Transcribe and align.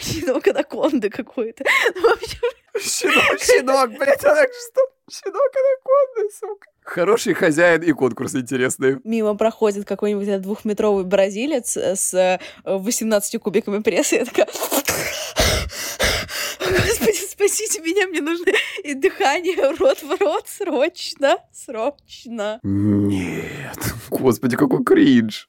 Щенок 0.04 0.48
анаконды 0.48 1.10
какой-то. 1.10 1.64
Ну, 1.94 2.08
Щенок, 2.80 3.40
щенок, 3.40 3.90
блядь, 3.98 4.24
она 4.24 4.42
что? 4.42 4.80
Щенок 5.10 5.52
анаконда, 5.56 6.34
сука. 6.38 6.66
Хороший 6.82 7.34
хозяин 7.34 7.82
и 7.82 7.92
конкурс 7.92 8.34
интересный. 8.34 8.98
мимо 9.04 9.34
проходит 9.36 9.86
какой-нибудь 9.86 10.40
двухметровый 10.40 11.04
бразилец 11.04 11.76
с 11.76 12.14
э, 12.14 12.38
18 12.64 13.40
кубиками 13.40 13.82
пресса. 13.82 14.16
Я 14.16 14.24
такая... 14.24 14.46
Господи, 16.60 17.28
спасите 17.28 17.80
меня, 17.80 18.06
мне 18.06 18.20
нужно 18.20 18.52
и 18.84 18.94
дыхание 18.94 19.56
рот 19.78 20.02
в 20.02 20.20
рот 20.20 20.46
срочно, 20.48 21.38
срочно. 21.52 22.60
Нет, 22.62 23.78
господи, 24.08 24.56
какой 24.56 24.84
кринж. 24.84 25.48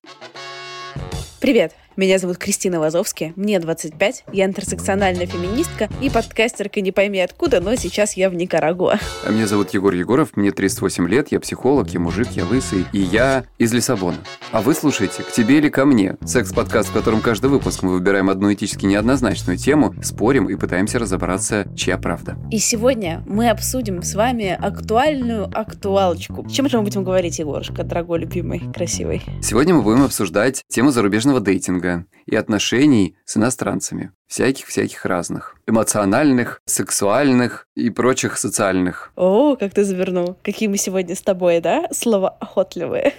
Привет, 1.40 1.74
меня 1.98 2.20
зовут 2.20 2.38
Кристина 2.38 2.80
Вазовски, 2.80 3.34
мне 3.36 3.60
25, 3.60 4.26
я 4.32 4.46
интерсекциональная 4.46 5.26
феминистка 5.26 5.90
и 6.02 6.10
подкастерка 6.10 6.80
не 6.80 6.92
пойми 6.92 7.20
откуда, 7.20 7.60
но 7.60 7.76
сейчас 7.76 8.14
я 8.14 8.30
в 8.30 8.34
Никарагуа. 8.34 8.98
А 9.26 9.30
меня 9.30 9.46
зовут 9.46 9.72
Егор 9.74 9.94
Егоров, 9.94 10.38
мне 10.38 10.52
38 10.52 11.08
лет, 11.10 11.28
я 11.32 11.40
психолог, 11.40 11.90
я 11.90 12.00
мужик, 12.00 12.30
я 12.32 12.46
лысый, 12.46 12.86
и 12.94 13.00
я 13.00 13.44
из 13.58 13.74
Лиссабона. 13.74 14.18
А 14.52 14.62
вы 14.62 14.74
слушаете 14.74 15.24
«К 15.24 15.32
тебе 15.32 15.58
или 15.58 15.70
ко 15.70 15.86
мне»— 15.86 16.16
секс-подкаст, 16.26 16.90
в 16.90 16.94
котором 16.94 17.20
каждый 17.22 17.50
выпуск 17.50 17.84
мы 17.84 17.92
выбираем 17.92 18.30
одну 18.30 18.54
этически 18.54 18.86
неоднозначную 18.86 19.58
тему, 19.58 19.94
спорим 20.02 20.50
и 20.50 20.56
пытаемся 20.56 20.98
разобраться, 20.98 21.68
чья 21.76 21.98
правда. 21.98 22.38
И 22.52 22.60
сегодня 22.60 23.24
мы 23.28 23.50
обсудим 23.50 24.02
с 24.02 24.16
вами 24.16 24.58
актуальную 24.60 25.50
актуалочку. 25.54 26.48
Чем 26.50 26.70
же 26.70 26.78
мы 26.78 26.84
будем 26.84 27.04
говорить, 27.04 27.40
Егорушка, 27.40 27.84
дорогой, 27.84 28.20
любимый, 28.20 28.62
красивый? 28.74 29.22
Сегодня 29.42 29.74
мы 29.74 29.82
будем 29.82 30.04
обсуждать 30.04 30.64
тему 30.70 30.92
зарубежного 30.92 31.40
дейтинга 31.42 31.81
и 32.26 32.36
отношений 32.36 33.16
с 33.26 33.38
иностранцами. 33.38 34.12
Всяких-всяких 34.28 35.06
разных. 35.06 35.56
Эмоциональных, 35.68 36.62
сексуальных 36.66 37.68
и 37.76 37.90
прочих 37.90 38.38
социальных. 38.38 39.12
О, 39.18 39.56
как 39.58 39.74
ты 39.74 39.84
завернул. 39.84 40.38
Какие 40.42 40.70
мы 40.70 40.78
сегодня 40.78 41.16
с 41.16 41.22
тобой, 41.22 41.60
да? 41.60 41.88
Слова 41.92 42.30
охотливые. 42.40 43.14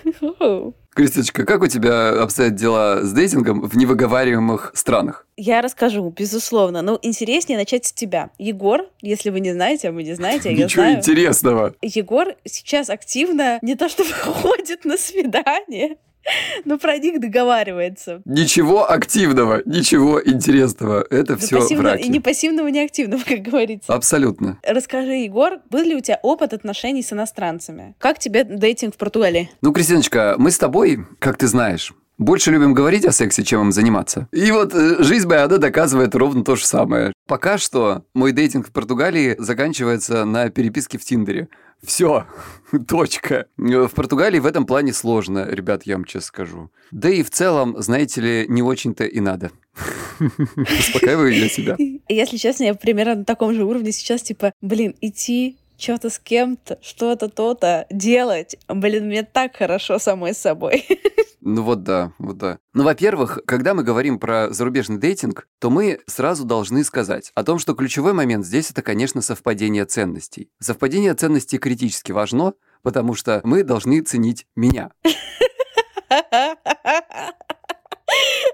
Кристочка, 0.94 1.46
как 1.46 1.62
у 1.62 1.66
тебя 1.66 2.22
обстоят 2.22 2.54
дела 2.54 3.00
с 3.02 3.12
дейтингом 3.12 3.62
в 3.62 3.76
невыговариваемых 3.76 4.72
странах? 4.74 5.26
Я 5.38 5.62
расскажу, 5.62 6.10
безусловно. 6.10 6.82
Но 6.82 6.98
интереснее 7.00 7.58
начать 7.58 7.86
с 7.86 7.92
тебя. 7.92 8.30
Егор, 8.38 8.82
если 9.00 9.30
вы 9.30 9.40
не 9.40 9.52
знаете, 9.52 9.88
а 9.88 9.92
вы 9.92 10.02
не 10.02 10.14
знаете, 10.14 10.50
а 10.50 10.52
я 10.52 10.64
Ничего 10.64 10.82
знаю. 10.82 10.98
интересного. 10.98 11.74
Егор 11.80 12.28
сейчас 12.44 12.90
активно 12.90 13.58
не 13.62 13.74
то 13.74 13.88
чтобы 13.88 14.10
ходит 14.12 14.84
на 14.84 14.98
свидание, 14.98 15.96
но 16.64 16.78
про 16.78 16.96
них 16.98 17.20
договаривается. 17.20 18.22
Ничего 18.24 18.90
активного, 18.90 19.62
ничего 19.64 20.22
интересного. 20.22 21.06
Это 21.10 21.34
Да 21.34 21.36
все 21.36 21.56
пассивно- 21.58 21.78
враки. 21.90 22.02
и 22.02 22.08
не 22.08 22.20
пассивного, 22.20 22.68
не 22.68 22.80
активного, 22.84 23.22
как 23.26 23.40
говорится. 23.42 23.92
Абсолютно. 23.92 24.58
Расскажи, 24.62 25.12
Егор, 25.24 25.58
был 25.70 25.82
ли 25.82 25.94
у 25.96 26.00
тебя 26.00 26.18
опыт 26.22 26.52
отношений 26.52 27.02
с 27.02 27.12
иностранцами? 27.12 27.94
Как 27.98 28.18
тебе 28.18 28.44
дейтинг 28.44 28.94
в 28.94 28.98
Португалии? 28.98 29.50
Ну, 29.60 29.72
Кристиночка, 29.72 30.36
мы 30.38 30.50
с 30.50 30.58
тобой, 30.58 31.04
как 31.18 31.36
ты 31.36 31.46
знаешь, 31.46 31.92
больше 32.18 32.50
любим 32.50 32.74
говорить 32.74 33.04
о 33.04 33.12
сексе, 33.12 33.42
чем 33.42 33.62
им 33.62 33.72
заниматься. 33.72 34.28
И 34.32 34.50
вот 34.52 34.74
э, 34.74 35.02
жизнь 35.02 35.26
она 35.32 35.46
доказывает 35.58 36.14
ровно 36.14 36.44
то 36.44 36.56
же 36.56 36.66
самое. 36.66 37.12
Пока 37.26 37.58
что 37.58 38.04
мой 38.14 38.32
дейтинг 38.32 38.68
в 38.68 38.72
Португалии 38.72 39.36
заканчивается 39.38 40.24
на 40.24 40.50
переписке 40.50 40.98
в 40.98 41.04
Тиндере. 41.04 41.48
Все, 41.84 42.26
точка. 42.88 43.46
Э, 43.58 43.86
В 43.86 43.90
Португалии 43.90 44.38
в 44.38 44.46
этом 44.46 44.66
плане 44.66 44.92
сложно, 44.92 45.46
ребят, 45.48 45.82
я 45.84 45.96
вам 45.96 46.04
честно 46.04 46.26
скажу. 46.26 46.70
Да 46.90 47.08
и 47.08 47.22
в 47.22 47.30
целом, 47.30 47.76
знаете 47.80 48.20
ли, 48.20 48.46
не 48.48 48.62
очень-то 48.62 49.04
и 49.04 49.20
надо. 49.20 49.50
Успокаиваю 50.56 51.34
я 51.34 51.48
себя. 51.48 51.76
Если 52.08 52.36
честно, 52.36 52.64
я 52.64 52.74
примерно 52.74 53.16
на 53.16 53.24
таком 53.24 53.54
же 53.54 53.64
уровне 53.64 53.92
сейчас, 53.92 54.22
типа, 54.22 54.52
блин, 54.60 54.94
идти 55.00 55.56
что-то 55.82 56.10
с 56.10 56.18
кем-то, 56.18 56.78
что-то 56.80 57.28
то-то 57.28 57.86
делать. 57.90 58.56
Блин, 58.68 59.06
мне 59.06 59.24
так 59.24 59.56
хорошо 59.56 59.98
самой 59.98 60.34
с 60.34 60.38
собой. 60.38 60.86
Ну 61.44 61.62
вот 61.62 61.82
да, 61.82 62.12
вот 62.20 62.38
да. 62.38 62.60
Ну, 62.72 62.84
во-первых, 62.84 63.40
когда 63.46 63.74
мы 63.74 63.82
говорим 63.82 64.20
про 64.20 64.50
зарубежный 64.50 64.98
дейтинг, 64.98 65.48
то 65.58 65.70
мы 65.70 65.98
сразу 66.06 66.44
должны 66.44 66.84
сказать 66.84 67.32
о 67.34 67.42
том, 67.42 67.58
что 67.58 67.74
ключевой 67.74 68.12
момент 68.12 68.46
здесь 68.46 68.70
это, 68.70 68.80
конечно, 68.80 69.20
совпадение 69.22 69.84
ценностей. 69.84 70.50
Совпадение 70.60 71.14
ценностей 71.14 71.58
критически 71.58 72.12
важно, 72.12 72.54
потому 72.82 73.14
что 73.14 73.40
мы 73.42 73.64
должны 73.64 74.02
ценить 74.02 74.46
меня. 74.54 74.92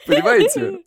Понимаете? 0.07 0.79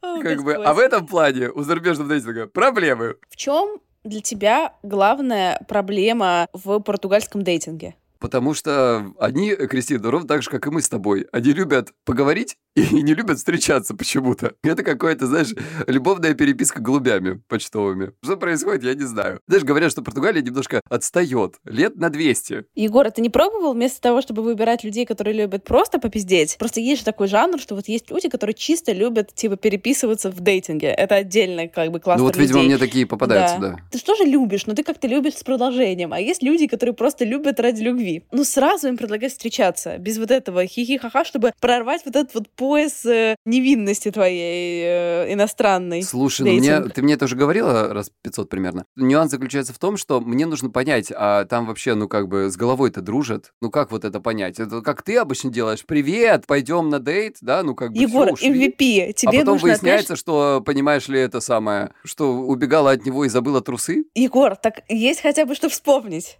Как 0.00 0.42
бы, 0.42 0.54
а 0.54 0.72
в 0.72 0.78
этом 0.78 1.06
плане 1.06 1.50
у 1.50 1.62
зарубежного 1.62 2.08
дейтинга 2.08 2.46
проблемы. 2.46 3.16
В 3.28 3.36
чем 3.36 3.80
для 4.04 4.20
тебя 4.20 4.74
главная 4.82 5.64
проблема 5.68 6.48
в 6.52 6.78
португальском 6.80 7.42
дейтинге? 7.42 7.94
Потому 8.24 8.54
что 8.54 9.12
они, 9.18 9.54
Кристина, 9.54 10.10
ровно 10.10 10.26
так 10.26 10.42
же, 10.42 10.48
как 10.48 10.66
и 10.66 10.70
мы 10.70 10.80
с 10.80 10.88
тобой, 10.88 11.26
они 11.30 11.52
любят 11.52 11.90
поговорить 12.06 12.56
и 12.74 13.02
не 13.02 13.12
любят 13.12 13.36
встречаться 13.36 13.94
почему-то. 13.94 14.54
Это 14.62 14.82
какое-то, 14.82 15.26
знаешь, 15.26 15.54
любовная 15.86 16.32
переписка 16.32 16.80
голубями 16.80 17.42
почтовыми. 17.48 18.12
Что 18.22 18.38
происходит, 18.38 18.82
я 18.82 18.94
не 18.94 19.04
знаю. 19.04 19.40
Знаешь, 19.46 19.64
говорят, 19.64 19.92
что 19.92 20.00
Португалия 20.00 20.40
немножко 20.40 20.80
отстает. 20.88 21.56
Лет 21.66 21.96
на 21.96 22.08
200. 22.08 22.64
Егор, 22.74 23.06
а 23.06 23.10
ты 23.10 23.20
не 23.20 23.28
пробовал 23.28 23.74
вместо 23.74 24.00
того, 24.00 24.22
чтобы 24.22 24.42
выбирать 24.42 24.84
людей, 24.84 25.04
которые 25.04 25.34
любят 25.34 25.64
просто 25.64 25.98
попиздеть? 25.98 26.56
Просто 26.58 26.80
есть 26.80 27.00
же 27.00 27.04
такой 27.04 27.28
жанр, 27.28 27.60
что 27.60 27.74
вот 27.74 27.88
есть 27.88 28.10
люди, 28.10 28.30
которые 28.30 28.54
чисто 28.54 28.92
любят, 28.92 29.34
типа, 29.34 29.56
переписываться 29.56 30.30
в 30.30 30.40
дейтинге. 30.40 30.86
Это 30.86 31.16
отдельный, 31.16 31.68
как 31.68 31.92
бы, 31.92 32.00
кластер 32.00 32.20
ну 32.20 32.24
вот, 32.24 32.38
видимо, 32.38 32.60
людей. 32.60 32.68
мне 32.68 32.78
такие 32.78 33.06
попадаются, 33.06 33.58
да. 33.58 33.76
Ты 33.90 33.98
что 33.98 34.14
же 34.14 34.24
любишь? 34.24 34.64
Но 34.64 34.72
ты 34.72 34.82
как-то 34.82 35.08
любишь 35.08 35.34
с 35.34 35.44
продолжением. 35.44 36.14
А 36.14 36.18
есть 36.18 36.42
люди, 36.42 36.66
которые 36.66 36.94
просто 36.94 37.26
любят 37.26 37.60
ради 37.60 37.82
любви. 37.82 38.13
Ну, 38.32 38.44
сразу 38.44 38.88
им 38.88 38.96
предлагать 38.96 39.32
встречаться. 39.32 39.98
Без 39.98 40.18
вот 40.18 40.30
этого 40.30 40.66
хихи-ха-ха, 40.66 41.24
чтобы 41.24 41.52
прорвать 41.60 42.02
вот 42.04 42.16
этот 42.16 42.34
вот 42.34 42.48
пояс 42.50 43.04
э, 43.06 43.36
невинности 43.44 44.10
твоей 44.10 44.82
э, 44.84 45.32
иностранной. 45.32 46.02
Слушай, 46.02 46.46
ну 46.46 46.52
мне, 46.58 46.80
ты 46.80 47.02
мне 47.02 47.14
это 47.14 47.24
уже 47.26 47.36
говорила 47.36 47.92
раз 47.92 48.10
500 48.22 48.48
примерно. 48.48 48.84
Нюанс 48.96 49.30
заключается 49.30 49.72
в 49.72 49.78
том, 49.78 49.96
что 49.96 50.20
мне 50.20 50.46
нужно 50.46 50.70
понять, 50.70 51.12
а 51.14 51.44
там 51.44 51.66
вообще, 51.66 51.94
ну 51.94 52.08
как 52.08 52.28
бы, 52.28 52.50
с 52.50 52.56
головой-то 52.56 53.00
дружат. 53.00 53.52
Ну 53.60 53.70
как 53.70 53.90
вот 53.90 54.04
это 54.04 54.20
понять? 54.20 54.58
Это 54.58 54.80
как 54.80 55.02
ты 55.02 55.16
обычно 55.16 55.50
делаешь? 55.50 55.84
Привет, 55.86 56.46
пойдем 56.46 56.88
на 56.88 57.00
дейт, 57.00 57.36
да? 57.40 57.62
Ну 57.62 57.74
как 57.74 57.92
бы 57.92 57.98
Егор, 57.98 58.32
ушли. 58.32 58.50
MVP, 58.50 59.10
а 59.10 59.12
тебе 59.12 59.38
потом 59.38 59.54
нужно 59.54 59.68
выясняется, 59.68 60.16
что, 60.16 60.62
понимаешь 60.64 61.08
ли, 61.08 61.20
это 61.20 61.40
самое, 61.40 61.92
что 62.04 62.32
убегала 62.34 62.90
от 62.90 63.04
него 63.04 63.24
и 63.24 63.28
забыла 63.28 63.60
трусы? 63.60 64.04
Егор, 64.14 64.56
так 64.56 64.82
есть 64.88 65.20
хотя 65.20 65.46
бы 65.46 65.54
что 65.54 65.68
вспомнить. 65.68 66.38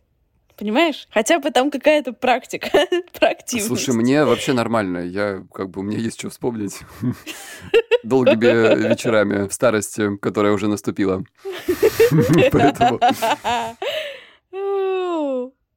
Понимаешь? 0.57 1.09
Хотя 1.11 1.41
бы 1.41 1.51
там 1.51 1.71
какая-то 1.71 2.13
практика, 2.13 2.69
проактивность. 3.19 3.67
Слушай, 3.67 3.95
мне 3.95 4.25
вообще 4.25 4.53
нормально. 4.53 4.99
Я, 4.99 5.45
как 5.53 5.71
бы, 5.71 5.81
у 5.81 5.83
меня 5.83 5.99
есть 5.99 6.19
что 6.19 6.31
вспомнить. 6.31 6.79
Долгими 8.05 8.89
вечерами 8.89 9.49
в 9.49 9.53
старости, 9.53 10.17
которая 10.19 10.53
уже 10.53 10.69
наступила. 10.69 11.25
Поэтому 12.53 13.01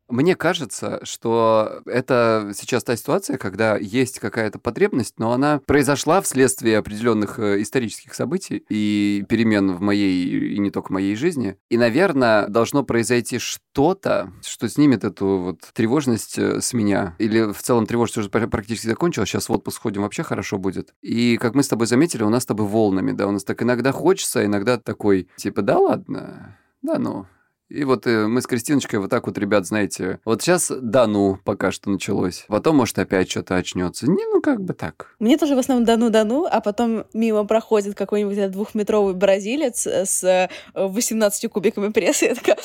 Мне 0.09 0.35
кажется, 0.35 0.99
что 1.03 1.81
это 1.85 2.51
сейчас 2.53 2.83
та 2.83 2.95
ситуация, 2.95 3.37
когда 3.37 3.77
есть 3.77 4.19
какая-то 4.19 4.57
потребность, 4.59 5.15
но 5.19 5.33
она 5.33 5.59
произошла 5.65 6.21
вследствие 6.21 6.77
определенных 6.77 7.39
э, 7.39 7.61
исторических 7.61 8.13
событий 8.13 8.63
и 8.69 9.25
перемен 9.27 9.73
в 9.73 9.81
моей 9.81 10.55
и 10.55 10.59
не 10.59 10.71
только 10.71 10.93
моей 10.93 11.15
жизни. 11.15 11.57
И, 11.69 11.77
наверное, 11.77 12.47
должно 12.47 12.83
произойти 12.83 13.37
что-то, 13.37 14.31
что 14.45 14.69
снимет 14.69 15.03
эту 15.03 15.37
вот 15.39 15.59
тревожность 15.73 16.37
э, 16.37 16.61
с 16.61 16.73
меня. 16.73 17.15
Или 17.19 17.51
в 17.51 17.61
целом 17.61 17.85
тревожность 17.85 18.17
уже 18.17 18.29
пр- 18.29 18.47
практически 18.47 18.87
закончилась, 18.87 19.29
сейчас 19.29 19.49
в 19.49 19.53
отпуск 19.53 19.81
ходим, 19.81 20.03
вообще 20.03 20.23
хорошо 20.23 20.57
будет. 20.57 20.93
И, 21.01 21.37
как 21.37 21.53
мы 21.53 21.63
с 21.63 21.67
тобой 21.67 21.87
заметили, 21.87 22.23
у 22.23 22.29
нас 22.29 22.43
с 22.43 22.47
тобой 22.47 22.67
волнами, 22.67 23.11
да, 23.11 23.27
у 23.27 23.31
нас 23.31 23.43
так 23.43 23.61
иногда 23.61 23.91
хочется, 23.91 24.45
иногда 24.45 24.77
такой, 24.77 25.27
типа, 25.35 25.61
да 25.61 25.77
ладно, 25.77 26.57
да 26.81 26.97
ну, 26.97 27.25
И 27.69 27.83
вот 27.83 28.07
э, 28.07 28.27
мы 28.27 28.41
с 28.41 28.47
Кристиночкой 28.47 28.99
вот 28.99 29.09
так 29.09 29.27
вот, 29.27 29.37
ребят, 29.37 29.65
знаете, 29.65 30.19
вот 30.23 30.41
сейчас 30.41 30.71
да 30.71 31.05
ну 31.05 31.37
пока 31.43 31.71
что 31.71 31.89
началось. 31.89 32.45
Потом, 32.47 32.77
может, 32.77 32.97
опять 32.97 33.29
что-то 33.29 33.55
очнется. 33.55 34.09
Не, 34.09 34.25
ну 34.25 34.41
как 34.41 34.61
бы 34.61 34.73
так. 34.73 35.15
Мне 35.19 35.37
тоже 35.37 35.55
в 35.55 35.59
основном 35.59 35.85
да-ну-да-ну, 35.85 36.47
а 36.49 36.61
потом 36.61 37.05
мимо 37.13 37.43
проходит 37.45 37.95
какой-нибудь 37.95 38.51
двухметровый 38.51 39.13
бразилец 39.13 39.85
с 39.85 40.49
18 40.73 41.51
кубиками 41.51 41.89
пресса, 41.89 42.25
я 42.25 42.35
такая... 42.35 42.57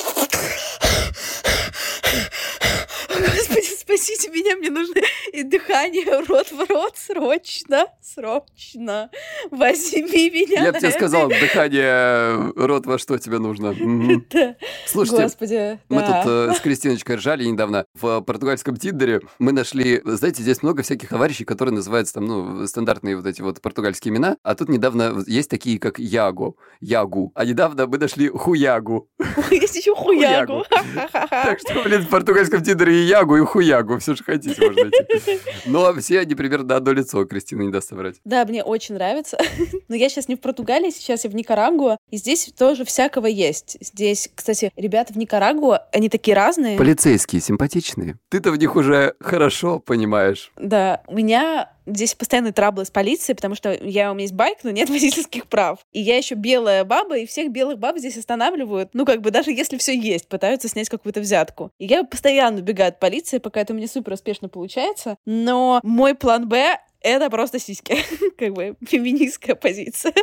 спасите 3.82 4.30
меня, 4.30 4.56
мне 4.56 4.70
нужно 4.70 5.00
и 5.32 5.42
дыхание 5.42 6.24
рот 6.28 6.50
в 6.50 6.70
рот 6.70 6.96
срочно, 6.96 7.86
срочно. 8.00 9.10
Возьми 9.50 10.30
меня. 10.30 10.64
Я 10.64 10.72
бы 10.72 10.78
тебе 10.78 10.90
сказал, 10.92 11.28
дыхание 11.28 12.52
рот 12.54 12.86
во 12.86 12.98
что 12.98 13.18
тебе 13.18 13.38
нужно. 13.38 13.74
Слушайте, 14.86 15.22
Господи, 15.22 15.80
мы 15.88 16.00
да. 16.00 16.22
тут 16.22 16.30
э, 16.30 16.54
с 16.54 16.60
Кристиночкой 16.60 17.16
ржали 17.16 17.44
недавно 17.44 17.84
в 17.94 18.20
португальском 18.20 18.76
Тиндере. 18.76 19.20
Мы 19.38 19.52
нашли, 19.52 20.00
знаете, 20.04 20.42
здесь 20.42 20.62
много 20.62 20.82
всяких 20.82 21.08
товарищей, 21.08 21.44
которые 21.44 21.74
называются 21.74 22.14
там, 22.14 22.26
ну, 22.26 22.66
стандартные 22.66 23.16
вот 23.16 23.26
эти 23.26 23.42
вот 23.42 23.60
португальские 23.60 24.14
имена. 24.14 24.36
А 24.42 24.54
тут 24.54 24.68
недавно 24.68 25.22
есть 25.26 25.50
такие, 25.50 25.78
как 25.78 25.98
Яго, 25.98 26.54
Ягу. 26.80 27.32
А 27.34 27.44
недавно 27.44 27.86
мы 27.86 27.98
нашли 27.98 28.28
Хуягу. 28.28 29.08
Есть 29.50 29.76
еще 29.76 29.94
хуягу. 29.94 30.64
Так 31.12 31.58
что, 31.58 31.82
блин, 31.82 32.02
в 32.02 32.08
португальском 32.08 32.62
Тиндере 32.62 33.02
и 33.02 33.06
Ягу, 33.06 33.36
и 33.36 33.44
Хуягу. 33.44 33.71
Все, 34.00 34.14
что 34.14 34.24
хотите, 34.24 34.60
можно 34.60 34.82
найти. 34.82 35.40
Но 35.66 35.92
все 35.94 36.20
они 36.20 36.34
примерно 36.34 36.66
на 36.66 36.76
одно 36.76 36.92
лицо, 36.92 37.24
Кристина 37.24 37.62
не 37.62 37.70
даст 37.70 37.88
соврать. 37.88 38.16
Да, 38.24 38.44
мне 38.44 38.62
очень 38.62 38.94
нравится. 38.94 39.38
Но 39.88 39.96
я 39.96 40.08
сейчас 40.08 40.28
не 40.28 40.36
в 40.36 40.40
Португалии, 40.40 40.90
сейчас 40.90 41.24
я 41.24 41.30
в 41.30 41.34
Никарагуа. 41.34 41.96
И 42.10 42.16
здесь 42.16 42.52
тоже 42.56 42.84
всякого 42.84 43.26
есть. 43.26 43.76
Здесь, 43.80 44.30
кстати, 44.34 44.72
ребята 44.76 45.12
в 45.12 45.16
Никарагуа, 45.16 45.86
они 45.92 46.08
такие 46.08 46.36
разные. 46.36 46.78
Полицейские, 46.78 47.40
симпатичные. 47.40 48.18
Ты-то 48.28 48.50
в 48.52 48.56
них 48.56 48.76
уже 48.76 49.14
хорошо 49.20 49.78
понимаешь. 49.78 50.52
Да, 50.56 51.02
у 51.06 51.14
меня 51.14 51.70
здесь 51.86 52.14
постоянные 52.14 52.52
траблы 52.52 52.84
с 52.84 52.90
полицией, 52.90 53.36
потому 53.36 53.54
что 53.54 53.72
я, 53.72 54.10
у 54.10 54.14
меня 54.14 54.24
есть 54.24 54.34
байк, 54.34 54.58
но 54.62 54.70
нет 54.70 54.88
водительских 54.90 55.46
прав. 55.46 55.78
И 55.92 56.00
я 56.00 56.16
еще 56.16 56.34
белая 56.34 56.84
баба, 56.84 57.18
и 57.18 57.26
всех 57.26 57.50
белых 57.50 57.78
баб 57.78 57.98
здесь 57.98 58.16
останавливают. 58.16 58.90
Ну, 58.92 59.04
как 59.04 59.20
бы 59.20 59.30
даже 59.30 59.50
если 59.50 59.76
все 59.76 59.96
есть, 59.98 60.28
пытаются 60.28 60.68
снять 60.68 60.88
какую-то 60.88 61.20
взятку. 61.20 61.70
И 61.78 61.86
я 61.86 62.04
постоянно 62.04 62.58
убегаю 62.58 62.88
от 62.88 63.00
полиции, 63.00 63.38
пока 63.38 63.60
это 63.60 63.72
у 63.72 63.76
меня 63.76 63.88
супер 63.88 64.12
успешно 64.12 64.48
получается. 64.48 65.16
Но 65.26 65.80
мой 65.82 66.14
план 66.14 66.48
Б 66.48 66.78
это 67.00 67.30
просто 67.30 67.58
сиськи. 67.58 67.96
как 68.38 68.52
бы 68.52 68.76
феминистская 68.86 69.54
позиция. 69.54 70.14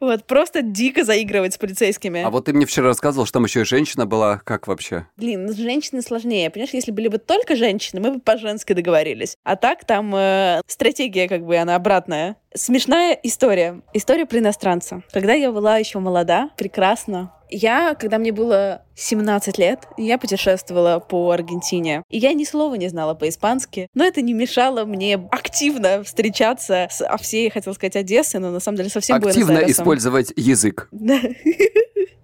Вот, 0.00 0.24
просто 0.24 0.62
дико 0.62 1.04
заигрывать 1.04 1.54
с 1.54 1.58
полицейскими. 1.58 2.22
А 2.22 2.30
вот 2.30 2.46
ты 2.46 2.52
мне 2.52 2.66
вчера 2.66 2.86
рассказывал, 2.86 3.26
что 3.26 3.34
там 3.34 3.44
еще 3.44 3.62
и 3.62 3.64
женщина 3.64 4.06
была. 4.06 4.38
Как 4.44 4.66
вообще? 4.66 5.06
Блин, 5.16 5.46
ну, 5.46 5.52
с 5.52 5.56
женщиной 5.56 6.02
сложнее. 6.02 6.50
Понимаешь, 6.50 6.72
если 6.72 6.90
были 6.90 7.08
бы 7.08 7.18
только 7.18 7.56
женщины, 7.56 8.00
мы 8.00 8.12
бы 8.14 8.20
по-женски 8.20 8.72
договорились. 8.72 9.36
А 9.44 9.56
так 9.56 9.84
там 9.84 10.14
э, 10.14 10.62
стратегия 10.66 11.28
как 11.28 11.44
бы, 11.44 11.56
она 11.56 11.74
обратная. 11.74 12.36
Смешная 12.52 13.16
история. 13.22 13.80
История 13.94 14.26
про 14.26 14.40
иностранца. 14.40 15.02
Когда 15.12 15.34
я 15.34 15.52
была 15.52 15.78
еще 15.78 16.00
молода, 16.00 16.50
прекрасно, 16.56 17.32
я, 17.48 17.94
когда 17.94 18.18
мне 18.18 18.32
было 18.32 18.82
17 18.96 19.56
лет, 19.58 19.86
я 19.96 20.18
путешествовала 20.18 20.98
по 20.98 21.30
Аргентине. 21.30 22.02
И 22.10 22.18
я 22.18 22.32
ни 22.32 22.42
слова 22.42 22.74
не 22.74 22.88
знала 22.88 23.14
по-испански, 23.14 23.86
но 23.94 24.04
это 24.04 24.20
не 24.20 24.32
мешало 24.32 24.84
мне 24.84 25.14
активно 25.30 26.02
встречаться 26.02 26.88
с 26.90 27.04
а 27.04 27.16
всей, 27.18 27.50
хотел 27.50 27.72
сказать, 27.74 27.94
Одессы, 27.94 28.40
но 28.40 28.50
на 28.50 28.58
самом 28.58 28.78
деле 28.78 28.90
совсем 28.90 29.16
Активно 29.16 29.58
использовать 29.70 30.32
язык. 30.36 30.88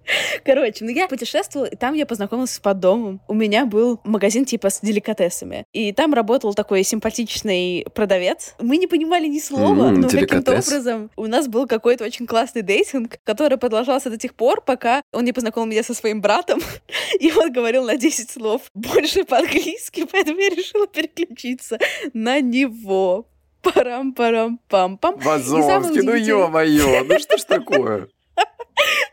Короче, 0.45 0.85
ну 0.85 0.91
я 0.91 1.07
путешествовала, 1.07 1.67
и 1.67 1.75
там 1.75 1.93
я 1.93 2.05
познакомилась 2.05 2.51
с 2.51 2.59
поддомом. 2.59 3.21
У 3.27 3.33
меня 3.33 3.65
был 3.65 3.99
магазин 4.03 4.45
типа 4.45 4.69
с 4.69 4.79
деликатесами. 4.81 5.65
И 5.73 5.91
там 5.91 6.13
работал 6.13 6.53
такой 6.53 6.83
симпатичный 6.83 7.85
продавец. 7.93 8.55
Мы 8.59 8.77
не 8.77 8.87
понимали 8.87 9.27
ни 9.27 9.39
слова, 9.39 9.87
М, 9.89 10.01
но 10.01 10.09
каким-то 10.09 10.51
образом 10.53 11.09
у 11.15 11.27
нас 11.27 11.47
был 11.47 11.67
какой-то 11.67 12.03
очень 12.05 12.25
классный 12.27 12.61
дейтинг, 12.61 13.17
который 13.23 13.57
продолжался 13.57 14.09
до 14.09 14.17
тех 14.17 14.33
пор, 14.33 14.61
пока 14.61 15.01
он 15.11 15.25
не 15.25 15.33
познакомил 15.33 15.67
меня 15.67 15.83
со 15.83 15.93
своим 15.93 16.21
братом, 16.21 16.59
и 17.19 17.31
он 17.31 17.51
говорил 17.51 17.83
на 17.85 17.97
10 17.97 18.29
слов 18.29 18.61
больше 18.73 19.23
по-английски, 19.23 20.05
поэтому 20.11 20.39
я 20.39 20.49
решила 20.49 20.87
переключиться 20.87 21.77
на 22.13 22.39
него. 22.41 23.27
Парам-парам-пам-пам. 23.63 25.17
Вазовский, 25.19 26.01
ну 26.01 26.11
удивительное- 26.11 26.17
ё-моё, 26.19 27.03
ну 27.03 27.19
что 27.19 27.37
ж 27.37 27.43
такое? 27.43 28.07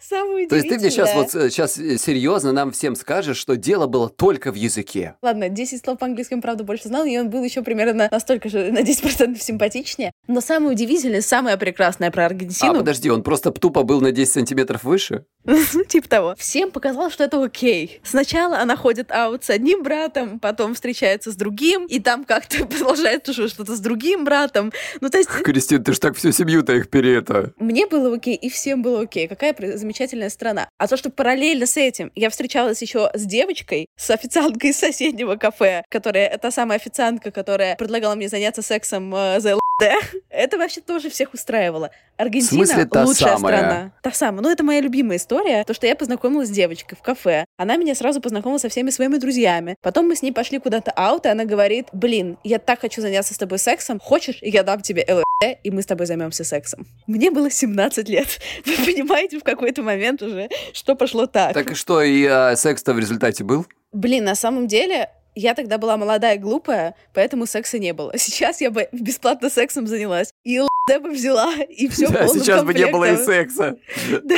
Самое 0.01 0.47
То 0.47 0.57
есть 0.57 0.69
ты 0.69 0.79
мне 0.79 0.91
сейчас 0.91 1.15
вот 1.15 1.31
сейчас 1.31 1.75
серьезно 1.75 2.53
нам 2.53 2.73
всем 2.73 2.95
скажешь, 2.95 3.37
что 3.37 3.57
дело 3.57 3.87
было 3.87 4.09
только 4.09 4.53
в 4.53 4.55
языке. 4.55 5.15
Ладно, 5.23 5.49
10 5.49 5.83
слов 5.83 5.99
по-английски 5.99 6.35
он, 6.35 6.43
правда, 6.43 6.65
больше 6.65 6.89
знал, 6.89 7.05
и 7.05 7.17
он 7.17 7.31
был 7.31 7.43
еще 7.43 7.63
примерно 7.63 8.09
настолько 8.11 8.49
же, 8.49 8.71
на 8.71 8.81
10% 8.81 9.39
симпатичнее. 9.39 10.13
Но 10.29 10.41
самое 10.41 10.73
удивительное, 10.73 11.23
самое 11.23 11.57
прекрасное 11.57 12.11
про 12.11 12.25
А, 12.25 12.27
Аргентину, 12.27 12.79
подожди, 12.79 13.11
он 13.11 13.23
просто 13.23 13.51
тупо 13.51 13.83
был 13.83 14.01
на 14.01 14.13
10 14.13 14.33
сантиметров 14.33 14.85
выше? 14.85 15.25
типа 15.89 16.09
того, 16.09 16.35
всем 16.37 16.71
показалось, 16.71 17.13
что 17.13 17.25
это 17.25 17.43
окей. 17.43 18.01
Сначала 18.03 18.59
она 18.59 18.77
ходит 18.77 19.11
аут 19.11 19.45
с 19.45 19.51
одним 19.51 19.83
братом, 19.83 20.39
потом 20.39 20.75
встречается 20.75 21.33
с 21.33 21.37
другим, 21.37 21.87
и 21.87 22.01
там 22.01 22.25
как-то 22.25 22.67
продолжает 22.67 23.29
уже 23.29 23.49
что-то 23.49 23.77
с 23.77 23.81
другим 23.81 24.25
братом. 24.25 24.73
Ну, 25.01 25.09
то 25.09 25.19
есть 25.19 25.31
Кристин, 25.31 25.83
ты 25.83 25.93
ж 25.93 25.99
так 25.99 26.17
всю 26.17 26.33
семью-то 26.33 26.75
их 26.75 26.91
пере 26.91 27.17
это... 27.17 27.53
мне 27.59 27.87
было 27.87 28.15
окей, 28.15 28.35
и 28.35 28.49
всем 28.51 28.83
было 28.83 29.03
окей. 29.03 29.29
Какая 29.29 29.54
замечательная 29.61 30.31
страна. 30.31 30.69
А 30.79 30.87
то, 30.87 30.97
что 30.97 31.11
параллельно 31.11 31.67
с 31.67 31.77
этим 31.77 32.11
я 32.15 32.31
встречалась 32.31 32.83
еще 32.83 33.11
с 33.15 33.25
девочкой, 33.25 33.87
с 33.97 34.11
официанткой 34.11 34.71
из 34.71 34.77
соседнего 34.79 35.37
кафе, 35.37 35.85
которая, 35.89 36.37
та 36.39 36.51
самая 36.51 36.79
официантка, 36.79 37.31
которая 37.31 37.77
предлагала 37.77 38.15
мне 38.15 38.29
заняться 38.29 38.63
сексом 38.63 39.15
э, 39.15 39.41
за 39.41 39.57
ЛД, 39.81 40.23
это 40.31 40.59
вообще 40.59 40.81
тоже 40.81 41.11
всех 41.11 41.35
устраивало. 41.35 41.91
Аргентина 42.17 42.65
смысле 42.65 42.85
та 42.87 43.05
лучшая 43.05 43.37
самая? 43.37 43.59
страна. 43.59 43.93
Та 44.03 44.11
самая. 44.13 44.43
Ну, 44.43 44.49
это 44.49 44.63
моя 44.63 44.81
любимая 44.81 45.19
история. 45.19 45.65
То, 45.65 45.75
что 45.75 45.87
я 45.87 45.97
познакомилась 45.97 46.49
с 46.49 46.53
девочкой 46.53 46.97
в 46.97 47.03
кафе. 47.03 47.45
Она 47.57 47.77
меня 47.77 47.95
сразу 47.95 48.21
познакомила 48.21 48.59
со 48.59 48.69
всеми 48.69 48.91
своими 48.91 49.17
друзьями. 49.17 49.77
Потом 49.83 50.07
мы 50.07 50.17
с 50.17 50.23
ней 50.23 50.33
пошли 50.33 50.59
куда-то 50.59 50.93
аут, 50.93 51.27
и 51.27 51.29
она 51.29 51.45
говорит, 51.45 51.89
блин, 51.93 52.39
я 52.45 52.59
так 52.59 52.81
хочу 52.81 53.01
заняться 53.01 53.35
с 53.35 53.39
тобой 53.39 53.59
сексом. 53.59 53.99
Хочешь, 53.99 54.39
я 54.43 54.63
дам 54.63 54.81
тебе 54.81 55.05
ЛСД, 55.09 55.59
и 55.63 55.71
мы 55.71 55.83
с 55.83 55.87
тобой 55.87 56.07
займемся 56.07 56.45
сексом. 56.45 56.87
Мне 57.07 57.31
было 57.31 57.51
17 57.51 58.09
лет. 58.09 58.29
Вы 58.67 58.77
понимаете, 58.85 59.41
в 59.41 59.45
какой-то 59.45 59.83
момент 59.83 60.23
уже, 60.23 60.49
что 60.73 60.95
пошло 60.95 61.27
так. 61.27 61.53
Так 61.53 61.73
и 61.73 61.75
что, 61.75 62.01
и 62.03 62.25
а, 62.27 62.55
секс-то 62.57 62.95
в 62.95 62.99
результате 62.99 63.43
был? 63.43 63.67
Блин, 63.93 64.25
на 64.25 64.35
самом 64.35 64.67
деле, 64.67 65.11
я 65.35 65.55
тогда 65.55 65.79
была 65.79 65.97
молодая 65.97 66.37
и 66.37 66.39
глупая, 66.39 66.95
поэтому 67.13 67.47
секса 67.47 67.79
не 67.79 67.93
было. 67.93 68.13
Сейчас 68.19 68.61
я 68.61 68.71
бы 68.71 68.89
бесплатно 68.93 69.51
сексом 69.51 69.87
занялась. 69.87 70.31
И 70.45 70.61
ЛСД 70.61 71.03
бы 71.03 71.11
взяла, 71.11 71.55
и 71.55 71.89
все 71.89 72.09
Да, 72.09 72.29
сейчас 72.29 72.65
бы 72.65 72.75
не 72.75 72.87
было 72.87 73.13
и 73.13 73.17
секса. 73.17 73.77
Да. 74.25 74.37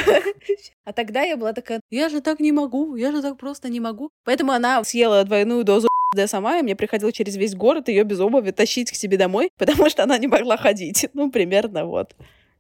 А 0.84 0.93
тогда 0.93 1.22
я 1.22 1.37
была 1.37 1.52
такая, 1.52 1.80
я 1.90 2.09
же 2.09 2.21
так 2.21 2.40
не 2.40 2.52
могу, 2.52 2.97
я 2.97 3.12
же 3.12 3.23
так 3.23 3.37
просто 3.38 3.68
не 3.68 3.80
могу. 3.80 4.11
Поэтому 4.25 4.52
она 4.52 4.82
съела 4.85 5.25
двойную 5.25 5.64
дозу 5.64 5.88
ЛСД 6.14 6.30
сама, 6.30 6.59
и 6.59 6.62
мне 6.62 6.76
приходилось 6.76 7.14
через 7.14 7.37
весь 7.37 7.54
город 7.54 7.88
ее 7.88 8.04
без 8.04 8.21
обуви 8.21 8.52
тащить 8.52 8.90
к 8.90 8.94
себе 8.94 9.16
домой, 9.16 9.50
потому 9.59 9.90
что 9.90 10.04
она 10.04 10.18
не 10.18 10.28
могла 10.28 10.56
ходить. 10.56 11.09
Ну, 11.14 11.30
примерно 11.30 11.85
вот. 11.85 12.14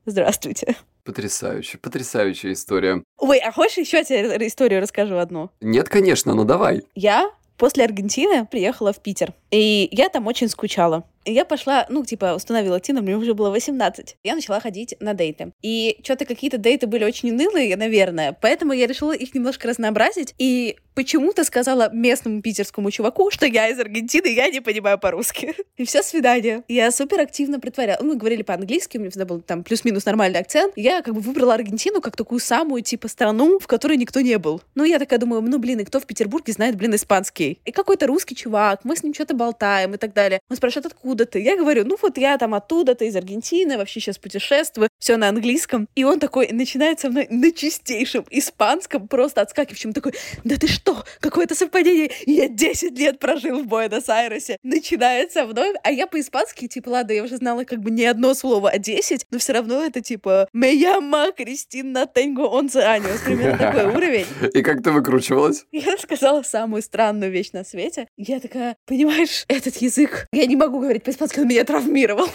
Здравствуйте. 0.04 0.76
Потрясающе, 1.04 1.78
потрясающая 1.78 2.52
история. 2.52 3.02
Ой, 3.18 3.38
а 3.38 3.52
хочешь 3.52 3.78
еще 3.78 3.98
я 3.98 4.04
тебе 4.04 4.46
историю 4.46 4.80
расскажу 4.80 5.16
одну? 5.16 5.50
Нет, 5.60 5.88
конечно, 5.88 6.34
ну 6.34 6.44
давай. 6.44 6.82
Я 6.94 7.30
после 7.56 7.84
Аргентины 7.84 8.46
приехала 8.46 8.92
в 8.92 9.00
Питер, 9.00 9.34
и 9.50 9.88
я 9.92 10.08
там 10.08 10.26
очень 10.26 10.48
скучала. 10.48 11.04
Я 11.26 11.44
пошла, 11.44 11.86
ну, 11.88 12.04
типа, 12.04 12.34
установила 12.34 12.80
Тину, 12.80 13.02
мне 13.02 13.16
уже 13.16 13.34
было 13.34 13.50
18. 13.50 14.16
Я 14.22 14.34
начала 14.34 14.60
ходить 14.60 14.94
на 15.00 15.12
дейты. 15.12 15.52
И 15.60 15.98
что-то 16.02 16.24
какие-то 16.24 16.56
дейты 16.56 16.86
были 16.86 17.04
очень 17.04 17.32
унылые, 17.32 17.76
наверное, 17.76 18.36
поэтому 18.40 18.72
я 18.72 18.86
решила 18.86 19.12
их 19.12 19.34
немножко 19.34 19.68
разнообразить. 19.68 20.34
И 20.38 20.76
почему-то 20.96 21.44
сказала 21.44 21.90
местному 21.92 22.40
питерскому 22.40 22.90
чуваку, 22.90 23.30
что 23.30 23.46
я 23.46 23.68
из 23.68 23.78
Аргентины, 23.78 24.28
я 24.28 24.48
не 24.48 24.60
понимаю 24.60 24.98
по-русски. 24.98 25.54
И 25.76 25.84
все, 25.84 26.02
свидание. 26.02 26.62
Я 26.68 26.90
супер 26.90 27.20
активно 27.20 27.60
притворяла. 27.60 28.02
Мы 28.02 28.16
говорили 28.16 28.42
по-английски, 28.42 28.96
у 28.96 29.00
меня 29.00 29.10
всегда 29.10 29.26
был 29.26 29.40
там 29.40 29.62
плюс-минус 29.62 30.06
нормальный 30.06 30.40
акцент. 30.40 30.72
Я 30.76 31.02
как 31.02 31.14
бы 31.14 31.20
выбрала 31.20 31.54
Аргентину 31.54 32.00
как 32.00 32.16
такую 32.16 32.40
самую, 32.40 32.82
типа, 32.82 33.08
страну, 33.08 33.58
в 33.58 33.66
которой 33.66 33.98
никто 33.98 34.20
не 34.20 34.38
был. 34.38 34.62
Ну, 34.74 34.84
я 34.84 34.98
такая 34.98 35.18
думаю, 35.18 35.42
ну, 35.42 35.58
блин, 35.58 35.80
и 35.80 35.84
кто 35.84 36.00
в 36.00 36.06
Петербурге 36.06 36.52
знает, 36.52 36.76
блин, 36.76 36.94
испанский? 36.94 37.60
И 37.64 37.72
какой-то 37.72 38.06
русский 38.06 38.34
чувак, 38.34 38.80
мы 38.84 38.96
с 38.96 39.02
ним 39.02 39.12
что-то 39.12 39.34
болтаем 39.34 39.94
и 39.94 39.98
так 39.98 40.14
далее. 40.14 40.40
Он 40.48 40.56
спрашивает, 40.56 40.86
откуда 40.86 41.15
откуда 41.16 41.26
ты? 41.26 41.40
Я 41.40 41.56
говорю, 41.56 41.84
ну 41.84 41.96
вот 42.00 42.18
я 42.18 42.36
там 42.38 42.54
оттуда-то, 42.54 43.04
из 43.04 43.16
Аргентины, 43.16 43.78
вообще 43.78 44.00
сейчас 44.00 44.18
путешествую, 44.18 44.88
все 44.98 45.16
на 45.16 45.28
английском. 45.28 45.88
И 45.94 46.04
он 46.04 46.20
такой 46.20 46.48
начинает 46.52 47.00
со 47.00 47.08
мной 47.08 47.26
на 47.30 47.50
чистейшем 47.52 48.24
испанском, 48.30 49.08
просто 49.08 49.40
отскакивающем, 49.40 49.92
такой, 49.92 50.12
да 50.44 50.56
ты 50.56 50.66
что, 50.66 51.04
какое-то 51.20 51.54
совпадение, 51.54 52.10
я 52.26 52.48
10 52.48 52.98
лет 52.98 53.18
прожил 53.18 53.62
в 53.62 53.66
Буэнос-Айресе. 53.66 54.58
Начинает 54.62 55.32
со 55.32 55.46
мной, 55.46 55.74
а 55.82 55.90
я 55.90 56.06
по-испански, 56.06 56.68
типа, 56.68 56.90
ладно, 56.90 57.12
я 57.12 57.22
уже 57.22 57.36
знала 57.36 57.64
как 57.64 57.80
бы 57.80 57.90
не 57.90 58.04
одно 58.04 58.34
слово, 58.34 58.70
а 58.70 58.78
10, 58.78 59.26
но 59.30 59.38
все 59.38 59.52
равно 59.52 59.84
это 59.84 60.00
типа 60.00 60.48
«Me 60.54 60.74
llama 60.74 61.32
Кристина 61.34 62.06
Тенго 62.06 62.46
Онце 62.46 62.78
Аниос», 62.78 63.20
примерно 63.22 63.58
такой 63.58 63.86
уровень. 63.96 64.26
И 64.52 64.62
как 64.62 64.82
ты 64.82 64.90
выкручивалась? 64.90 65.64
Я 65.72 65.96
сказала 65.96 66.42
самую 66.42 66.82
странную 66.82 67.32
вещь 67.32 67.52
на 67.52 67.64
свете. 67.64 68.08
Я 68.16 68.40
такая, 68.40 68.76
понимаешь, 68.86 69.44
этот 69.48 69.76
язык, 69.76 70.26
я 70.32 70.46
не 70.46 70.56
могу 70.56 70.80
говорить 70.80 71.05
по-испански, 71.06 71.38
он 71.40 71.48
меня 71.48 71.64
травмировал. 71.64 72.28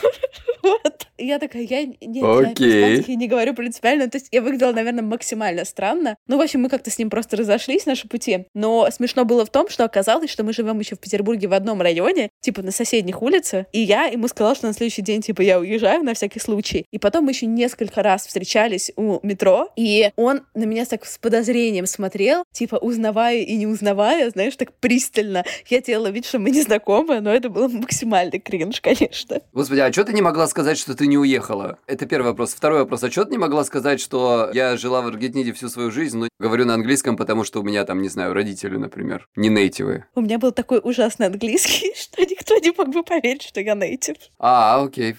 Я 1.21 1.39
такая, 1.39 1.63
я 1.63 1.85
не, 1.85 1.97
я 2.01 2.39
Окей. 2.39 2.53
по-испански 2.55 3.11
не 3.11 3.27
говорю 3.27 3.53
принципиально. 3.53 4.09
То 4.09 4.17
есть 4.17 4.27
я 4.31 4.41
выглядела, 4.41 4.71
наверное, 4.71 5.03
максимально 5.03 5.65
странно. 5.65 6.15
Ну, 6.27 6.37
в 6.37 6.41
общем, 6.41 6.61
мы 6.61 6.69
как-то 6.69 6.89
с 6.89 6.97
ним 6.97 7.09
просто 7.09 7.37
разошлись, 7.37 7.85
наши 7.85 8.07
пути. 8.07 8.45
Но 8.53 8.89
смешно 8.91 9.25
было 9.25 9.45
в 9.45 9.49
том, 9.49 9.69
что 9.69 9.83
оказалось, 9.83 10.29
что 10.29 10.43
мы 10.43 10.53
живем 10.53 10.79
еще 10.79 10.95
в 10.95 10.99
Петербурге 10.99 11.47
в 11.47 11.53
одном 11.53 11.81
районе, 11.81 12.29
типа 12.41 12.61
на 12.61 12.71
соседних 12.71 13.21
улицах. 13.21 13.65
И 13.71 13.79
я 13.79 14.05
ему 14.05 14.27
сказала, 14.27 14.55
что 14.55 14.67
на 14.67 14.73
следующий 14.73 15.01
день, 15.01 15.21
типа, 15.21 15.41
я 15.41 15.59
уезжаю 15.59 16.03
на 16.03 16.13
всякий 16.13 16.39
случай. 16.39 16.85
И 16.91 16.97
потом 16.97 17.25
мы 17.25 17.31
еще 17.31 17.45
несколько 17.45 18.01
раз 18.03 18.25
встречались 18.25 18.91
у 18.95 19.19
метро, 19.25 19.69
и 19.75 20.11
он 20.15 20.41
на 20.53 20.63
меня 20.63 20.85
так 20.85 21.05
с 21.05 21.17
подозрением 21.17 21.85
смотрел, 21.85 22.43
типа, 22.51 22.75
узнавая 22.75 23.39
и 23.39 23.55
не 23.55 23.67
узнавая, 23.67 24.29
знаешь, 24.29 24.55
так 24.55 24.73
пристально. 24.73 25.43
Я 25.69 25.81
делала 25.81 26.07
вид, 26.07 26.25
что 26.25 26.39
мы 26.39 26.51
не 26.51 26.61
знакомы, 26.61 27.19
но 27.21 27.33
это 27.33 27.49
было 27.49 27.67
максимальный 27.67 28.39
кринж, 28.39 28.81
конечно. 28.81 29.41
Господи, 29.53 29.79
а 29.79 29.91
что 29.91 30.03
ты 30.05 30.13
не 30.13 30.21
могла 30.21 30.47
сказать, 30.47 30.77
что 30.77 30.95
ты 30.95 31.07
не 31.11 31.17
уехала? 31.17 31.77
Это 31.87 32.05
первый 32.05 32.27
вопрос. 32.27 32.53
Второй 32.53 32.79
вопрос. 32.79 33.03
А 33.03 33.11
что 33.11 33.25
ты 33.25 33.31
не 33.31 33.37
могла 33.37 33.63
сказать, 33.65 33.99
что 33.99 34.49
я 34.53 34.77
жила 34.77 35.01
в 35.01 35.07
Аргентине 35.07 35.51
всю 35.51 35.67
свою 35.67 35.91
жизнь, 35.91 36.17
но 36.17 36.27
говорю 36.39 36.65
на 36.65 36.73
английском, 36.73 37.17
потому 37.17 37.43
что 37.43 37.59
у 37.59 37.63
меня 37.63 37.83
там, 37.83 38.01
не 38.01 38.07
знаю, 38.07 38.33
родители, 38.33 38.77
например, 38.77 39.27
не 39.35 39.49
нейтивы? 39.49 40.05
У 40.15 40.21
меня 40.21 40.39
был 40.39 40.51
такой 40.53 40.79
ужасный 40.81 41.27
английский, 41.27 41.93
что 41.95 42.21
никто 42.21 42.55
не 42.57 42.73
мог 42.75 42.89
бы 42.89 43.03
поверить, 43.03 43.43
что 43.43 43.59
я 43.59 43.75
нейтив. 43.75 44.15
А, 44.39 44.81
окей. 44.81 45.15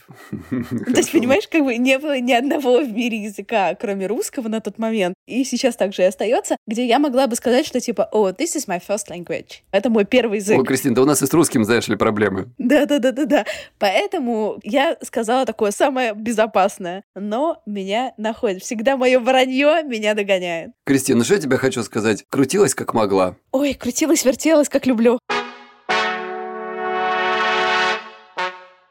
То 0.51 0.97
есть, 0.97 1.13
понимаешь, 1.13 1.47
как 1.47 1.63
бы 1.63 1.77
не 1.77 1.99
было 1.99 2.19
ни 2.19 2.33
одного 2.33 2.81
в 2.81 2.91
мире 2.91 3.19
языка, 3.25 3.75
кроме 3.75 4.07
русского 4.07 4.49
на 4.49 4.61
тот 4.61 4.79
момент, 4.79 5.15
и 5.27 5.45
сейчас 5.45 5.77
также 5.77 6.03
и 6.03 6.07
остается, 6.07 6.57
где 6.67 6.87
я 6.87 6.99
могла 6.99 7.27
бы 7.27 7.37
сказать, 7.37 7.67
что 7.67 7.81
типа, 7.81 8.09
о, 8.13 8.31
this 8.31 8.57
is 8.57 8.67
my 8.67 8.81
first 8.81 9.11
language. 9.11 9.61
Это 9.71 9.91
мой 9.91 10.07
первый 10.07 10.39
язык. 10.39 10.59
О, 10.59 10.65
Кристин, 10.65 10.95
да 10.95 11.03
у 11.03 11.05
нас 11.05 11.23
и 11.23 11.27
с 11.27 11.33
русским, 11.35 11.65
знаешь 11.65 11.89
ли, 11.89 11.97
проблемы. 11.97 12.49
Да-да-да-да-да. 12.57 13.45
Поэтому 13.79 14.59
я 14.63 14.97
сказала 15.03 15.45
такое 15.45 15.71
самое 15.83 16.15
безопасное. 16.15 17.03
Но 17.17 17.61
меня 17.67 18.13
находит. 18.17 18.63
Всегда 18.63 18.97
мое 18.97 19.19
вранье 19.19 19.83
меня 19.83 20.15
догоняет. 20.15 20.71
Кристин, 20.87 21.19
ну 21.19 21.25
что 21.25 21.35
я 21.35 21.41
тебе 21.41 21.57
хочу 21.57 21.83
сказать? 21.83 22.25
Крутилась 22.31 22.77
как 22.77 22.95
могла. 22.95 23.35
Ой, 23.51 23.75
крутилась, 23.75 24.25
вертелась, 24.25 24.69
как 24.69 24.87
люблю. 24.87 25.19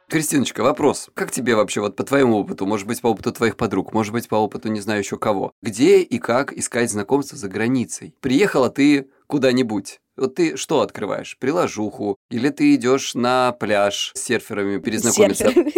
Кристиночка, 0.10 0.64
вопрос. 0.64 1.10
Как 1.14 1.32
тебе 1.32 1.56
вообще, 1.56 1.80
вот 1.80 1.96
по 1.96 2.04
твоему 2.04 2.40
опыту, 2.40 2.66
может 2.66 2.86
быть, 2.86 3.00
по 3.00 3.08
опыту 3.08 3.32
твоих 3.32 3.56
подруг, 3.56 3.94
может 3.94 4.12
быть, 4.12 4.28
по 4.28 4.36
опыту 4.36 4.68
не 4.68 4.82
знаю 4.82 5.00
еще 5.00 5.18
кого, 5.18 5.54
где 5.62 6.02
и 6.02 6.18
как 6.18 6.52
искать 6.52 6.92
знакомства 6.92 7.38
за 7.38 7.48
границей? 7.48 8.14
Приехала 8.20 8.70
ты 8.70 9.08
куда-нибудь, 9.28 10.02
вот 10.18 10.36
ты 10.36 10.58
что 10.58 10.82
открываешь? 10.82 11.38
Приложуху? 11.40 12.18
Или 12.30 12.50
ты 12.50 12.76
идешь 12.76 13.16
на 13.16 13.54
пляж 13.54 14.12
с 14.14 14.22
серферами 14.22 14.80
перезнакомиться? 14.80 15.46
Серферами. 15.46 15.72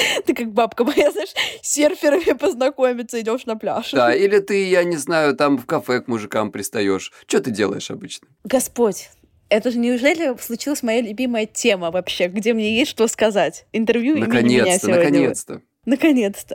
Ты 0.26 0.34
как 0.34 0.52
бабка 0.52 0.84
моя, 0.84 1.10
знаешь, 1.10 1.32
с 1.62 1.68
серферами 1.68 2.36
познакомиться, 2.36 3.20
идешь 3.20 3.46
на 3.46 3.56
пляж. 3.56 3.90
Да, 3.92 4.14
или 4.14 4.38
ты, 4.38 4.68
я 4.68 4.84
не 4.84 4.96
знаю, 4.96 5.36
там 5.36 5.58
в 5.58 5.66
кафе 5.66 6.00
к 6.00 6.08
мужикам 6.08 6.50
пристаешь. 6.52 7.12
Что 7.26 7.40
ты 7.40 7.50
делаешь 7.50 7.90
обычно? 7.90 8.28
Господь, 8.44 9.10
это 9.48 9.70
же 9.70 9.78
неужели 9.78 10.36
случилась 10.40 10.82
моя 10.82 11.00
любимая 11.00 11.46
тема 11.46 11.90
вообще, 11.90 12.28
где 12.28 12.54
мне 12.54 12.78
есть 12.78 12.90
что 12.90 13.06
сказать? 13.08 13.66
Интервью 13.72 14.16
имени 14.16 14.26
меня 14.26 14.34
Наконец-то, 14.34 14.86
сегодня. 14.86 15.04
наконец-то. 15.04 15.52
Наконец-то. 15.54 15.69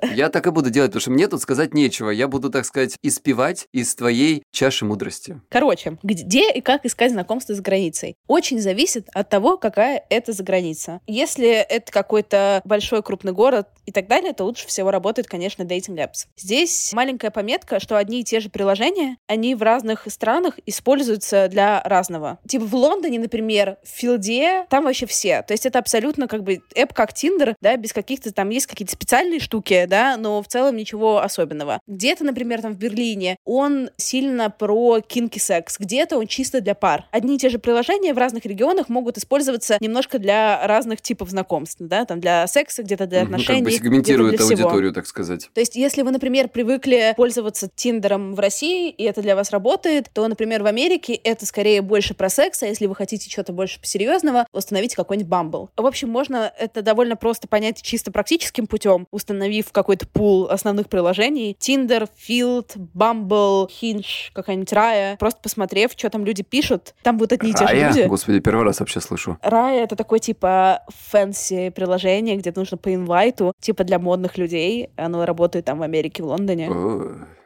Я 0.15 0.29
так 0.29 0.47
и 0.47 0.51
буду 0.51 0.69
делать, 0.69 0.91
потому 0.91 1.01
что 1.01 1.11
мне 1.11 1.27
тут 1.27 1.41
сказать 1.41 1.73
нечего. 1.73 2.09
Я 2.09 2.27
буду, 2.27 2.49
так 2.49 2.65
сказать, 2.65 2.97
испевать 3.01 3.67
из 3.71 3.93
твоей 3.95 4.43
чаши 4.51 4.85
мудрости. 4.85 5.41
Короче, 5.49 5.97
где 6.03 6.51
и 6.51 6.61
как 6.61 6.85
искать 6.85 7.11
знакомство 7.11 7.53
с 7.53 7.61
границей? 7.61 8.15
Очень 8.27 8.59
зависит 8.59 9.07
от 9.13 9.29
того, 9.29 9.57
какая 9.57 10.03
это 10.09 10.31
за 10.31 10.43
граница. 10.43 11.01
Если 11.07 11.47
это 11.47 11.91
какой-то 11.91 12.61
большой 12.65 13.03
крупный 13.03 13.33
город 13.33 13.67
и 13.85 13.91
так 13.91 14.07
далее, 14.07 14.33
то 14.33 14.43
лучше 14.45 14.67
всего 14.67 14.91
работает, 14.91 15.27
конечно, 15.27 15.63
Dating 15.63 15.97
Apps. 15.97 16.27
Здесь 16.37 16.91
маленькая 16.93 17.31
пометка, 17.31 17.79
что 17.79 17.97
одни 17.97 18.21
и 18.21 18.23
те 18.23 18.39
же 18.39 18.49
приложения, 18.49 19.17
они 19.27 19.55
в 19.55 19.61
разных 19.61 20.07
странах 20.07 20.59
используются 20.65 21.47
для 21.47 21.81
разного. 21.83 22.39
Типа 22.47 22.65
в 22.65 22.75
Лондоне, 22.75 23.19
например, 23.19 23.77
в 23.83 23.89
Филде, 23.89 24.65
там 24.69 24.85
вообще 24.85 25.05
все. 25.05 25.41
То 25.43 25.53
есть 25.53 25.65
это 25.65 25.79
абсолютно 25.79 26.27
как 26.27 26.43
бы 26.43 26.61
эп 26.73 26.93
как 26.93 27.13
Тиндер, 27.13 27.55
да, 27.61 27.75
без 27.77 27.93
каких-то 27.93 28.31
там 28.31 28.49
есть 28.49 28.67
какие-то 28.67 28.93
специальные 28.93 29.24
штуки, 29.39 29.85
да, 29.87 30.17
но 30.17 30.41
в 30.41 30.47
целом 30.47 30.75
ничего 30.75 31.21
особенного. 31.21 31.79
Где-то, 31.87 32.23
например, 32.23 32.61
там 32.61 32.73
в 32.73 32.77
Берлине, 32.77 33.37
он 33.45 33.89
сильно 33.97 34.49
про 34.49 34.99
кинки 35.01 35.39
секс, 35.39 35.77
где-то 35.79 36.17
он 36.17 36.27
чисто 36.27 36.61
для 36.61 36.75
пар. 36.75 37.05
Одни 37.11 37.35
и 37.35 37.37
те 37.37 37.49
же 37.49 37.59
приложения 37.59 38.13
в 38.13 38.17
разных 38.17 38.45
регионах 38.45 38.89
могут 38.89 39.17
использоваться 39.17 39.77
немножко 39.79 40.19
для 40.19 40.65
разных 40.67 41.01
типов 41.01 41.29
знакомств, 41.29 41.77
да, 41.79 42.05
там 42.05 42.19
для 42.19 42.47
секса, 42.47 42.83
где-то 42.83 43.07
для 43.07 43.21
Ну, 43.21 43.25
как 43.25 43.33
отношений, 43.35 43.61
бы 43.63 43.71
сегментирует 43.71 44.35
для 44.37 44.45
всего. 44.45 44.63
аудиторию, 44.67 44.93
так 44.93 45.07
сказать. 45.07 45.49
То 45.53 45.59
есть, 45.59 45.75
если 45.75 46.01
вы, 46.01 46.11
например, 46.11 46.49
привыкли 46.49 47.13
пользоваться 47.17 47.69
Тиндером 47.73 48.35
в 48.35 48.39
России, 48.39 48.89
и 48.89 49.03
это 49.03 49.21
для 49.21 49.35
вас 49.35 49.51
работает, 49.51 50.09
то, 50.13 50.27
например, 50.27 50.63
в 50.63 50.65
Америке 50.65 51.13
это 51.13 51.45
скорее 51.45 51.81
больше 51.81 52.13
про 52.13 52.29
секс, 52.29 52.63
а 52.63 52.67
если 52.67 52.85
вы 52.85 52.95
хотите 52.95 53.29
что-то 53.29 53.53
больше 53.53 53.79
серьезного, 53.81 54.47
установите 54.51 54.95
какой-нибудь 54.95 55.31
Bumble. 55.31 55.69
В 55.75 55.85
общем, 55.85 56.09
можно 56.09 56.51
это 56.57 56.81
довольно 56.81 57.15
просто 57.15 57.47
понять 57.47 57.81
чисто 57.81 58.11
практическим 58.11 58.67
путем, 58.67 59.04
установив 59.11 59.71
какой-то 59.71 60.07
пул 60.07 60.47
основных 60.49 60.89
приложений. 60.89 61.57
Tinder, 61.59 62.07
Field, 62.27 62.75
Bumble, 62.93 63.69
Hinge, 63.69 64.31
какая-нибудь 64.33 64.73
Raya. 64.73 65.17
Просто 65.17 65.39
посмотрев, 65.41 65.91
что 65.95 66.09
там 66.09 66.25
люди 66.25 66.43
пишут. 66.43 66.95
Там 67.03 67.17
будут 67.17 67.33
одни 67.33 67.51
и 67.51 67.53
те 67.53 67.67
же 67.67 67.75
люди. 67.75 68.07
Господи, 68.07 68.39
первый 68.39 68.63
раз 68.65 68.79
вообще 68.79 69.01
слышу. 69.01 69.37
Raya— 69.41 69.83
это 69.85 69.95
такое, 69.95 70.19
типа, 70.19 70.83
fancy 71.09 71.69
приложение, 71.69 72.35
где 72.37 72.51
нужно 72.55 72.77
по 72.77 72.93
инвайту, 72.93 73.53
типа 73.59 73.83
для 73.83 73.99
модных 73.99 74.37
людей. 74.37 74.89
Оно 74.95 75.25
работает 75.25 75.65
там 75.65 75.79
в 75.79 75.83
Америке, 75.83 76.23
в 76.23 76.27
Лондоне. 76.27 76.69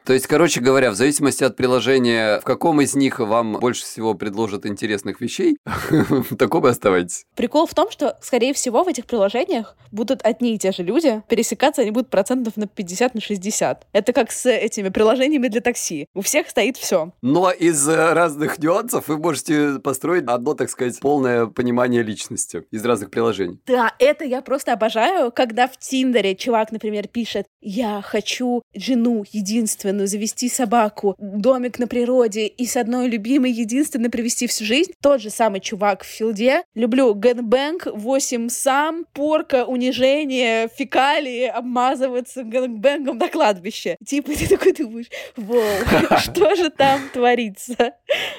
То 0.04 0.12
есть, 0.12 0.26
короче 0.26 0.60
говоря, 0.60 0.90
в 0.90 0.94
зависимости 0.94 1.44
от 1.44 1.56
приложения, 1.56 2.40
в 2.40 2.44
каком 2.44 2.80
из 2.80 2.94
них 2.94 3.18
вам 3.18 3.52
больше 3.60 3.84
всего 3.84 4.14
предложат 4.14 4.66
интересных 4.66 5.20
вещей, 5.20 5.56
в 5.90 6.36
таком 6.36 6.66
и 6.66 6.70
оставайтесь. 6.70 7.26
Прикол 7.36 7.66
в 7.66 7.74
том, 7.74 7.90
что, 7.90 8.18
скорее 8.22 8.54
всего, 8.54 8.82
в 8.82 8.88
этих 8.88 9.06
приложениях 9.06 9.76
будут 9.92 10.20
одни 10.22 10.54
и 10.54 10.58
те 10.58 10.72
же 10.72 10.82
люди. 10.82 11.22
Пересекаться 11.28 11.82
они 11.82 11.90
будут 11.90 12.10
процентов 12.10 12.56
на 12.56 12.66
50, 12.66 13.14
на 13.14 13.20
60. 13.20 13.86
Это 13.92 14.12
как 14.12 14.32
с 14.32 14.50
этими 14.50 14.88
приложениями 14.88 15.48
для 15.48 15.60
такси. 15.60 16.06
У 16.14 16.22
всех 16.22 16.48
стоит 16.48 16.76
все. 16.76 17.12
Но 17.22 17.50
из 17.50 17.88
э, 17.88 18.12
разных 18.12 18.58
нюансов 18.58 19.08
вы 19.08 19.18
можете 19.18 19.78
построить 19.80 20.24
одно, 20.26 20.54
так 20.54 20.70
сказать, 20.70 20.98
полное 21.00 21.46
понимание 21.46 22.02
личности 22.02 22.64
из 22.70 22.84
разных 22.84 23.10
приложений. 23.10 23.60
Да, 23.66 23.94
это 23.98 24.24
я 24.24 24.42
просто 24.42 24.72
обожаю, 24.72 25.30
когда 25.32 25.68
в 25.68 25.76
Тиндере 25.76 26.34
чувак, 26.34 26.72
например, 26.72 27.08
пишет 27.08 27.46
«Я 27.60 28.02
хочу 28.02 28.62
жену 28.74 29.24
единственную, 29.30 29.89
завести 30.06 30.48
собаку, 30.48 31.14
домик 31.18 31.78
на 31.78 31.86
природе 31.86 32.46
и 32.46 32.66
с 32.66 32.76
одной 32.76 33.08
любимой 33.08 33.52
единственной 33.52 34.10
провести 34.10 34.46
всю 34.46 34.64
жизнь». 34.64 34.92
Тот 35.02 35.20
же 35.20 35.30
самый 35.30 35.60
чувак 35.60 36.02
в 36.02 36.06
Feeld 36.06 36.46
е. 36.46 36.62
Люблю 36.74 37.14
gangbang, 37.14 37.86
eightsome, 37.92 39.04
порка, 39.12 39.64
унижение, 39.64 40.68
фекалии, 40.74 41.46
обмазываться 41.46 42.42
gangbang 42.44 43.03
ом 43.03 43.18
на 43.18 43.28
кладбище. 43.28 43.96
Типа 44.04 44.32
ты 44.32 44.48
такой 44.48 44.72
думаешь, 44.72 45.06
воу, 45.36 45.62
что 46.18 46.54
же 46.54 46.70
там 46.70 47.00
творится 47.12 47.94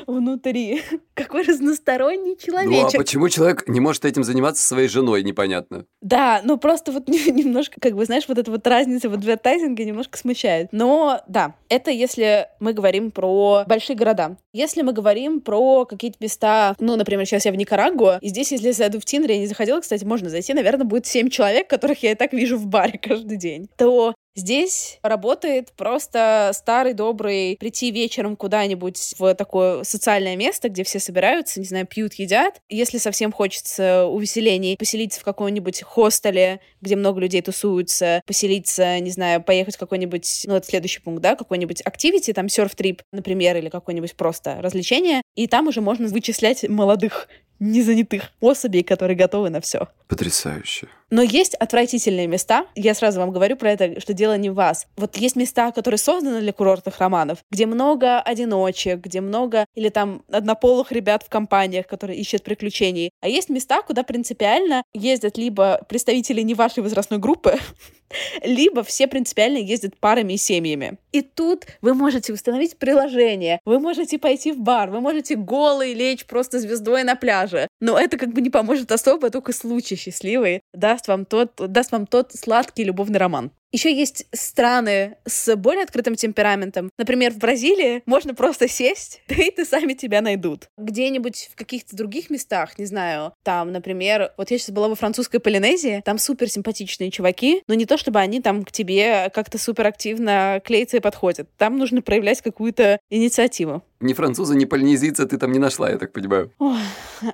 внутри? 0.07 0.81
Какой 1.13 1.43
разносторонний 1.43 2.37
Ну 2.47 2.57
а 2.57 2.63
человечек. 2.63 2.97
почему 2.99 3.29
человек 3.29 3.67
не 3.67 3.79
может 3.79 4.05
этим 4.05 4.23
заниматься 4.23 4.65
своей 4.65 4.87
женой, 4.87 5.23
непонятно. 5.23 5.85
Да, 6.01 6.41
ну 6.43 6.57
просто 6.57 6.91
вот 6.91 7.07
немножко, 7.07 7.79
как 7.79 7.95
бы, 7.95 8.05
знаешь, 8.05 8.25
вот 8.27 8.37
эта 8.37 8.49
вот 8.51 8.65
разница 8.65 9.09
в 9.09 9.13
адвертайзинге 9.13 9.85
немножко 9.85 10.17
смущает. 10.17 10.69
Но 10.71 11.21
да, 11.27 11.40
это 11.69 11.91
если 11.91 12.47
мы 12.59 12.73
говорим 12.73 13.11
про 13.11 13.63
большие 13.67 13.95
города. 13.95 14.37
Если 14.53 14.81
мы 14.81 14.93
говорим 14.93 15.41
про 15.41 15.85
какие-то 15.85 16.17
места, 16.19 16.75
ну, 16.79 16.95
например, 16.95 17.25
сейчас 17.25 17.45
я 17.45 17.51
в 17.51 17.55
Никарагуа, 17.55 18.19
и 18.21 18.29
здесь, 18.29 18.51
если 18.51 18.67
я 18.67 18.73
зайду 18.73 18.99
в 18.99 19.05
Тиндер, 19.05 19.31
я 19.31 19.37
не 19.37 19.47
заходила, 19.47 19.79
кстати, 19.79 20.03
можно 20.03 20.29
зайти, 20.29 20.53
наверное, 20.53 20.85
будет 20.85 21.05
семь 21.05 21.29
человек, 21.29 21.67
которых 21.69 22.03
я 22.03 22.11
и 22.11 22.15
так 22.15 22.33
вижу 22.33 22.57
в 22.57 22.67
баре 22.67 22.99
каждый 23.01 23.37
день, 23.37 23.69
то 23.77 24.13
Здесь 24.33 24.99
работает 25.03 25.73
просто 25.75 26.51
старый 26.53 26.93
добрый 26.93 27.57
прийти 27.59 27.91
вечером 27.91 28.37
куда-нибудь 28.37 29.15
в 29.19 29.35
такое 29.35 29.83
социальное 29.83 30.37
место, 30.37 30.69
где 30.69 30.85
все 30.85 30.99
собираются, 30.99 31.59
не 31.59 31.65
знаю, 31.65 31.85
пьют, 31.85 32.13
едят. 32.13 32.61
Если 32.69 32.97
совсем 32.97 33.33
хочется 33.33 34.05
увеселений, 34.05 34.77
поселиться 34.77 35.19
в 35.19 35.23
каком-нибудь 35.23 35.81
хостеле, 35.83 36.61
где 36.79 36.95
много 36.95 37.19
людей 37.19 37.41
тусуются, 37.41 38.21
поселиться, 38.25 38.99
не 38.99 39.11
знаю, 39.11 39.43
поехать 39.43 39.75
в 39.75 39.79
какой-нибудь, 39.79 40.43
ну, 40.45 40.55
это 40.55 40.65
следующий 40.65 41.01
пункт, 41.01 41.21
да, 41.21 41.35
какой-нибудь 41.35 41.81
активити, 41.81 42.31
там, 42.31 42.47
серф-трип, 42.47 43.01
например, 43.11 43.57
или 43.57 43.67
какое-нибудь 43.67 44.15
просто 44.15 44.61
развлечение, 44.61 45.23
и 45.35 45.47
там 45.47 45.67
уже 45.67 45.81
можно 45.81 46.07
вычислять 46.07 46.67
молодых 46.69 47.27
незанятых 47.61 48.31
особей, 48.41 48.83
которые 48.83 49.15
готовы 49.15 49.49
на 49.49 49.61
все. 49.61 49.87
Потрясающе. 50.09 50.89
Но 51.11 51.21
есть 51.21 51.55
отвратительные 51.55 52.25
места. 52.25 52.65
Я 52.73 52.93
сразу 52.93 53.19
вам 53.19 53.31
говорю 53.31 53.57
про 53.57 53.71
это, 53.71 53.99
что 53.99 54.13
дело 54.13 54.37
не 54.37 54.49
в 54.49 54.55
вас. 54.55 54.87
Вот 54.95 55.17
есть 55.17 55.35
места, 55.35 55.71
которые 55.71 55.97
созданы 55.97 56.39
для 56.39 56.53
курортных 56.53 56.99
романов, 56.99 57.39
где 57.51 57.65
много 57.65 58.19
одиночек, 58.21 59.01
где 59.01 59.19
много 59.19 59.65
или 59.75 59.89
там 59.89 60.23
однополых 60.31 60.91
ребят 60.93 61.23
в 61.23 61.29
компаниях, 61.29 61.85
которые 61.85 62.17
ищут 62.17 62.43
приключений. 62.43 63.11
А 63.21 63.27
есть 63.27 63.49
места, 63.49 63.81
куда 63.81 64.03
принципиально 64.03 64.83
ездят 64.93 65.37
либо 65.37 65.81
представители 65.87 66.41
не 66.41 66.53
вашей 66.55 66.81
возрастной 66.81 67.19
группы, 67.19 67.57
либо 68.43 68.83
все 68.83 69.07
принципиально 69.07 69.57
ездят 69.57 69.97
парами 69.97 70.33
и 70.33 70.37
семьями. 70.37 70.97
И 71.11 71.21
тут 71.21 71.65
вы 71.81 71.93
можете 71.93 72.31
установить 72.31 72.77
приложение, 72.77 73.59
вы 73.65 73.79
можете 73.79 74.17
пойти 74.17 74.53
в 74.53 74.59
бар, 74.59 74.89
вы 74.89 75.01
можете 75.01 75.35
голый 75.35 75.93
лечь 75.93 76.25
просто 76.25 76.59
звездой 76.59 77.03
на 77.03 77.15
пляже. 77.51 77.67
Но 77.79 77.99
это 77.99 78.17
как 78.17 78.33
бы 78.33 78.41
не 78.41 78.49
поможет 78.49 78.91
особо, 78.91 79.29
только 79.29 79.53
случай 79.53 79.95
счастливый 79.95 80.61
даст 80.73 81.07
вам 81.07 81.25
тот, 81.25 81.53
даст 81.57 81.91
вам 81.91 82.07
тот 82.07 82.31
сладкий 82.33 82.83
любовный 82.83 83.19
роман. 83.19 83.51
Еще 83.71 83.95
есть 83.95 84.25
страны 84.33 85.15
с 85.25 85.55
более 85.55 85.83
открытым 85.83 86.15
темпераментом. 86.15 86.89
Например, 86.97 87.31
в 87.31 87.37
Бразилии 87.37 88.03
можно 88.05 88.33
просто 88.33 88.67
сесть, 88.67 89.21
да 89.29 89.35
и 89.37 89.49
ты 89.49 89.63
сами 89.63 89.93
тебя 89.93 90.21
найдут. 90.21 90.67
Где-нибудь 90.77 91.49
в 91.53 91.55
каких-то 91.55 91.95
других 91.95 92.29
местах, 92.29 92.77
не 92.77 92.85
знаю, 92.85 93.33
там, 93.43 93.71
например, 93.71 94.33
вот 94.37 94.51
я 94.51 94.57
сейчас 94.57 94.71
была 94.71 94.89
во 94.89 94.95
французской 94.95 95.39
Полинезии, 95.39 96.01
там 96.03 96.17
супер 96.17 96.49
симпатичные 96.49 97.11
чуваки, 97.11 97.63
но 97.67 97.73
не 97.73 97.85
то 97.85 97.97
чтобы 97.97 98.19
они 98.19 98.41
там 98.41 98.63
к 98.63 98.71
тебе 98.71 99.29
как-то 99.33 99.57
супер 99.57 99.87
активно 99.87 100.61
клеятся 100.65 100.97
и 100.97 100.99
подходят. 100.99 101.47
Там 101.57 101.77
нужно 101.77 102.01
проявлять 102.01 102.41
какую-то 102.41 102.99
инициативу. 103.09 103.83
Ни 104.01 104.13
француза, 104.13 104.55
ни 104.55 104.65
полинезийца 104.65 105.27
ты 105.27 105.37
там 105.37 105.51
не 105.51 105.59
нашла, 105.59 105.89
я 105.89 105.97
так 105.97 106.11
понимаю. 106.11 106.51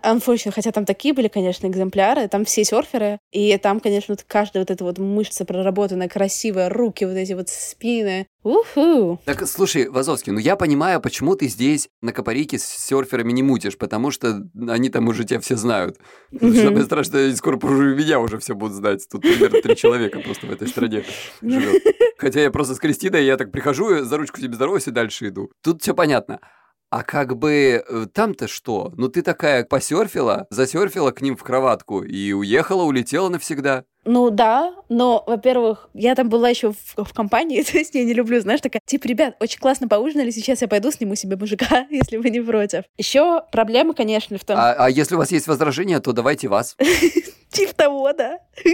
Unfortunately, 0.04 0.52
хотя 0.54 0.72
там 0.74 0.84
такие 0.84 1.14
были, 1.14 1.30
конечно, 1.30 1.66
экземпляры, 1.66 2.28
там 2.28 2.44
все 2.44 2.66
серферы, 2.66 3.20
и 3.32 3.58
там, 3.58 3.80
конечно, 3.80 4.14
вот 4.14 4.26
каждая 4.28 4.64
вот 4.64 4.72
эта 4.72 4.84
вот 4.84 4.98
мышца 4.98 5.46
проработанная, 5.46 6.10
красивая, 6.10 6.27
руки, 6.70 7.06
вот 7.06 7.16
эти 7.16 7.34
вот 7.34 7.50
спины. 7.50 8.28
Уху! 8.44 9.20
Так, 9.26 9.48
слушай, 9.48 9.90
Вазовский, 9.90 10.32
ну 10.32 10.40
я 10.40 10.56
понимаю, 10.56 11.02
почему 11.02 11.36
ты 11.36 11.48
здесь 11.48 11.90
на 12.02 12.14
Капарике 12.14 12.58
с 12.58 12.64
серферами 12.64 13.32
не 13.34 13.44
мутишь, 13.44 13.78
потому 13.78 14.12
что 14.12 14.44
они 14.68 14.90
там 14.90 15.08
уже 15.08 15.26
тебя 15.26 15.40
все 15.40 15.56
знают. 15.56 15.98
Mm-hmm. 16.32 16.64
Самое 16.64 16.86
страшное, 16.86 17.36
скоро 17.36 17.58
меня 17.68 18.20
уже 18.20 18.40
все 18.40 18.56
будут 18.56 18.76
знать. 18.76 19.06
Тут 19.12 19.22
примерно 19.22 19.62
три 19.62 19.76
человека 19.76 20.20
просто 20.20 20.48
в 20.48 20.52
этой 20.52 20.68
стране 20.68 21.04
живет. 21.42 21.84
Хотя 22.18 22.42
я 22.42 22.52
просто 22.52 22.76
с 22.76 22.80
Кристиной, 22.80 23.26
я 23.26 23.38
так 23.38 23.52
прихожу, 23.52 24.04
за 24.04 24.18
ручку 24.18 24.40
тебе 24.40 24.56
здороваюсь 24.56 24.88
и 24.88 24.92
дальше 24.92 25.28
иду. 25.28 25.52
Тут 25.62 25.82
все 25.82 25.94
понятно. 25.94 26.40
А 26.90 27.04
как 27.04 27.38
бы 27.38 27.84
э, 27.86 28.06
там-то 28.14 28.48
что? 28.48 28.94
Ну 28.96 29.10
ты 29.10 29.22
такая 29.22 29.66
посерфила, 29.66 30.48
засерфила 30.50 31.12
к 31.12 31.22
ним 31.22 31.36
в 31.36 31.44
кроватку 31.44 32.02
и 32.02 32.32
уехала, 32.32 32.84
улетела 32.84 33.28
навсегда. 33.28 33.84
Ну 34.06 34.30
да, 34.30 34.74
но, 34.88 35.22
во-первых, 35.28 35.90
я 35.94 36.16
там 36.16 36.30
была 36.30 36.48
еще 36.48 36.72
в, 36.72 37.04
в 37.04 37.14
компании, 37.14 37.62
то 37.72 37.78
есть 37.78 37.94
я 37.94 38.06
не 38.06 38.14
люблю, 38.14 38.40
знаешь, 38.40 38.62
такая, 38.62 38.82
типа, 38.86 39.06
ребят, 39.06 39.36
очень 39.42 39.60
классно 39.60 39.90
поужинали, 39.90 40.32
сейчас 40.32 40.62
я 40.62 40.70
пойду 40.70 40.92
сниму 40.92 41.16
себе 41.16 41.36
мужика, 41.36 41.86
если 41.90 42.16
вы 42.16 42.30
не 42.30 42.40
против. 42.40 42.86
Еще 42.98 43.44
проблема, 43.52 43.94
конечно, 43.94 44.38
в 44.38 44.46
том... 44.46 44.58
А, 44.58 44.74
а 44.74 44.90
если 44.90 45.16
у 45.16 45.18
вас 45.18 45.32
есть 45.32 45.48
возражения, 45.48 46.00
то 46.00 46.14
давайте 46.14 46.48
вас. 46.48 46.78
Типа 47.50 47.74
того, 47.74 48.14
да. 48.14 48.40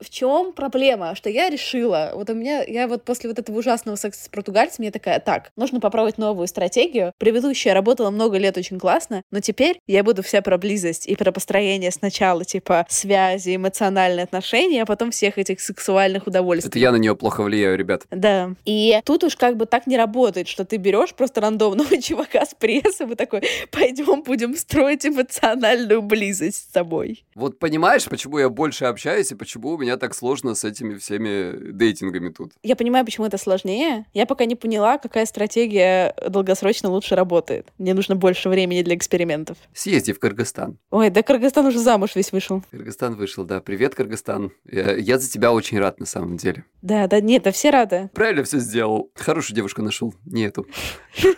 В 0.00 0.10
чем 0.10 0.52
проблема? 0.52 1.14
Что 1.14 1.28
я 1.28 1.50
решила, 1.50 2.12
вот 2.14 2.30
у 2.30 2.34
меня, 2.34 2.62
я 2.62 2.86
вот 2.86 3.04
после 3.04 3.28
вот 3.28 3.38
этого 3.38 3.58
ужасного 3.58 3.96
секса 3.96 4.24
с 4.24 4.28
португальцем, 4.28 4.84
я 4.84 4.90
такая, 4.90 5.20
так, 5.20 5.50
нужно 5.56 5.80
попробовать 5.80 6.18
новую 6.18 6.46
стратегию. 6.46 7.12
Предыдущая 7.18 7.74
работала 7.74 8.10
много 8.10 8.38
лет 8.38 8.56
очень 8.56 8.78
классно, 8.78 9.22
но 9.30 9.40
теперь 9.40 9.80
я 9.86 10.04
буду 10.04 10.22
вся 10.22 10.40
про 10.40 10.56
близость 10.56 11.06
и 11.06 11.16
про 11.16 11.32
построение 11.32 11.90
сначала, 11.90 12.44
типа, 12.44 12.86
связи, 12.88 13.56
эмоциональные 13.56 14.24
отношения, 14.24 14.82
а 14.82 14.86
потом 14.86 15.10
всех 15.10 15.38
этих 15.38 15.60
сексуальных 15.60 16.26
удовольствий. 16.26 16.68
Это 16.68 16.78
я 16.78 16.92
на 16.92 16.96
нее 16.96 17.16
плохо 17.16 17.42
влияю, 17.42 17.76
ребят. 17.76 18.02
Да. 18.10 18.54
И 18.64 19.00
тут 19.04 19.24
уж 19.24 19.36
как 19.36 19.56
бы 19.56 19.66
так 19.66 19.86
не 19.86 19.96
работает, 19.96 20.48
что 20.48 20.64
ты 20.64 20.76
берешь 20.76 21.14
просто 21.14 21.40
рандомного 21.40 22.00
чувака 22.02 22.46
с 22.46 22.54
прессом 22.54 23.12
и 23.12 23.14
такой, 23.16 23.42
пойдем 23.70 24.22
будем 24.22 24.56
строить 24.56 25.06
эмоциональную 25.06 26.02
близость 26.02 26.68
с 26.68 26.72
тобой. 26.72 27.24
Вот 27.34 27.58
понимаешь, 27.68 28.06
почему 28.06 28.38
я 28.38 28.48
больше 28.48 28.86
общаюсь 28.86 29.30
и 29.30 29.34
почему 29.34 29.72
у 29.72 29.78
меня 29.78 29.98
так 29.98 30.14
сложно 30.14 30.54
с 30.54 30.64
этими 30.64 30.96
всеми 30.96 31.72
дейтингами 31.72 32.30
тут? 32.30 32.52
Я 32.62 32.76
понимаю, 32.76 33.04
почему 33.04 33.26
это 33.26 33.36
сложнее. 33.36 34.06
Я 34.14 34.24
пока 34.24 34.46
не 34.46 34.56
поняла, 34.56 34.96
какая 34.96 35.26
стратегия 35.26 36.14
долгосрочно 36.26 36.88
лучше 36.88 37.14
работает. 37.14 37.68
Мне 37.76 37.92
нужно 37.92 38.16
больше 38.16 38.48
времени 38.48 38.80
для 38.82 38.94
экспериментов. 38.94 39.58
Съезди 39.74 40.14
в 40.14 40.18
Кыргызстан. 40.18 40.78
Ой, 40.90 41.10
да 41.10 41.22
Кыргызстан 41.22 41.66
уже 41.66 41.78
замуж 41.78 42.14
весь 42.14 42.32
вышел. 42.32 42.62
Кыргызстан 42.70 43.16
вышел, 43.16 43.44
да. 43.44 43.60
Привет, 43.60 43.94
Кыргызстан. 43.94 44.50
Я, 44.64 44.96
я 44.96 45.18
за 45.18 45.30
тебя 45.30 45.52
очень 45.52 45.78
рад 45.78 46.00
на 46.00 46.06
самом 46.06 46.38
деле. 46.38 46.64
Да, 46.80 47.06
да, 47.06 47.20
нет, 47.20 47.42
да 47.42 47.52
все 47.52 47.68
рады. 47.68 48.08
Правильно 48.14 48.44
все 48.44 48.60
сделал. 48.60 49.10
Хорошую 49.14 49.56
девушку 49.56 49.82
нашел. 49.82 50.14
Не 50.24 50.44
эту. 50.46 50.66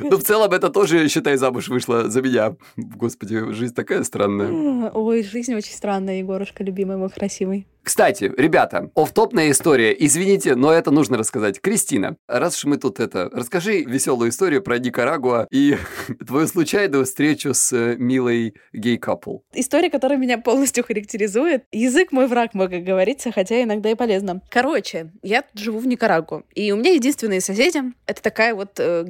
Ну, 0.00 0.16
в 0.16 0.22
целом, 0.22 0.52
это 0.52 0.68
тоже, 0.70 1.08
считай, 1.08 1.36
замуж 1.36 1.68
вышла 1.68 2.08
за 2.08 2.22
меня. 2.22 2.56
Господи, 2.76 3.52
жизнь 3.52 3.74
такая 3.74 4.04
странная. 4.04 4.90
Ой, 4.90 5.22
жизнь 5.22 5.54
очень 5.54 5.72
странная, 5.72 6.18
Егорушка, 6.18 6.64
любимый 6.64 6.96
мой 6.96 7.10
красивый. 7.10 7.66
Кстати, 7.82 8.30
ребята, 8.36 8.90
офтопная 8.94 9.50
история. 9.50 9.96
Извините, 9.98 10.54
но 10.54 10.72
это 10.72 10.90
нужно 10.90 11.16
рассказать. 11.16 11.60
Кристина, 11.60 12.16
раз 12.28 12.56
уж 12.58 12.64
мы 12.64 12.76
тут 12.76 13.00
это... 13.00 13.30
Расскажи 13.32 13.82
веселую 13.82 14.30
историю 14.30 14.62
про 14.62 14.78
Никарагуа 14.78 15.46
и 15.50 15.76
твою 16.26 16.46
случайную 16.46 17.04
встречу 17.04 17.54
с 17.54 17.72
э, 17.72 17.96
милой 17.96 18.54
гей-капл. 18.72 19.38
История, 19.54 19.90
которая 19.90 20.18
меня 20.18 20.38
полностью 20.38 20.84
характеризует. 20.84 21.64
Язык 21.72 22.12
мой 22.12 22.26
враг, 22.26 22.54
мой, 22.54 22.68
как 22.68 22.84
говорится, 22.84 23.32
хотя 23.32 23.62
иногда 23.62 23.90
и 23.90 23.94
полезно. 23.94 24.42
Короче, 24.50 25.12
я 25.22 25.44
живу 25.54 25.78
в 25.78 25.86
Никарагуа, 25.86 26.42
и 26.54 26.70
у 26.72 26.76
меня 26.76 26.92
единственные 26.92 27.40
соседи— 27.40 27.80
это 28.06 28.22
такая 28.22 28.54
вот 28.54 28.78
э, 28.78 29.04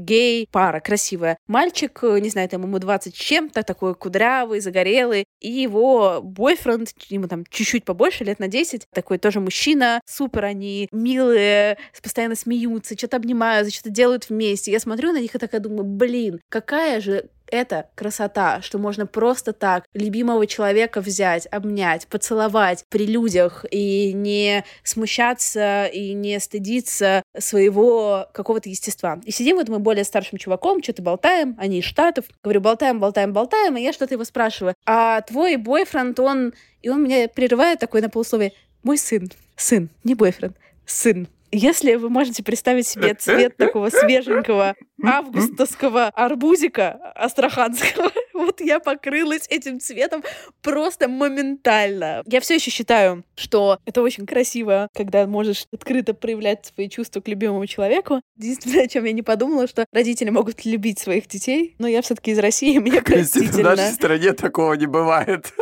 гей-пара 0.60 0.80
красивая. 0.80 1.38
Мальчик, 1.46 2.00
э, 2.02 2.18
не 2.20 2.28
знаю, 2.28 2.48
там 2.48 2.62
ему 2.62 2.78
20 2.78 3.14
чем-то, 3.14 3.62
такой 3.62 3.94
кудрявый, 3.94 4.60
загорелый, 4.60 5.24
и 5.40 5.50
его 5.50 6.20
бойфренд, 6.22 6.90
ему 7.08 7.28
там 7.28 7.44
чуть-чуть 7.48 7.84
побольше, 7.84 8.24
лет 8.24 8.38
на 8.38 8.48
10, 8.48 8.60
10, 8.60 8.86
такой 8.92 9.18
тоже 9.18 9.40
мужчина, 9.40 10.00
супер 10.06 10.44
они 10.44 10.88
милые, 10.92 11.78
постоянно 12.02 12.34
смеются, 12.34 12.96
что-то 12.96 13.16
обнимаются, 13.16 13.72
что-то 13.72 13.90
делают 13.90 14.28
вместе. 14.28 14.72
Я 14.72 14.80
смотрю 14.80 15.12
на 15.12 15.20
них 15.20 15.34
и 15.34 15.38
такая 15.38 15.60
думаю, 15.60 15.84
блин, 15.84 16.40
какая 16.48 17.00
же 17.00 17.30
это 17.50 17.88
красота, 17.94 18.62
что 18.62 18.78
можно 18.78 19.06
просто 19.06 19.52
так 19.52 19.84
любимого 19.94 20.46
человека 20.46 21.00
взять, 21.00 21.46
обнять, 21.50 22.06
поцеловать 22.06 22.84
при 22.88 23.06
людях 23.06 23.64
и 23.70 24.12
не 24.12 24.64
смущаться 24.82 25.86
и 25.86 26.12
не 26.12 26.38
стыдиться 26.40 27.22
своего 27.38 28.26
какого-то 28.32 28.68
естества. 28.68 29.20
И 29.24 29.30
сидим 29.30 29.56
вот 29.56 29.68
мы 29.68 29.78
более 29.78 30.04
старшим 30.04 30.38
чуваком, 30.38 30.82
что-то 30.82 31.02
болтаем, 31.02 31.56
они 31.58 31.78
из 31.78 31.84
Штатов. 31.84 32.24
Говорю, 32.42 32.60
болтаем, 32.60 33.00
болтаем, 33.00 33.32
болтаем, 33.32 33.76
и 33.76 33.82
я 33.82 33.92
что-то 33.92 34.14
его 34.14 34.24
спрашиваю. 34.24 34.74
А 34.86 35.20
твой 35.22 35.56
бойфренд, 35.56 36.18
он... 36.20 36.52
И 36.82 36.88
он 36.88 37.02
меня 37.04 37.28
прерывает 37.28 37.78
такой 37.78 38.00
на 38.00 38.08
полусловие. 38.08 38.52
Мой 38.82 38.96
сын. 38.96 39.30
Сын, 39.56 39.90
не 40.02 40.14
бойфренд. 40.14 40.56
Сын. 40.86 41.28
Если 41.52 41.94
вы 41.96 42.10
можете 42.10 42.42
представить 42.42 42.86
себе 42.86 43.14
цвет 43.14 43.56
такого 43.56 43.90
свеженького 43.90 44.74
августовского 45.02 46.08
арбузика 46.08 47.12
астраханского, 47.14 48.12
вот 48.34 48.60
я 48.60 48.78
покрылась 48.78 49.46
этим 49.48 49.80
цветом 49.80 50.22
просто 50.62 51.08
моментально. 51.08 52.22
Я 52.26 52.40
все 52.40 52.54
еще 52.54 52.70
считаю, 52.70 53.24
что 53.34 53.78
это 53.84 54.02
очень 54.02 54.26
красиво, 54.26 54.88
когда 54.94 55.26
можешь 55.26 55.66
открыто 55.72 56.14
проявлять 56.14 56.66
свои 56.66 56.88
чувства 56.88 57.20
к 57.20 57.28
любимому 57.28 57.66
человеку. 57.66 58.20
Единственное, 58.36 58.84
о 58.84 58.88
чем 58.88 59.04
я 59.04 59.12
не 59.12 59.22
подумала, 59.22 59.66
что 59.66 59.86
родители 59.92 60.30
могут 60.30 60.64
любить 60.64 60.98
своих 60.98 61.26
детей, 61.26 61.74
но 61.78 61.88
я 61.88 62.02
все-таки 62.02 62.30
из 62.32 62.38
России, 62.38 62.78
мне 62.80 63.02
простительно. 63.02 63.74
В 63.74 63.76
нашей 63.76 63.92
стране 63.92 64.32
такого 64.32 64.74
не 64.74 64.86
бывает. 64.86 65.52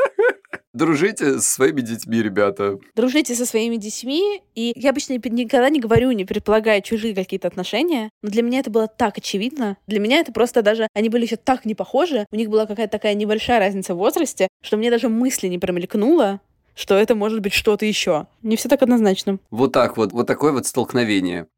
Дружите 0.79 1.41
со 1.41 1.53
своими 1.55 1.81
детьми, 1.81 2.23
ребята. 2.23 2.79
Дружите 2.95 3.35
со 3.35 3.45
своими 3.45 3.75
детьми. 3.75 4.43
И 4.55 4.73
я 4.77 4.91
обычно 4.91 5.15
никогда 5.15 5.71
не 5.71 5.81
говорю, 5.81 6.13
не 6.13 6.25
предполагая 6.25 6.83
чужие 6.83 7.17
какие-то 7.17 7.49
отношения. 7.49 8.11
Но 8.23 8.31
для 8.31 8.43
меня 8.43 8.61
это 8.61 8.71
было 8.71 8.87
так 8.87 9.19
очевидно. 9.19 9.77
Для 9.89 9.99
меня 9.99 10.21
это 10.21 10.31
просто 10.31 10.63
даже... 10.63 10.87
Они 10.95 11.09
были 11.09 11.25
еще 11.25 11.35
так 11.35 11.65
не 11.65 11.75
похожи. 11.75 12.27
У 12.31 12.37
них 12.37 12.49
была 12.49 12.65
какая-то 12.67 12.93
такая 12.93 13.15
небольшая 13.15 13.59
разница 13.59 13.97
в 13.97 13.99
возрасте, 13.99 14.47
что 14.63 14.77
мне 14.77 14.89
даже 14.89 15.09
мысли 15.09 15.49
не 15.49 15.59
промелькнуло, 15.59 16.41
что 16.77 16.95
это 16.95 17.17
может 17.17 17.41
быть 17.41 17.55
что-то 17.55 17.85
еще. 17.85 18.29
Не 18.43 18.55
все 18.55 18.69
так 18.69 18.81
однозначно. 18.81 19.41
Вот 19.51 19.73
так 19.73 19.97
вот, 19.97 20.13
вот 20.13 20.29
такое 20.29 20.53
вот 20.53 20.65
столкновение. 20.65 21.49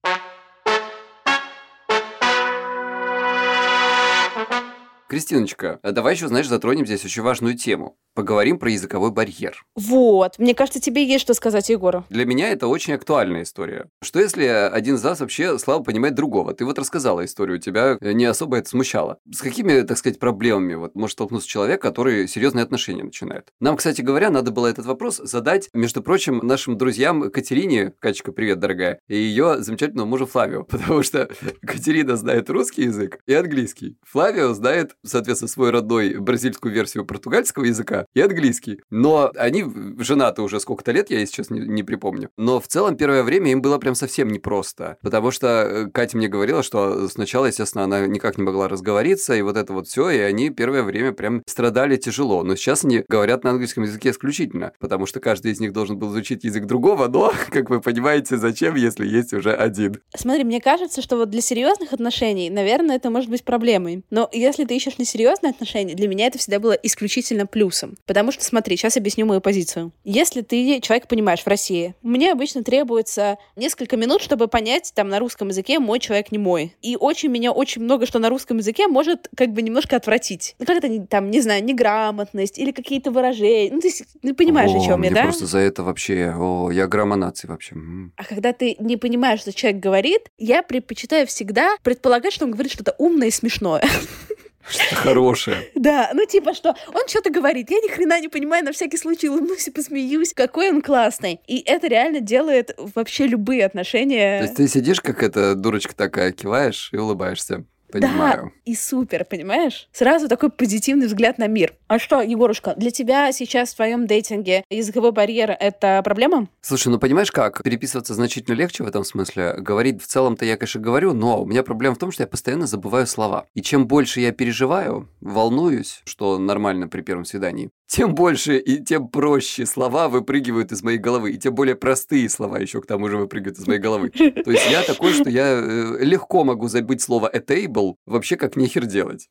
Кристиночка, 5.10 5.80
а 5.82 5.90
давай 5.90 6.14
еще, 6.14 6.28
знаешь, 6.28 6.46
затронем 6.46 6.86
здесь 6.86 7.04
очень 7.04 7.22
важную 7.22 7.56
тему. 7.56 7.96
Поговорим 8.14 8.58
про 8.60 8.70
языковой 8.70 9.10
барьер. 9.10 9.64
Вот. 9.74 10.38
Мне 10.38 10.54
кажется, 10.54 10.80
тебе 10.80 11.04
есть 11.04 11.22
что 11.22 11.34
сказать 11.34 11.68
Егору. 11.68 12.04
Для 12.10 12.24
меня 12.24 12.50
это 12.50 12.68
очень 12.68 12.94
актуальная 12.94 13.42
история. 13.42 13.88
Что 14.02 14.20
если 14.20 14.44
один 14.44 14.96
из 14.96 15.02
нас 15.02 15.18
вообще 15.18 15.58
слабо 15.58 15.84
понимает 15.84 16.14
другого? 16.14 16.54
Ты 16.54 16.64
вот 16.64 16.78
рассказала 16.78 17.24
историю, 17.24 17.58
тебя 17.58 17.98
не 18.00 18.24
особо 18.24 18.58
это 18.58 18.68
смущало. 18.68 19.18
С 19.32 19.40
какими, 19.40 19.80
так 19.80 19.98
сказать, 19.98 20.20
проблемами 20.20 20.74
вот 20.74 20.94
может 20.94 21.14
столкнуться 21.14 21.48
человек, 21.48 21.82
который 21.82 22.28
серьезные 22.28 22.62
отношения 22.62 23.02
начинает? 23.02 23.48
Нам, 23.58 23.76
кстати 23.76 24.02
говоря, 24.02 24.30
надо 24.30 24.52
было 24.52 24.68
этот 24.68 24.86
вопрос 24.86 25.16
задать, 25.16 25.70
между 25.72 26.02
прочим, 26.02 26.38
нашим 26.38 26.78
друзьям 26.78 27.30
Катерине, 27.32 27.92
Катечка, 27.98 28.30
привет, 28.30 28.60
дорогая, 28.60 29.00
и 29.08 29.16
ее 29.16 29.60
замечательному 29.60 30.08
мужу 30.08 30.26
Флавио, 30.26 30.62
потому 30.70 31.02
что 31.02 31.28
Катерина 31.62 32.16
знает 32.16 32.48
русский 32.48 32.82
язык 32.82 33.18
и 33.26 33.34
английский. 33.34 33.96
Флавио 34.04 34.52
знает, 34.54 34.94
соответственно, 35.04 35.48
свой 35.48 35.70
родной 35.70 36.18
бразильскую 36.18 36.72
версию 36.72 37.04
португальского 37.04 37.64
языка, 37.64 38.06
и 38.14 38.20
английский. 38.20 38.80
Но 38.90 39.30
они 39.36 39.64
женаты 39.98 40.42
уже 40.42 40.60
сколько-то 40.60 40.92
лет, 40.92 41.10
я 41.10 41.24
сейчас 41.26 41.50
не, 41.50 41.60
не 41.60 41.82
припомню. 41.82 42.30
Но 42.36 42.60
в 42.60 42.68
целом 42.68 42.96
первое 42.96 43.22
время 43.22 43.52
им 43.52 43.62
было 43.62 43.78
прям 43.78 43.94
совсем 43.94 44.28
непросто. 44.28 44.98
Потому 45.02 45.30
что 45.30 45.46
э, 45.46 45.86
Катя 45.90 46.16
мне 46.16 46.28
говорила, 46.28 46.62
что 46.62 47.08
сначала, 47.08 47.46
естественно, 47.46 47.84
она 47.84 48.06
никак 48.06 48.38
не 48.38 48.44
могла 48.44 48.68
разговориться, 48.68 49.34
и 49.34 49.42
вот 49.42 49.56
это 49.56 49.72
вот 49.72 49.86
все, 49.86 50.10
и 50.10 50.18
они 50.18 50.50
первое 50.50 50.82
время 50.82 51.12
прям 51.12 51.42
страдали 51.46 51.96
тяжело. 51.96 52.42
Но 52.42 52.56
сейчас 52.56 52.84
они 52.84 53.04
говорят 53.08 53.44
на 53.44 53.50
английском 53.50 53.84
языке 53.84 54.10
исключительно, 54.10 54.72
потому 54.78 55.06
что 55.06 55.20
каждый 55.20 55.52
из 55.52 55.60
них 55.60 55.72
должен 55.72 55.98
был 55.98 56.10
изучить 56.12 56.44
язык 56.44 56.66
другого, 56.66 57.08
но, 57.08 57.32
как 57.50 57.70
вы 57.70 57.80
понимаете, 57.80 58.36
зачем, 58.36 58.74
если 58.74 59.06
есть 59.06 59.32
уже 59.32 59.52
один? 59.54 60.00
Смотри, 60.14 60.44
мне 60.44 60.60
кажется, 60.60 61.02
что 61.02 61.16
вот 61.16 61.30
для 61.30 61.40
серьезных 61.40 61.92
отношений, 61.92 62.50
наверное, 62.50 62.96
это 62.96 63.10
может 63.10 63.30
быть 63.30 63.44
проблемой. 63.44 64.04
Но 64.10 64.28
если 64.32 64.64
ты 64.64 64.74
ищешь 64.90 64.98
несерьезные 64.98 65.50
отношения, 65.50 65.94
для 65.94 66.08
меня 66.08 66.26
это 66.26 66.38
всегда 66.38 66.58
было 66.58 66.72
исключительно 66.72 67.46
плюсом. 67.46 67.96
Потому 68.06 68.32
что, 68.32 68.44
смотри, 68.44 68.76
сейчас 68.76 68.96
объясню 68.96 69.26
мою 69.26 69.40
позицию. 69.40 69.92
Если 70.04 70.42
ты 70.42 70.80
человек 70.80 71.08
понимаешь 71.08 71.42
в 71.42 71.46
России, 71.46 71.94
мне 72.02 72.32
обычно 72.32 72.62
требуется 72.62 73.38
несколько 73.56 73.96
минут, 73.96 74.22
чтобы 74.22 74.48
понять 74.48 74.92
там 74.94 75.08
на 75.08 75.18
русском 75.18 75.48
языке 75.48 75.78
мой 75.78 75.98
человек 75.98 76.32
не 76.32 76.38
мой. 76.38 76.74
И 76.82 76.96
очень 76.96 77.30
меня 77.30 77.52
очень 77.52 77.82
много 77.82 78.06
что 78.06 78.18
на 78.18 78.28
русском 78.28 78.58
языке 78.58 78.88
может 78.88 79.28
как 79.36 79.52
бы 79.52 79.62
немножко 79.62 79.96
отвратить. 79.96 80.56
Ну, 80.58 80.66
как 80.66 80.82
это 80.82 81.06
там, 81.06 81.30
не 81.30 81.40
знаю, 81.40 81.64
неграмотность 81.64 82.58
или 82.58 82.72
какие-то 82.72 83.10
выражения. 83.10 83.70
Ну, 83.72 83.80
ты, 83.80 83.90
ты 84.20 84.34
понимаешь, 84.34 84.72
о, 84.72 84.78
о 84.78 84.84
чем 84.84 85.02
я, 85.02 85.10
да? 85.10 85.22
просто 85.22 85.46
за 85.46 85.58
это 85.58 85.82
вообще, 85.82 86.34
о, 86.36 86.70
я 86.70 86.86
грамма 86.86 87.16
нации 87.16 87.46
вообще. 87.46 87.76
А 88.16 88.24
когда 88.24 88.52
ты 88.52 88.76
не 88.80 88.96
понимаешь, 88.96 89.40
что 89.40 89.52
человек 89.52 89.80
говорит, 89.80 90.22
я 90.38 90.62
предпочитаю 90.62 91.26
всегда 91.26 91.76
предполагать, 91.82 92.32
что 92.32 92.44
он 92.46 92.52
говорит 92.52 92.72
что-то 92.72 92.94
умное 92.98 93.28
и 93.28 93.30
смешное. 93.30 93.84
Что-то 94.68 94.94
хорошее. 94.94 95.70
Да, 95.74 96.10
ну 96.14 96.26
типа 96.26 96.54
что, 96.54 96.74
он 96.94 97.08
что-то 97.08 97.30
говорит, 97.30 97.70
я 97.70 97.78
ни 97.78 97.88
хрена 97.88 98.20
не 98.20 98.28
понимаю, 98.28 98.64
на 98.64 98.72
всякий 98.72 98.96
случай 98.96 99.28
улыбнусь 99.28 99.66
и 99.68 99.70
посмеюсь, 99.70 100.34
какой 100.34 100.70
он 100.70 100.82
классный. 100.82 101.40
И 101.46 101.62
это 101.64 101.88
реально 101.88 102.20
делает 102.20 102.74
вообще 102.76 103.26
любые 103.26 103.64
отношения. 103.64 104.38
То 104.38 104.44
есть 104.44 104.56
ты 104.56 104.68
сидишь, 104.68 105.00
как 105.00 105.22
эта 105.22 105.54
дурочка 105.54 105.94
такая, 105.94 106.32
киваешь 106.32 106.90
и 106.92 106.96
улыбаешься. 106.96 107.64
Понимаю. 107.92 108.42
Да, 108.44 108.50
и 108.64 108.74
супер, 108.74 109.24
понимаешь? 109.24 109.88
Сразу 109.92 110.28
такой 110.28 110.50
позитивный 110.50 111.06
взгляд 111.06 111.38
на 111.38 111.46
мир. 111.46 111.74
А 111.88 111.98
что, 111.98 112.20
Егорушка, 112.20 112.74
для 112.76 112.90
тебя 112.90 113.32
сейчас 113.32 113.72
в 113.72 113.76
твоем 113.76 114.06
дейтинге 114.06 114.64
языковой 114.70 115.12
барьер— 115.12 115.50
это 115.60 116.00
проблема? 116.04 116.48
Слушай, 116.60 116.88
ну 116.88 116.98
понимаешь 116.98 117.32
как? 117.32 117.62
Переписываться 117.62 118.14
значительно 118.14 118.54
легче 118.54 118.84
в 118.84 118.88
этом 118.88 119.04
смысле. 119.04 119.54
Говорить 119.58 120.02
в 120.02 120.06
целом-то 120.06 120.44
я, 120.44 120.56
конечно, 120.56 120.80
говорю, 120.80 121.12
но 121.12 121.42
у 121.42 121.46
меня 121.46 121.62
проблема 121.62 121.94
в 121.94 121.98
том, 121.98 122.12
что 122.12 122.22
я 122.22 122.26
постоянно 122.26 122.66
забываю 122.66 123.06
слова. 123.06 123.46
И 123.54 123.62
чем 123.62 123.86
больше 123.86 124.20
я 124.20 124.32
переживаю, 124.32 125.08
волнуюсь, 125.20 126.02
что 126.04 126.38
нормально 126.38 126.88
при 126.88 127.02
первом 127.02 127.24
свидании, 127.24 127.70
тем 127.90 128.14
больше 128.14 128.56
и 128.56 128.82
тем 128.84 129.08
проще 129.08 129.66
слова 129.66 130.08
выпрыгивают 130.08 130.70
из 130.70 130.84
моей 130.84 130.98
головы, 130.98 131.32
и 131.32 131.38
тем 131.38 131.56
более 131.56 131.74
простые 131.74 132.28
слова 132.28 132.60
еще 132.60 132.80
к 132.80 132.86
тому 132.86 133.08
же 133.08 133.16
выпрыгивают 133.16 133.58
из 133.58 133.66
моей 133.66 133.80
головы. 133.80 134.10
То 134.10 134.50
есть 134.50 134.70
я 134.70 134.82
такой, 134.82 135.12
что 135.12 135.28
я 135.28 135.60
э, 135.60 136.04
легко 136.04 136.44
могу 136.44 136.68
забыть 136.68 137.02
слово 137.02 137.28
a 137.28 137.40
table 137.40 137.94
вообще 138.06 138.36
как 138.36 138.54
нехер 138.54 138.86
делать. 138.86 139.28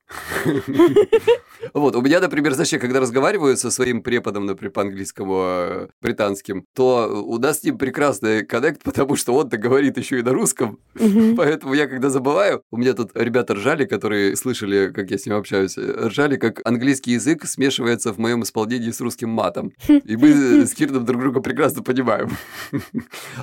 Вот, 1.74 1.95
у 1.95 2.02
меня, 2.02 2.22
например, 2.22 2.54
знаешь, 2.54 2.72
я 2.72 2.80
когда 2.80 3.02
разговариваю 3.02 3.58
со 3.58 3.69
своим 3.69 4.02
преподом, 4.02 4.45
например, 4.45 4.72
по 4.72 4.82
английскому 4.82 5.41
э, 5.43 5.88
британским, 6.02 6.65
то 6.74 7.24
у 7.26 7.38
нас 7.38 7.60
с 7.60 7.63
ним 7.63 7.78
прекрасный 7.78 8.45
коннект, 8.45 8.82
потому 8.84 9.15
что 9.17 9.34
он-то 9.34 9.58
говорит 9.58 9.98
еще 9.98 10.19
и 10.19 10.24
на 10.24 10.32
русском. 10.32 10.80
Поэтому 10.95 11.74
я, 11.74 11.88
когда 11.88 12.10
забываю, 12.10 12.63
у 12.72 12.78
меня 12.78 12.93
тут 12.93 13.12
ребята 13.13 13.56
ржали, 13.56 13.86
которые 13.86 14.36
слышали, 14.36 14.91
как 14.91 15.12
я 15.12 15.17
с 15.17 15.26
ним 15.26 15.36
общаюсь, 15.36 15.78
ржали, 15.78 16.38
как 16.38 16.62
английский 16.65 17.12
язык 17.12 17.45
смешивается 17.45 18.13
в 18.13 18.17
моем 18.17 18.41
исполнении 18.49 18.91
с 18.91 18.99
русским 18.99 19.29
матом. 19.29 19.71
И 19.88 20.17
мы 20.17 20.65
с 20.65 20.73
Кирдом 20.73 21.05
друг 21.05 21.21
друга 21.21 21.41
прекрасно 21.41 21.83
понимаем. 21.83 22.29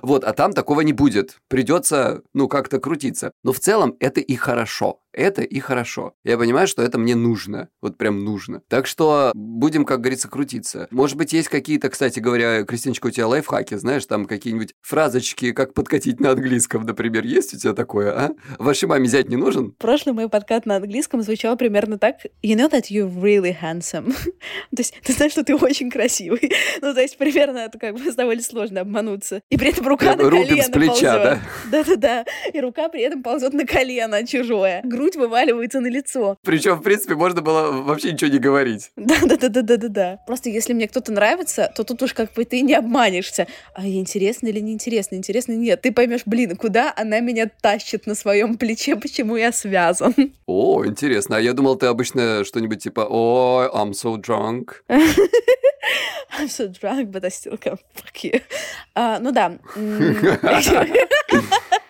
Вот, 0.03 0.25
а 0.25 0.33
там 0.33 0.53
такого 0.53 0.83
не 0.83 0.93
будет. 0.93 1.39
Придется, 1.49 2.23
ну, 2.35 2.49
как-то 2.49 2.79
крутиться. 2.79 3.33
Но 3.43 3.53
в 3.53 3.59
целом 3.59 3.97
это 4.01 4.21
и 4.21 4.35
хорошо. 4.37 5.01
Это 5.17 5.41
и 5.43 5.59
хорошо. 5.61 6.13
Я 6.25 6.37
понимаю, 6.37 6.69
что 6.69 6.83
это 6.83 6.99
мне 6.99 7.15
нужно. 7.15 7.71
Вот 7.81 7.97
прям 7.97 8.23
нужно. 8.23 8.61
Так 8.69 8.87
что 8.87 9.33
будем, 9.35 9.87
как 9.87 10.01
говорится, 10.01 10.29
крутиться. 10.29 10.89
Может 10.91 11.17
быть, 11.17 11.33
есть 11.33 11.49
какие-то, 11.49 11.89
кстати 11.89 12.21
говоря, 12.21 12.65
Кристиночка, 12.65 13.07
у 13.07 13.11
тебя 13.11 13.27
лайфхаки, 13.27 13.77
знаешь, 13.77 14.05
там 14.05 14.27
какие-нибудь 14.27 14.75
фразочки, 14.83 15.53
как 15.53 15.73
подкатить 15.73 16.21
на 16.21 16.33
английском, 16.33 16.85
например, 16.85 17.25
есть 17.25 17.55
у 17.55 17.59
тебя 17.59 17.73
такое, 17.73 18.13
а? 18.13 18.31
Вашей 18.59 18.89
маме 18.89 19.07
взять 19.07 19.31
не 19.31 19.37
нужен? 19.37 19.73
Прошлый 19.79 20.15
мой 20.15 20.29
подкат 20.29 20.67
на 20.67 20.77
английском 20.77 21.23
звучал 21.23 21.57
примерно 21.57 21.99
так. 21.99 22.17
You 22.43 22.55
know 22.57 22.71
that 22.71 22.91
you're 22.91 23.11
really 23.11 23.57
handsome. 23.59 24.13
то 24.71 24.77
есть 24.77 24.95
ты 25.03 25.15
знаешь, 25.15 25.33
что 25.33 25.45
ты 25.45 25.57
очень 25.57 25.91
красивый. 25.91 26.53
ну, 26.83 26.93
то 26.93 27.01
есть 27.01 27.17
примерно 27.17 27.59
это 27.59 27.79
как 27.79 27.95
бы 27.95 28.13
довольно 28.13 28.43
сложно 28.43 28.83
обмануться. 28.83 29.41
И 29.49 29.57
при 29.57 29.71
этом 29.71 29.89
рука 29.89 30.13
Прям 30.13 30.31
на 30.31 30.31
колено 30.31 30.63
с 30.63 30.69
плеча, 30.69 30.93
ползет. 30.93 31.03
да? 31.03 31.41
Да-да-да. 31.71 32.25
И 32.53 32.61
рука 32.61 32.91
при 32.91 33.01
этом 33.01 33.23
ползет 33.23 33.55
на 33.55 33.65
колено 33.65 34.27
чужое. 34.27 34.83
Грудь 34.85 35.06
вываливается 35.15 35.81
на 35.81 35.87
лицо. 35.87 36.37
Причем, 36.43 36.77
в 36.77 36.83
принципе, 36.83 37.15
можно 37.15 37.43
было 37.43 37.71
вообще 37.83 38.13
ничего 38.13 38.31
не 38.31 38.39
говорить. 38.39 38.91
Да-да-да-да-да-да. 38.97 40.19
Просто 40.27 40.51
если 40.51 40.73
мне 40.73 40.89
кто-то 40.89 41.13
нравится, 41.13 41.73
то 41.77 41.85
тут 41.85 42.03
уж 42.03 42.15
как 42.15 42.33
бы 42.33 42.45
ты 42.45 42.63
не 42.63 42.75
обманешься. 42.75 43.47
А 43.75 43.87
интересно 43.87 44.49
или 44.49 44.61
неинтересно? 44.61 45.17
Интересно 45.17 45.53
нет. 45.53 45.83
Ты 45.83 45.93
поймешь, 45.93 46.23
блин, 46.27 46.57
куда 46.57 46.93
она 46.97 47.21
меня 47.21 47.49
тащит 47.61 48.07
на 48.07 48.15
своем 48.15 48.57
плече, 48.57 48.97
почему 48.97 49.37
я 49.37 49.53
связан. 49.53 50.15
О, 50.47 50.85
интересно. 50.85 51.37
А 51.37 51.41
я 51.41 51.53
думал, 51.53 51.77
ты 51.77 51.87
обычно 51.87 52.45
что-нибудь 52.45 52.83
типа 52.83 53.07
«Ой, 53.09 53.69
I'm 53.69 53.93
so 53.93 54.17
drunk». 54.17 54.83
I'm 56.39 56.49
so 56.49 56.69
drunk, 56.69 57.13
but 57.13 57.25
I 57.25 57.31
still 57.31 57.57
can 57.57 57.79
fuck 57.95 58.25
you. 58.25 58.43
Uh, 58.95 59.19
ну 59.21 59.33
да. 59.33 59.59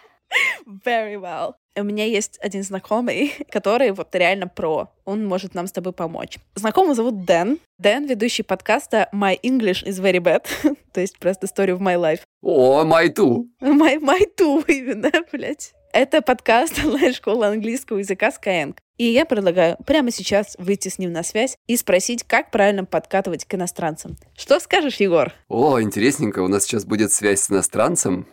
Very 0.66 1.16
well. 1.16 1.54
У 1.78 1.82
меня 1.82 2.06
есть 2.06 2.38
один 2.40 2.62
знакомый, 2.62 3.34
который 3.50 3.90
вот 3.90 4.14
реально 4.14 4.48
про. 4.48 4.88
Он 5.04 5.26
может 5.26 5.54
нам 5.54 5.66
с 5.66 5.72
тобой 5.72 5.92
помочь. 5.92 6.38
Знакомый 6.54 6.94
зовут 6.94 7.24
Дэн. 7.24 7.58
Дэн, 7.78 8.06
ведущий 8.06 8.42
подкаста 8.42 9.08
My 9.12 9.38
English 9.42 9.84
is 9.84 10.00
very 10.00 10.20
bad. 10.20 10.46
То 10.92 11.00
есть 11.02 11.18
просто 11.18 11.46
story 11.46 11.76
of 11.76 11.80
my 11.80 11.96
life. 11.96 12.20
О, 12.42 12.82
my 12.84 13.12
too. 13.12 13.44
My, 13.60 14.00
my 14.00 14.22
too, 14.38 14.64
именно, 14.68 15.10
блядь. 15.30 15.74
Это 15.92 16.20
подкаст 16.20 16.78
онлайн-школы 16.84 17.46
английского 17.46 17.98
языка 17.98 18.28
Skyeng. 18.28 18.76
И 18.98 19.04
я 19.04 19.26
предлагаю 19.26 19.76
прямо 19.84 20.10
сейчас 20.10 20.56
выйти 20.58 20.88
с 20.88 20.98
ним 20.98 21.12
на 21.12 21.22
связь 21.22 21.58
и 21.66 21.76
спросить, 21.76 22.24
как 22.24 22.50
правильно 22.50 22.86
подкатывать 22.86 23.44
к 23.44 23.54
иностранцам. 23.54 24.16
Что 24.34 24.58
скажешь, 24.58 24.96
Егор? 24.96 25.34
О, 25.48 25.80
интересненько. 25.82 26.40
У 26.40 26.48
нас 26.48 26.64
сейчас 26.64 26.86
будет 26.86 27.12
связь 27.12 27.40
с 27.42 27.50
иностранцем. 27.50 28.26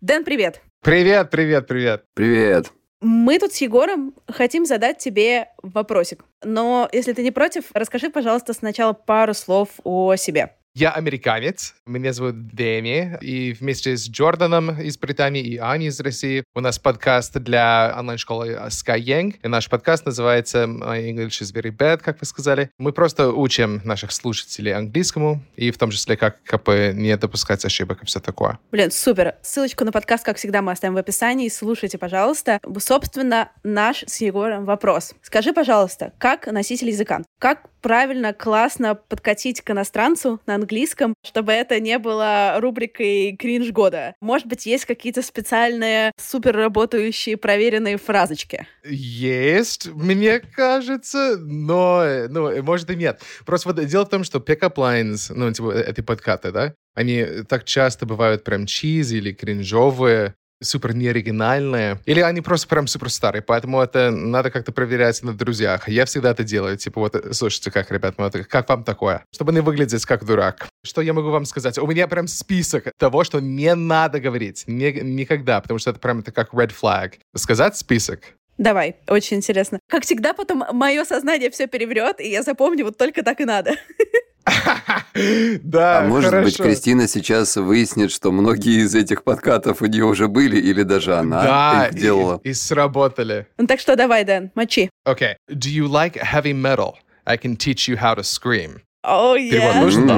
Дэн, 0.00 0.24
привет. 0.24 0.62
Привет, 0.82 1.30
привет, 1.30 1.68
привет. 1.68 2.04
Привет. 2.14 2.72
Мы 3.00 3.38
тут 3.38 3.52
с 3.52 3.58
Егором 3.58 4.14
хотим 4.26 4.66
задать 4.66 4.98
тебе 4.98 5.48
вопросик. 5.62 6.24
Но 6.42 6.88
если 6.90 7.12
ты 7.12 7.22
не 7.22 7.30
против, 7.30 7.66
расскажи, 7.72 8.10
пожалуйста, 8.10 8.52
сначала 8.52 8.94
пару 8.94 9.34
слов 9.34 9.68
о 9.84 10.16
себе. 10.16 10.56
Я 10.78 10.90
американец, 10.90 11.74
меня 11.86 12.12
зовут 12.12 12.48
Дэми, 12.48 13.16
и 13.22 13.54
вместе 13.54 13.96
с 13.96 14.10
Джорданом 14.10 14.78
из 14.78 14.98
Британии 14.98 15.42
и 15.42 15.56
Аней 15.56 15.88
из 15.88 15.98
России 16.00 16.44
у 16.54 16.60
нас 16.60 16.78
подкаст 16.78 17.32
для 17.38 17.96
онлайн-школы 17.98 18.60
Skyeng, 18.68 19.36
и 19.42 19.48
наш 19.48 19.70
подкаст 19.70 20.04
называется 20.04 20.64
My 20.64 21.00
English 21.00 21.40
is 21.40 21.54
very 21.54 21.74
bad, 21.74 22.02
как 22.02 22.20
вы 22.20 22.26
сказали. 22.26 22.68
Мы 22.76 22.92
просто 22.92 23.30
учим 23.30 23.80
наших 23.84 24.12
слушателей 24.12 24.74
английскому, 24.74 25.42
и 25.56 25.70
в 25.70 25.78
том 25.78 25.90
числе, 25.92 26.18
как, 26.18 26.42
как 26.42 26.64
бы 26.64 26.92
не 26.94 27.16
допускать 27.16 27.64
ошибок 27.64 28.02
и 28.02 28.04
все 28.04 28.20
такое. 28.20 28.58
Блин, 28.70 28.90
супер. 28.90 29.36
Ссылочку 29.40 29.82
на 29.86 29.92
подкаст, 29.92 30.26
как 30.26 30.36
всегда, 30.36 30.60
мы 30.60 30.72
оставим 30.72 30.92
в 30.92 30.98
описании. 30.98 31.48
Слушайте, 31.48 31.96
пожалуйста. 31.96 32.60
Собственно, 32.80 33.50
наш 33.62 34.04
с 34.06 34.20
Егором 34.20 34.66
вопрос. 34.66 35.14
Скажи, 35.22 35.54
пожалуйста, 35.54 36.12
как 36.18 36.46
носитель 36.48 36.90
языка, 36.90 37.22
как 37.38 37.62
правильно, 37.86 38.32
классно 38.32 38.96
подкатить 38.96 39.60
к 39.60 39.70
иностранцу 39.70 40.40
на 40.44 40.56
английском, 40.56 41.14
чтобы 41.24 41.52
это 41.52 41.78
не 41.78 42.00
было 42.00 42.56
рубрикой 42.58 43.36
кринж 43.38 43.70
года. 43.70 44.16
Может 44.20 44.48
быть, 44.48 44.66
есть 44.66 44.86
какие-то 44.86 45.22
специальные 45.22 46.10
супер 46.20 46.56
работающие 46.56 47.36
проверенные 47.36 47.96
фразочки? 47.96 48.66
Есть, 48.84 49.86
мне 49.86 50.40
кажется, 50.40 51.36
но, 51.38 52.04
ну, 52.28 52.60
может 52.64 52.90
и 52.90 52.96
нет. 52.96 53.20
Просто 53.44 53.68
вот 53.68 53.84
дело 53.86 54.04
в 54.04 54.08
том, 54.08 54.24
что 54.24 54.40
pick-up 54.40 54.74
lines, 54.74 55.32
ну, 55.32 55.52
типа, 55.52 55.70
эти 55.70 56.00
подкаты, 56.00 56.50
да, 56.50 56.74
они 56.96 57.24
так 57.48 57.62
часто 57.62 58.04
бывают 58.04 58.42
прям 58.42 58.66
чизи 58.66 59.18
или 59.18 59.32
кринжовые, 59.32 60.34
супер 60.62 60.94
неоригинальные, 60.94 62.00
или 62.06 62.20
они 62.20 62.40
просто 62.40 62.68
прям 62.68 62.86
супер 62.86 63.10
старые, 63.10 63.42
поэтому 63.42 63.80
это 63.80 64.10
надо 64.10 64.50
как-то 64.50 64.72
проверять 64.72 65.22
на 65.22 65.32
друзьях. 65.32 65.88
Я 65.88 66.04
всегда 66.04 66.30
это 66.30 66.44
делаю, 66.44 66.76
типа 66.76 67.00
вот, 67.00 67.26
слушайте, 67.32 67.70
как, 67.70 67.90
ребят, 67.90 68.14
ну, 68.18 68.30
как 68.48 68.68
вам 68.68 68.84
такое? 68.84 69.24
Чтобы 69.34 69.52
не 69.52 69.60
выглядеть 69.60 70.04
как 70.06 70.24
дурак. 70.24 70.68
Что 70.84 71.00
я 71.00 71.12
могу 71.12 71.30
вам 71.30 71.44
сказать? 71.44 71.78
У 71.78 71.86
меня 71.86 72.06
прям 72.08 72.28
список 72.28 72.90
того, 72.98 73.24
что 73.24 73.40
не 73.40 73.74
надо 73.74 74.20
говорить. 74.20 74.64
Не, 74.66 74.92
никогда, 74.92 75.60
потому 75.60 75.78
что 75.78 75.90
это 75.90 76.00
прям 76.00 76.20
это 76.20 76.32
как 76.32 76.52
red 76.54 76.72
flag. 76.72 77.14
Сказать 77.34 77.76
список? 77.76 78.20
Давай, 78.58 78.96
очень 79.06 79.36
интересно. 79.36 79.80
Как 79.88 80.04
всегда, 80.04 80.32
потом 80.32 80.64
мое 80.72 81.04
сознание 81.04 81.50
все 81.50 81.66
переврет, 81.66 82.20
и 82.20 82.30
я 82.30 82.42
запомню, 82.42 82.86
вот 82.86 82.96
только 82.96 83.22
так 83.22 83.40
и 83.40 83.44
надо. 83.44 83.72
Да, 85.62 86.00
А 86.00 86.06
может 86.08 86.30
быть, 86.30 86.56
хорошо. 86.56 86.64
Кристина 86.64 87.08
сейчас 87.08 87.56
выяснит, 87.56 88.12
что 88.12 88.30
многие 88.32 88.82
из 88.84 88.94
этих 88.94 89.24
подкатов 89.24 89.80
у 89.82 89.86
нее 89.86 90.04
уже 90.04 90.28
были, 90.28 90.58
или 90.60 90.82
даже 90.82 91.16
она 91.16 91.42
Да, 91.42 91.86
их 91.90 91.94
делала. 91.98 92.40
и, 92.44 92.50
и 92.50 92.54
сработали. 92.54 93.46
Ну 93.58 93.66
так 93.66 93.80
что 93.80 93.96
давай, 93.96 94.24
Дэн, 94.24 94.50
мочи. 94.54 94.90
Okay. 95.08 95.36
Do 95.50 95.68
you 95.70 95.86
like 95.88 96.16
heavy 96.16 96.52
metal? 96.52 96.94
I 97.24 97.36
can 97.38 97.56
teach 97.56 97.88
you 97.88 97.96
how 97.96 98.14
to 98.14 98.22
scream. 98.22 98.80
О, 99.02 99.34
Перевод 99.36 99.74
я. 99.74 99.80
нужен, 99.80 100.06
да? 100.06 100.16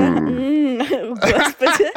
Господи. 1.21 1.91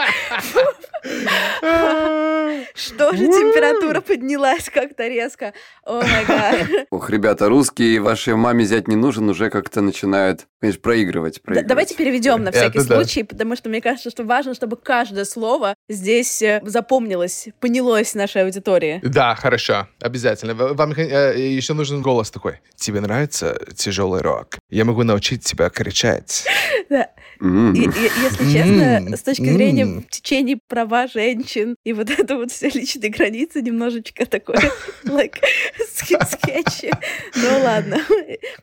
Что 2.76 3.12
же 3.16 3.26
температура 3.28 4.02
поднялась 4.02 4.70
как-то 4.70 5.08
резко? 5.08 5.54
О 5.84 6.02
май 6.02 6.26
гад. 6.26 6.88
Ох, 6.92 7.10
ребята, 7.10 7.50
русские 7.50 8.00
вашей 8.00 8.36
маме 8.36 8.64
взять 8.64 8.88
не 8.88 8.96
нужен, 8.96 9.28
уже 9.30 9.50
как-то 9.50 9.82
начинают, 9.82 10.48
конечно, 10.60 10.82
проигрывать. 10.82 11.42
Проигрывать. 11.42 11.68
Давайте 11.68 11.96
переведем 11.96 12.44
на 12.44 12.52
всякий 12.52 12.80
случай, 12.80 13.24
потому 13.24 13.56
что 13.56 13.70
мне 13.70 13.82
кажется, 13.82 14.10
что 14.10 14.24
важно, 14.24 14.54
чтобы 14.54 14.78
каждое 14.78 15.26
слово 15.26 15.76
здесь 15.90 16.42
э, 16.42 16.62
запомнилось, 16.64 17.50
понялось 17.60 18.14
нашей 18.16 18.44
аудитории. 18.44 19.00
Да, 19.04 19.36
хорошо, 19.36 19.88
обязательно. 20.00 20.54
Вам 20.54 20.92
э, 20.94 21.40
еще 21.40 21.74
нужен 21.74 22.02
голос 22.02 22.32
такой. 22.32 22.60
Тебе 22.76 23.02
нравится 23.02 23.60
тяжелый 23.76 24.22
рок? 24.22 24.61
Я 24.72 24.86
могу 24.86 25.04
научить 25.04 25.44
тебя 25.44 25.70
кричать. 25.70 26.46
Да. 26.90 27.10
И- 27.42 27.44
и- 27.44 28.12
если 28.24 28.54
честно, 28.54 29.18
с 29.18 29.22
точки 29.22 29.44
зрения 29.52 30.04
течение 30.10 30.58
права 30.68 31.08
женщин 31.08 31.76
и 31.84 31.92
вот 31.92 32.10
это 32.18 32.36
вот 32.38 32.52
все 32.52 32.70
личные 32.70 33.10
границы 33.10 33.62
немножечко 33.62 34.26
такое, 34.26 34.62
like, 35.04 35.36
скетчи. 35.94 36.92
Ну 37.36 37.64
ладно. 37.64 38.00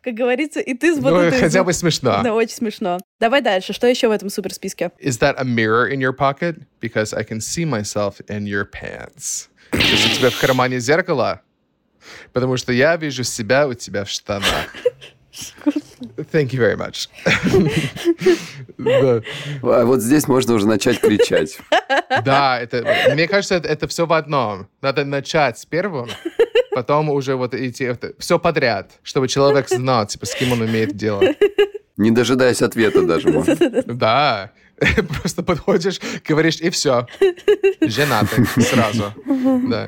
Как 0.03 0.15
говорится, 0.15 0.61
и 0.61 0.73
ты 0.75 0.95
с 0.95 0.99
Ну, 0.99 1.31
хотя 1.31 1.63
бы 1.63 1.73
смешно. 1.75 2.21
Да, 2.25 2.35
очень 2.35 2.57
смешно. 2.57 2.99
Давай 3.21 3.43
дальше. 3.43 3.73
Что 3.75 3.87
еще 3.87 4.09
в 4.09 4.13
этом 4.13 4.31
супер 4.31 4.55
списке? 4.55 4.91
Is 5.01 5.19
that 5.21 5.35
a 5.37 5.45
mirror 5.45 5.91
in 5.93 5.99
your 6.01 6.13
pocket? 6.17 6.57
Because 6.81 7.13
I 7.15 7.23
can 7.25 7.39
see 7.41 7.65
myself 7.67 8.15
in 8.29 8.45
your 8.45 8.65
pants. 8.65 9.49
Есть 9.75 10.07
у 10.07 10.19
тебя 10.19 10.31
в 10.31 10.41
кармане 10.41 10.79
зеркало? 10.81 11.43
Потому 12.33 12.57
что 12.57 12.73
я 12.73 12.97
вижу 12.97 13.25
себя 13.25 13.69
у 13.69 13.75
тебя 13.75 14.05
в 14.05 14.09
штанах. 14.09 14.75
Thank 16.33 16.53
you 16.53 16.61
very 16.61 16.77
much. 16.77 17.09
Да. 18.79 19.23
А 19.63 19.85
вот 19.85 20.01
здесь 20.01 20.29
можно 20.29 20.55
уже 20.55 20.67
начать 20.67 21.01
кричать. 21.01 21.59
Да, 22.25 22.61
это, 22.61 22.87
мне 23.13 23.27
кажется, 23.27 23.57
это, 23.57 23.89
все 23.89 24.07
в 24.07 24.13
одном. 24.13 24.69
Надо 24.81 25.05
начать 25.05 25.59
с 25.59 25.67
первым, 25.67 26.09
потом 26.73 27.11
уже 27.11 27.35
вот 27.35 27.55
идти, 27.55 27.91
все 28.19 28.39
подряд, 28.39 28.93
чтобы 29.03 29.29
человек 29.29 29.69
знал, 29.69 30.07
типа, 30.07 30.27
с 30.27 30.35
кем 30.35 30.53
он 30.53 30.65
имеет 30.67 30.97
дело. 30.97 31.23
Не 31.97 32.13
дожидаясь 32.13 32.63
ответа 32.63 33.03
даже. 33.03 33.29
может. 33.29 33.59
Да, 33.87 34.53
просто 35.21 35.43
подходишь, 35.43 36.01
говоришь, 36.27 36.61
и 36.61 36.71
все. 36.71 37.07
Женатый 37.81 38.45
сразу. 38.63 39.13
Да. 39.69 39.87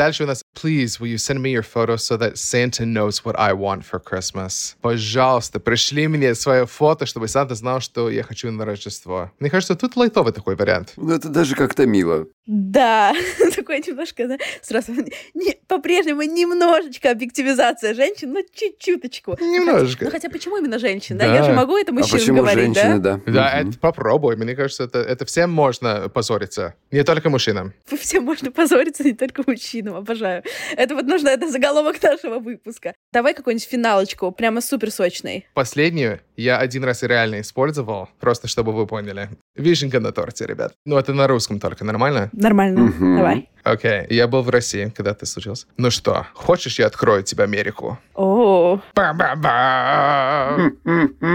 Дальше 0.00 0.24
у 0.24 0.26
нас, 0.26 0.42
please, 0.54 0.98
will 0.98 1.08
you 1.08 1.18
send 1.18 1.42
me 1.42 1.52
your 1.52 1.62
photos 1.62 2.02
so 2.02 2.16
that 2.16 2.38
Santa 2.38 2.86
knows 2.86 3.22
what 3.22 3.38
I 3.38 3.52
want 3.52 3.84
for 3.84 4.00
Christmas? 4.00 4.74
Пожалуйста, 4.80 5.60
пришли 5.60 6.08
мне 6.08 6.34
свое 6.34 6.64
фото, 6.64 7.04
чтобы 7.04 7.28
Санта 7.28 7.54
знал, 7.54 7.80
что 7.80 8.08
я 8.08 8.22
хочу 8.22 8.50
на 8.50 8.64
Рождество. 8.64 9.30
Мне 9.40 9.50
кажется, 9.50 9.74
тут 9.76 9.96
лайтовый 9.96 10.32
такой 10.32 10.56
вариант. 10.56 10.94
Ну, 10.96 11.12
это 11.12 11.28
даже 11.28 11.54
как-то 11.54 11.84
мило. 11.84 12.26
Да, 12.46 13.12
такой 13.54 13.80
немножко, 13.86 14.26
да, 14.26 14.38
сразу 14.62 14.92
не- 15.34 15.56
по-прежнему 15.68 16.22
немножечко 16.22 17.10
объективизация 17.10 17.94
женщин, 17.94 18.32
но 18.32 18.40
чуть-чуточку. 18.54 19.36
Немножко. 19.40 20.06
Ну 20.06 20.10
хотя 20.10 20.30
почему 20.30 20.56
именно 20.56 20.78
женщин, 20.78 21.18
да? 21.18 21.26
Да. 21.26 21.34
Я 21.36 21.44
же 21.44 21.52
могу 21.52 21.76
это 21.76 21.92
А 21.92 21.94
мужчинам 21.94 22.18
почему 22.18 22.36
говорить, 22.38 22.74
женщины, 22.74 22.98
да? 22.98 23.20
да? 23.26 23.32
Да, 23.32 23.60
это 23.60 23.78
попробуй. 23.78 24.34
Мне 24.36 24.56
кажется, 24.56 24.82
это, 24.84 24.98
это 24.98 25.26
всем 25.26 25.50
можно 25.52 26.08
позориться. 26.08 26.74
Не 26.90 27.04
только 27.04 27.30
мужчинам. 27.30 27.72
Всем 28.00 28.24
можно 28.24 28.50
позориться, 28.50 29.04
не 29.04 29.12
только 29.12 29.44
мужчинам, 29.46 29.89
обожаю. 29.96 30.42
Это 30.76 30.94
вот 30.94 31.04
нужно, 31.06 31.28
это 31.28 31.50
заголовок 31.50 32.02
нашего 32.02 32.38
выпуска. 32.38 32.94
Давай 33.12 33.34
какую-нибудь 33.34 33.68
финалочку, 33.68 34.30
прямо 34.32 34.60
супер 34.60 34.90
сочный. 34.90 35.46
Последнюю 35.54 36.20
я 36.36 36.58
один 36.58 36.84
раз 36.84 37.02
реально 37.02 37.40
использовал, 37.40 38.08
просто 38.18 38.48
чтобы 38.48 38.72
вы 38.72 38.86
поняли. 38.86 39.28
Вишенка 39.56 40.00
на 40.00 40.12
торте, 40.12 40.46
ребят. 40.46 40.72
Ну, 40.86 40.96
это 40.98 41.12
на 41.12 41.26
русском 41.26 41.60
только, 41.60 41.84
нормально? 41.84 42.30
Нормально, 42.32 42.80
Мгм. 42.82 43.16
давай. 43.16 43.48
Окей, 43.62 44.06
я 44.08 44.26
был 44.26 44.40
в 44.42 44.48
России, 44.48 44.90
когда 44.96 45.12
ты 45.12 45.26
случился. 45.26 45.66
Ну 45.76 45.90
что, 45.90 46.26
хочешь, 46.32 46.78
я 46.78 46.86
открою 46.86 47.22
тебе 47.22 47.44
Америку? 47.44 47.98
О, 48.14 48.80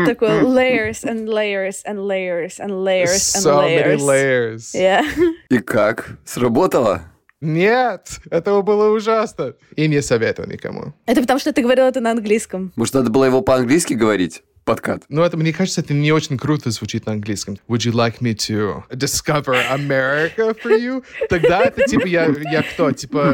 такой 0.05 0.41
layers 0.41 1.03
and 1.03 1.27
layers 1.27 1.83
and 1.85 1.99
layers 1.99 2.59
and 2.59 2.71
layers 2.83 3.35
and 3.35 3.43
So 3.43 3.61
many 3.61 3.95
layers. 3.97 4.01
layers. 4.01 4.73
Yeah. 4.73 5.03
И 5.49 5.59
как? 5.59 6.17
Сработало? 6.25 7.01
Нет, 7.41 8.19
этого 8.29 8.61
было 8.61 8.95
ужасно. 8.95 9.53
И 9.75 9.87
не 9.87 10.01
советую 10.01 10.47
никому. 10.49 10.93
Это 11.05 11.21
потому, 11.21 11.39
что 11.39 11.53
ты 11.53 11.61
говорил 11.61 11.85
это 11.85 11.99
на 11.99 12.11
английском. 12.11 12.71
Может, 12.75 12.93
надо 12.93 13.09
было 13.09 13.25
его 13.25 13.41
по-английски 13.41 13.93
говорить? 13.93 14.43
Подкат. 14.65 15.03
Ну, 15.09 15.21
это, 15.21 15.37
мне 15.37 15.53
кажется, 15.53 15.81
это 15.81 15.93
не 15.93 16.11
очень 16.11 16.39
круто 16.39 16.71
звучит 16.71 17.05
на 17.05 17.11
английском. 17.11 17.59
Would 17.69 17.85
you 17.85 17.91
like 17.93 18.19
me 18.19 18.33
to 18.33 18.83
discover 18.89 19.55
America 19.71 20.57
for 20.59 20.75
you? 20.75 21.03
Тогда 21.29 21.65
это 21.65 21.83
типа 21.83 22.07
я, 22.07 22.25
я 22.25 22.63
кто? 22.63 22.91
Типа 22.91 23.31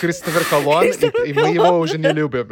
Кристофер 0.00 0.44
Колон, 0.48 0.86
и, 0.86 1.28
и 1.28 1.32
мы 1.34 1.52
его 1.52 1.78
уже 1.78 1.98
не 1.98 2.10
любим. 2.10 2.48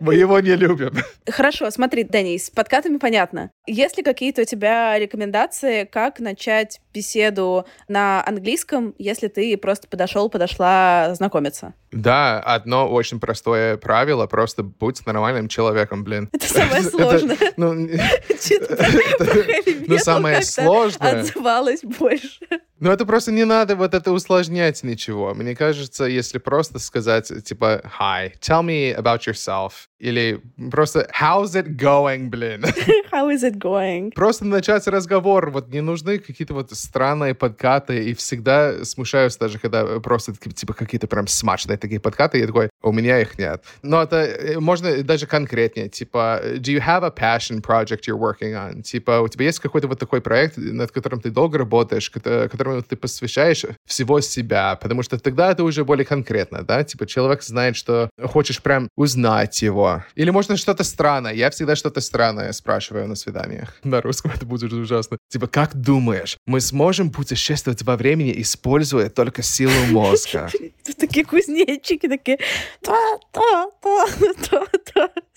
Мы 0.00 0.14
его 0.14 0.40
не 0.40 0.56
любим. 0.56 0.94
Хорошо, 1.28 1.70
смотри, 1.70 2.04
Денис, 2.04 2.46
с 2.46 2.50
подкатами 2.50 2.96
понятно. 2.96 3.50
Есть 3.66 3.98
ли 3.98 4.02
какие-то 4.02 4.42
у 4.42 4.44
тебя 4.44 4.98
рекомендации, 4.98 5.84
как 5.84 6.20
начать 6.20 6.80
беседу 6.94 7.66
на 7.86 8.24
английском, 8.26 8.94
если 8.98 9.28
ты 9.28 9.56
просто 9.58 9.88
подошел, 9.88 10.30
подошла 10.30 11.14
знакомиться? 11.14 11.74
Да, 11.92 12.40
одно 12.40 12.90
очень 12.90 13.20
простое 13.20 13.76
правило, 13.76 14.26
просто 14.26 14.62
будь 14.62 15.04
нормальным 15.06 15.48
человеком, 15.48 16.02
блин. 16.02 16.28
Это 16.32 16.46
самое 16.46 16.82
Сложное. 16.96 17.36
ну, 17.56 17.74
Ну, 19.86 19.98
самое 19.98 20.42
сложное. 20.42 21.20
Отзывалось 21.20 21.82
больше. 21.82 22.40
Ну, 22.84 22.90
это 22.90 23.06
просто 23.06 23.32
не 23.32 23.46
надо 23.46 23.76
вот 23.76 23.94
это 23.94 24.12
усложнять 24.12 24.82
ничего. 24.82 25.32
Мне 25.32 25.56
кажется, 25.56 26.04
если 26.04 26.36
просто 26.36 26.78
сказать, 26.78 27.32
типа, 27.42 27.80
hi, 27.98 28.32
tell 28.42 28.62
me 28.62 28.94
about 28.94 29.20
yourself, 29.20 29.88
или 30.04 30.42
просто, 30.70 31.08
how's 31.18 31.54
it 31.54 31.76
going, 31.78 32.28
блин? 32.28 32.62
How 33.10 33.30
is 33.30 33.42
it 33.42 33.56
going? 33.58 34.10
Просто 34.12 34.44
начать 34.44 34.86
разговор. 34.86 35.50
Вот 35.50 35.68
не 35.68 35.80
нужны 35.80 36.18
какие-то 36.18 36.52
вот 36.52 36.72
странные 36.72 37.34
подкаты, 37.34 38.10
и 38.10 38.12
всегда 38.12 38.84
смущаюсь 38.84 39.36
даже, 39.36 39.58
когда 39.58 40.00
просто 40.00 40.34
типа 40.34 40.74
какие-то 40.74 41.06
прям 41.06 41.26
смачные 41.26 41.78
такие 41.78 42.00
подкаты, 42.00 42.38
я 42.38 42.46
такой, 42.46 42.68
у 42.82 42.92
меня 42.92 43.20
их 43.20 43.38
нет. 43.38 43.64
Но 43.82 44.02
это 44.02 44.16
э, 44.16 44.58
можно 44.58 45.02
даже 45.02 45.26
конкретнее, 45.26 45.88
типа, 45.88 46.42
do 46.56 46.74
you 46.74 46.80
have 46.84 47.04
a 47.04 47.10
passion 47.10 47.62
project 47.62 48.02
you're 48.06 48.18
working 48.18 48.52
on? 48.52 48.82
Типа, 48.82 49.20
у 49.20 49.28
тебя 49.28 49.46
есть 49.46 49.60
какой-то 49.60 49.88
вот 49.88 49.98
такой 49.98 50.20
проект, 50.20 50.58
над 50.58 50.90
которым 50.90 51.20
ты 51.20 51.30
долго 51.30 51.56
работаешь, 51.56 52.10
кото- 52.10 52.48
которым 52.50 52.73
которому 52.74 52.82
ты 52.82 52.96
посвящаешь 52.96 53.64
всего 53.86 54.20
себя, 54.20 54.76
потому 54.76 55.02
что 55.02 55.18
тогда 55.18 55.50
это 55.50 55.64
уже 55.64 55.84
более 55.84 56.04
конкретно, 56.04 56.62
да, 56.62 56.84
типа 56.84 57.06
человек 57.06 57.42
знает, 57.42 57.76
что 57.76 58.10
хочешь 58.22 58.60
прям 58.60 58.88
узнать 58.96 59.62
его. 59.62 60.04
Или 60.16 60.30
можно 60.30 60.56
что-то 60.56 60.84
странное. 60.84 61.34
Я 61.34 61.50
всегда 61.50 61.76
что-то 61.76 62.00
странное 62.00 62.52
спрашиваю 62.52 63.08
на 63.08 63.14
свиданиях. 63.14 63.74
На 63.84 64.00
русском 64.00 64.32
это 64.34 64.46
будет 64.46 64.72
ужасно. 64.72 65.18
Типа, 65.28 65.46
как 65.46 65.74
думаешь, 65.74 66.36
мы 66.46 66.60
сможем 66.60 67.10
путешествовать 67.10 67.82
во 67.82 67.96
времени, 67.96 68.32
используя 68.36 69.08
только 69.10 69.42
силу 69.42 69.86
мозга? 69.90 70.50
Тут 70.84 70.96
такие 70.96 71.24
кузнечики, 71.24 72.08
такие... 72.08 72.38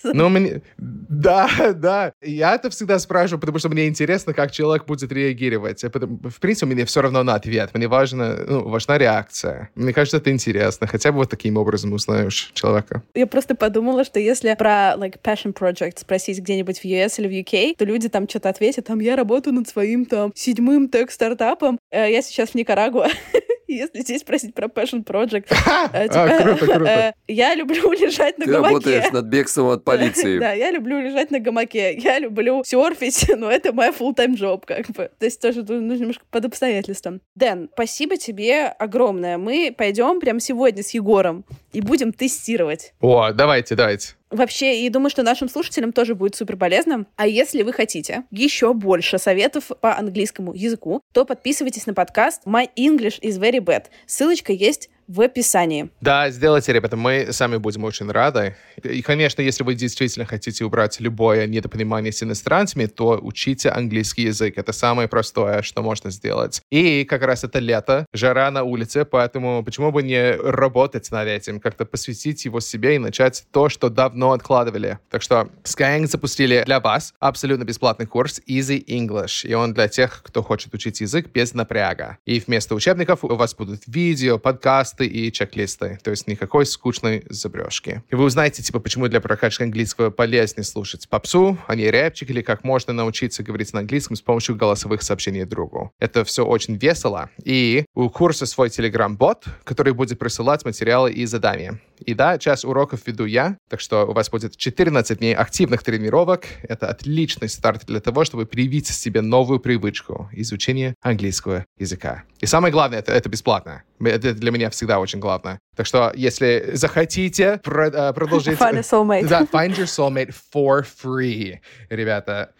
Ну, 0.04 0.28
мне... 0.28 0.62
Да, 0.76 1.48
да. 1.74 2.12
Я 2.22 2.54
это 2.54 2.70
всегда 2.70 2.98
спрашиваю, 2.98 3.40
потому 3.40 3.58
что 3.58 3.68
мне 3.68 3.88
интересно, 3.88 4.32
как 4.34 4.52
человек 4.52 4.86
будет 4.86 5.12
реагировать. 5.12 5.82
В 5.82 6.40
принципе, 6.40 6.66
мне 6.66 6.84
все 6.84 7.02
равно 7.02 7.17
на 7.22 7.34
ответ. 7.34 7.70
Мне 7.74 7.88
важно, 7.88 8.36
ну, 8.46 8.68
важна 8.68 8.98
реакция. 8.98 9.70
Мне 9.74 9.92
кажется, 9.92 10.18
это 10.18 10.30
интересно. 10.30 10.86
Хотя 10.86 11.12
бы 11.12 11.18
вот 11.18 11.30
таким 11.30 11.56
образом 11.56 11.92
узнаешь 11.92 12.50
человека. 12.54 13.02
Я 13.14 13.26
просто 13.26 13.54
подумала, 13.54 14.04
что 14.04 14.20
если 14.20 14.54
про 14.54 14.94
like 14.96 15.20
passion 15.22 15.52
project 15.52 16.00
спросить 16.00 16.38
где-нибудь 16.38 16.78
в 16.78 16.84
US 16.84 17.14
или 17.18 17.28
в 17.28 17.46
UK, 17.46 17.76
то 17.76 17.84
люди 17.84 18.08
там 18.08 18.28
что-то 18.28 18.48
ответят, 18.48 18.86
там 18.86 19.00
я 19.00 19.16
работаю 19.16 19.54
над 19.54 19.68
своим 19.68 20.04
там 20.04 20.32
седьмым 20.34 20.88
тег-стартапом, 20.88 21.78
Э, 21.90 22.10
я 22.10 22.22
сейчас 22.22 22.50
в 22.50 22.54
Никарагуа. 22.54 23.08
Если 23.68 24.00
здесь 24.00 24.22
спросить 24.22 24.54
про 24.54 24.66
passion 24.68 25.04
project, 25.04 25.46
э, 25.92 26.08
типа, 26.08 26.24
А, 26.24 26.42
круто, 26.42 26.66
круто. 26.66 26.84
э, 26.90 27.12
я 27.28 27.54
люблю 27.54 27.92
лежать 27.92 28.38
на 28.38 28.46
Ты 28.46 28.50
гамаке. 28.52 28.74
работаешь 28.74 29.12
над 29.12 29.26
бегством 29.26 29.68
от 29.68 29.84
полиции. 29.84 30.38
Да, 30.48 30.52
я 30.52 30.70
люблю 30.70 30.98
лежать 31.00 31.30
на 31.30 31.38
гамаке, 31.38 31.96
я 31.98 32.18
люблю 32.18 32.62
серфить, 32.64 33.26
но 33.36 33.50
это 33.50 33.72
моя 33.72 33.90
full-time 33.90 34.36
job, 34.36 34.62
как 34.66 34.86
бы. 34.90 35.10
То 35.18 35.26
есть 35.26 35.40
тоже 35.40 35.62
нужно 35.62 35.92
немножко 35.94 36.24
под 36.30 36.46
обстоятельством. 36.46 37.20
Дэн, 37.34 37.68
спасибо 37.74 38.16
тебе 38.16 38.66
огромное. 38.66 39.36
Мы 39.36 39.74
пойдем 39.76 40.20
прямо 40.20 40.40
сегодня 40.40 40.82
с 40.82 40.90
Егором 40.90 41.44
и 41.72 41.80
будем 41.80 42.12
тестировать. 42.12 42.94
О, 43.00 43.32
давайте, 43.32 43.74
давайте. 43.74 44.14
Вообще, 44.30 44.84
и 44.84 44.90
думаю, 44.90 45.10
что 45.10 45.22
нашим 45.22 45.48
слушателям 45.48 45.92
тоже 45.92 46.14
будет 46.14 46.34
супер 46.34 46.56
полезно. 46.56 47.06
А 47.16 47.26
если 47.26 47.62
вы 47.62 47.72
хотите 47.72 48.24
еще 48.30 48.74
больше 48.74 49.18
советов 49.18 49.70
по 49.80 49.96
английскому 49.96 50.52
языку, 50.54 51.00
то 51.12 51.24
подписывайтесь 51.24 51.86
на 51.86 51.94
подкаст 51.94 52.42
My 52.46 52.68
English 52.76 53.20
is 53.20 53.40
very 53.40 53.60
bad. 53.60 53.86
Ссылочка 54.06 54.52
есть 54.52 54.90
в 55.08 55.22
описании. 55.22 55.88
Да, 56.02 56.30
сделайте, 56.30 56.72
ребята, 56.72 56.96
мы 56.96 57.28
сами 57.32 57.56
будем 57.56 57.84
очень 57.84 58.10
рады. 58.10 58.56
И, 58.82 59.00
конечно, 59.00 59.40
если 59.40 59.64
вы 59.64 59.74
действительно 59.74 60.26
хотите 60.26 60.64
убрать 60.64 61.00
любое 61.00 61.46
недопонимание 61.46 62.12
с 62.12 62.22
иностранцами, 62.22 62.86
то 62.86 63.18
учите 63.20 63.70
английский 63.70 64.24
язык. 64.24 64.58
Это 64.58 64.72
самое 64.72 65.08
простое, 65.08 65.62
что 65.62 65.82
можно 65.82 66.10
сделать. 66.10 66.60
И 66.70 67.04
как 67.04 67.22
раз 67.22 67.42
это 67.42 67.58
лето, 67.58 68.04
жара 68.12 68.50
на 68.50 68.64
улице, 68.64 69.06
поэтому 69.06 69.64
почему 69.64 69.90
бы 69.90 70.02
не 70.02 70.32
работать 70.32 71.10
над 71.10 71.26
этим, 71.26 71.58
как-то 71.58 71.86
посвятить 71.86 72.44
его 72.44 72.60
себе 72.60 72.96
и 72.96 72.98
начать 72.98 73.46
то, 73.50 73.70
что 73.70 73.88
давно 73.88 74.32
откладывали. 74.32 74.98
Так 75.10 75.22
что 75.22 75.48
Skyeng 75.64 76.06
запустили 76.06 76.62
для 76.66 76.80
вас 76.80 77.14
абсолютно 77.18 77.64
бесплатный 77.64 78.06
курс 78.06 78.40
Easy 78.46 78.84
English, 78.84 79.48
и 79.48 79.54
он 79.54 79.72
для 79.72 79.88
тех, 79.88 80.22
кто 80.22 80.42
хочет 80.42 80.74
учить 80.74 81.00
язык 81.00 81.28
без 81.32 81.54
напряга. 81.54 82.18
И 82.26 82.40
вместо 82.40 82.74
учебников 82.74 83.24
у 83.24 83.34
вас 83.34 83.54
будут 83.54 83.82
видео, 83.86 84.38
подкасты 84.38 84.97
и 85.06 85.30
чек-листы, 85.32 85.98
то 86.02 86.10
есть 86.10 86.26
никакой 86.26 86.66
скучной 86.66 87.24
забрежки. 87.28 88.02
И 88.10 88.14
вы 88.14 88.24
узнаете, 88.24 88.62
типа, 88.62 88.80
почему 88.80 89.08
для 89.08 89.20
прокачки 89.20 89.62
английского 89.62 90.10
полезнее 90.10 90.64
слушать 90.64 91.08
попсу, 91.08 91.58
а 91.66 91.74
не 91.74 91.90
рэпчик, 91.90 92.30
или 92.30 92.42
как 92.42 92.64
можно 92.64 92.92
научиться 92.92 93.42
говорить 93.42 93.72
на 93.72 93.80
английском 93.80 94.16
с 94.16 94.20
помощью 94.20 94.56
голосовых 94.56 95.02
сообщений 95.02 95.44
другу. 95.44 95.92
Это 95.98 96.24
все 96.24 96.44
очень 96.44 96.76
весело. 96.76 97.30
И 97.44 97.84
у 97.94 98.08
курса 98.10 98.46
свой 98.46 98.70
телеграм-бот, 98.70 99.44
который 99.64 99.92
будет 99.92 100.18
присылать 100.18 100.64
материалы 100.64 101.12
и 101.12 101.26
задания. 101.26 101.80
И 102.00 102.14
да, 102.14 102.38
час 102.38 102.64
уроков 102.64 103.06
веду 103.06 103.24
я, 103.24 103.56
так 103.68 103.80
что 103.80 104.06
у 104.06 104.12
вас 104.12 104.30
будет 104.30 104.56
14 104.56 105.18
дней 105.18 105.34
активных 105.34 105.82
тренировок. 105.82 106.44
Это 106.62 106.88
отличный 106.88 107.48
старт 107.48 107.84
для 107.86 108.00
того, 108.00 108.24
чтобы 108.24 108.46
привить 108.46 108.88
себе 108.88 109.20
новую 109.20 109.60
привычку 109.60 110.28
изучения 110.32 110.94
английского 111.02 111.66
языка. 111.78 112.24
И 112.40 112.46
самое 112.46 112.72
главное, 112.72 113.00
это, 113.00 113.12
это 113.12 113.28
бесплатно. 113.28 113.82
Это 114.00 114.32
для 114.34 114.50
меня 114.50 114.70
всегда 114.70 115.00
очень 115.00 115.18
главное. 115.18 115.58
Так 115.76 115.86
что, 115.86 116.12
если 116.14 116.70
захотите 116.74 117.60
э, 117.64 118.12
продолжить... 118.12 118.58
Find 118.58 118.78
a 118.78 118.80
soulmate. 118.80 119.26
Да, 119.26 119.42
find 119.42 119.76
your 119.76 119.86
soulmate 119.86 120.34
for 120.54 120.84
free, 120.84 121.58
ребята. 121.90 122.52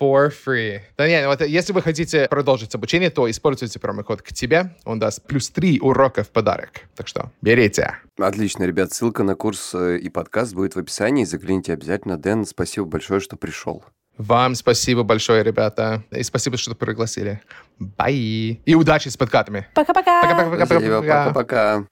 For 0.00 0.32
free. 0.32 0.80
Да 0.96 1.08
не, 1.08 1.26
вот 1.26 1.40
если 1.40 1.72
вы 1.72 1.82
хотите 1.82 2.26
продолжить 2.28 2.74
обучение, 2.74 3.10
то 3.10 3.30
используйте 3.30 3.78
промокод 3.78 4.22
к 4.22 4.32
тебе. 4.32 4.74
Он 4.84 4.98
даст 4.98 5.22
плюс 5.26 5.50
3 5.50 5.80
урока 5.80 6.24
в 6.24 6.30
подарок. 6.30 6.82
Так 6.94 7.08
что 7.08 7.30
берите. 7.42 7.96
Отлично, 8.18 8.64
ребят. 8.64 8.92
Ссылка 8.92 9.22
на 9.22 9.34
курс 9.34 9.74
э, 9.74 9.98
и 9.98 10.08
подкаст 10.08 10.54
будет 10.54 10.74
в 10.74 10.78
описании. 10.78 11.24
Загляните 11.24 11.72
обязательно. 11.72 12.16
Дэн, 12.16 12.44
спасибо 12.44 12.86
большое, 12.86 13.20
что 13.20 13.36
пришел. 13.36 13.84
Вам 14.16 14.54
спасибо 14.54 15.02
большое, 15.02 15.42
ребята. 15.42 16.04
И 16.12 16.22
спасибо, 16.22 16.56
что 16.56 16.74
пригласили. 16.74 17.40
Бай. 17.78 18.60
И 18.64 18.74
удачи 18.74 19.08
с 19.08 19.16
подкатами. 19.16 19.66
Пока-пока! 19.74 20.22
Пока-пока-пока-пока. 20.22 21.32
Пока-пока. 21.32 21.86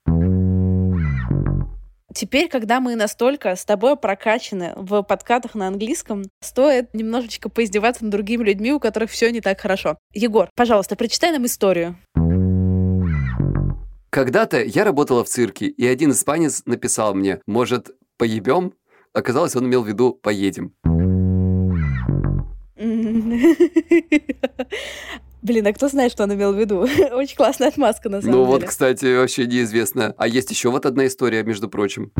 Теперь, 2.13 2.47
когда 2.47 2.79
мы 2.79 2.95
настолько 2.95 3.55
с 3.55 3.65
тобой 3.65 3.97
прокачаны 3.97 4.73
в 4.75 5.01
подкатах 5.01 5.55
на 5.55 5.67
английском, 5.67 6.23
стоит 6.41 6.93
немножечко 6.93 7.49
поиздеваться 7.49 8.03
над 8.03 8.11
другими 8.11 8.43
людьми, 8.43 8.71
у 8.71 8.79
которых 8.79 9.09
все 9.09 9.31
не 9.31 9.41
так 9.41 9.59
хорошо. 9.59 9.97
Егор, 10.13 10.49
пожалуйста, 10.55 10.95
прочитай 10.95 11.31
нам 11.31 11.45
историю. 11.45 11.97
Когда-то 14.11 14.63
я 14.63 14.83
работала 14.83 15.23
в 15.23 15.27
цирке, 15.27 15.65
и 15.65 15.87
один 15.87 16.11
испанец 16.11 16.61
написал 16.65 17.15
мне, 17.15 17.39
может, 17.47 17.89
поебем? 18.17 18.73
Оказалось, 19.11 19.55
он 19.55 19.65
имел 19.65 19.83
в 19.83 19.87
виду 19.87 20.13
«поедем». 20.13 20.73
Блин, 25.43 25.67
а 25.67 25.73
кто 25.73 25.89
знает, 25.89 26.11
что 26.13 26.23
он 26.23 26.33
имел 26.33 26.53
в 26.53 26.57
виду? 26.59 26.79
Очень 27.11 27.35
классная 27.35 27.67
отмазка, 27.67 28.09
на 28.09 28.21
самом 28.21 28.31
Ну 28.33 28.45
деле. 28.45 28.51
вот, 28.59 28.63
кстати, 28.63 29.17
вообще 29.17 29.45
неизвестно. 29.45 30.13
А 30.17 30.27
есть 30.27 30.49
еще 30.49 30.71
вот 30.71 30.85
одна 30.85 31.05
история, 31.05 31.43
между 31.43 31.69
прочим. 31.69 32.11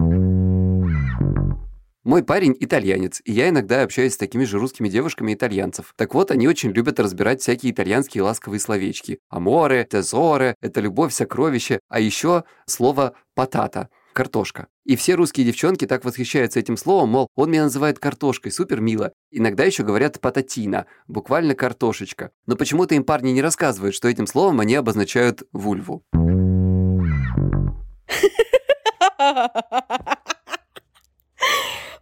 Мой 2.04 2.22
парень 2.22 2.54
итальянец, 2.60 3.22
и 3.24 3.32
я 3.32 3.48
иногда 3.48 3.82
общаюсь 3.84 4.16
с 4.16 4.18
такими 4.18 4.44
же 4.44 4.60
русскими 4.60 4.90
девушками 4.90 5.34
итальянцев. 5.34 5.94
Так 5.96 6.14
вот, 6.14 6.32
они 6.32 6.50
очень 6.50 6.72
любят 6.72 7.00
разбирать 7.00 7.42
всякие 7.42 7.72
итальянские 7.72 8.24
ласковые 8.24 8.60
словечки. 8.60 9.20
Аморе, 9.30 9.86
тезоре, 9.86 10.56
это 10.60 10.82
любовь, 10.82 11.14
сокровище, 11.14 11.80
а 11.88 12.02
еще 12.02 12.44
слово 12.66 13.14
«патата»— 13.36 13.88
картошка. 14.14 14.68
И 14.86 14.98
все 14.98 15.16
русские 15.16 15.46
девчонки 15.46 15.88
так 15.88 16.04
восхищаются 16.04 16.60
этим 16.60 16.76
словом, 16.76 17.10
мол, 17.10 17.30
он 17.36 17.50
меня 17.50 17.64
называет 17.64 18.00
картошкой, 18.00 18.52
супер 18.52 18.82
мило. 18.82 19.14
Иногда 19.32 19.64
еще 19.64 19.84
говорят 19.84 20.20
пататина, 20.20 20.88
буквально 21.08 21.56
картошечка. 21.56 22.32
Но 22.48 22.58
почему-то 22.58 22.94
им 22.94 23.06
парни 23.06 23.32
не 23.32 23.42
рассказывают, 23.42 23.96
что 23.96 24.10
этим 24.10 24.28
словом 24.28 24.60
они 24.60 24.76
обозначают 24.76 25.44
вульву. 25.54 26.04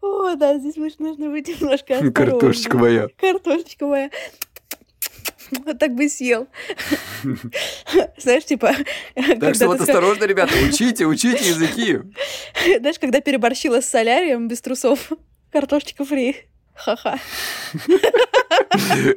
О, 0.01 0.35
да, 0.35 0.57
здесь 0.57 0.75
нужно 0.77 1.29
быть 1.29 1.47
немножко 1.47 1.93
осторожным. 1.93 2.13
Картошечка 2.13 2.77
моя. 2.77 3.09
Картошечка 3.15 3.85
моя. 3.85 4.09
Вот 5.65 5.79
так 5.79 5.93
бы 5.95 6.09
съел. 6.09 6.47
Знаешь, 8.17 8.45
типа... 8.45 8.73
Так 9.39 9.55
что 9.55 9.67
вот 9.67 9.81
осторожно, 9.81 10.25
ребята, 10.25 10.53
учите, 10.67 11.05
учите 11.05 11.49
языки. 11.49 11.99
Знаешь, 12.79 12.99
когда 12.99 13.21
переборщила 13.21 13.81
с 13.81 13.89
солярием 13.89 14.47
без 14.47 14.61
трусов. 14.61 15.11
Картошечка 15.51 16.05
фри. 16.05 16.35
Ха-ха. 16.73 17.19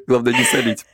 Главное 0.07 0.33
не 0.33 0.45
солить. 0.45 0.85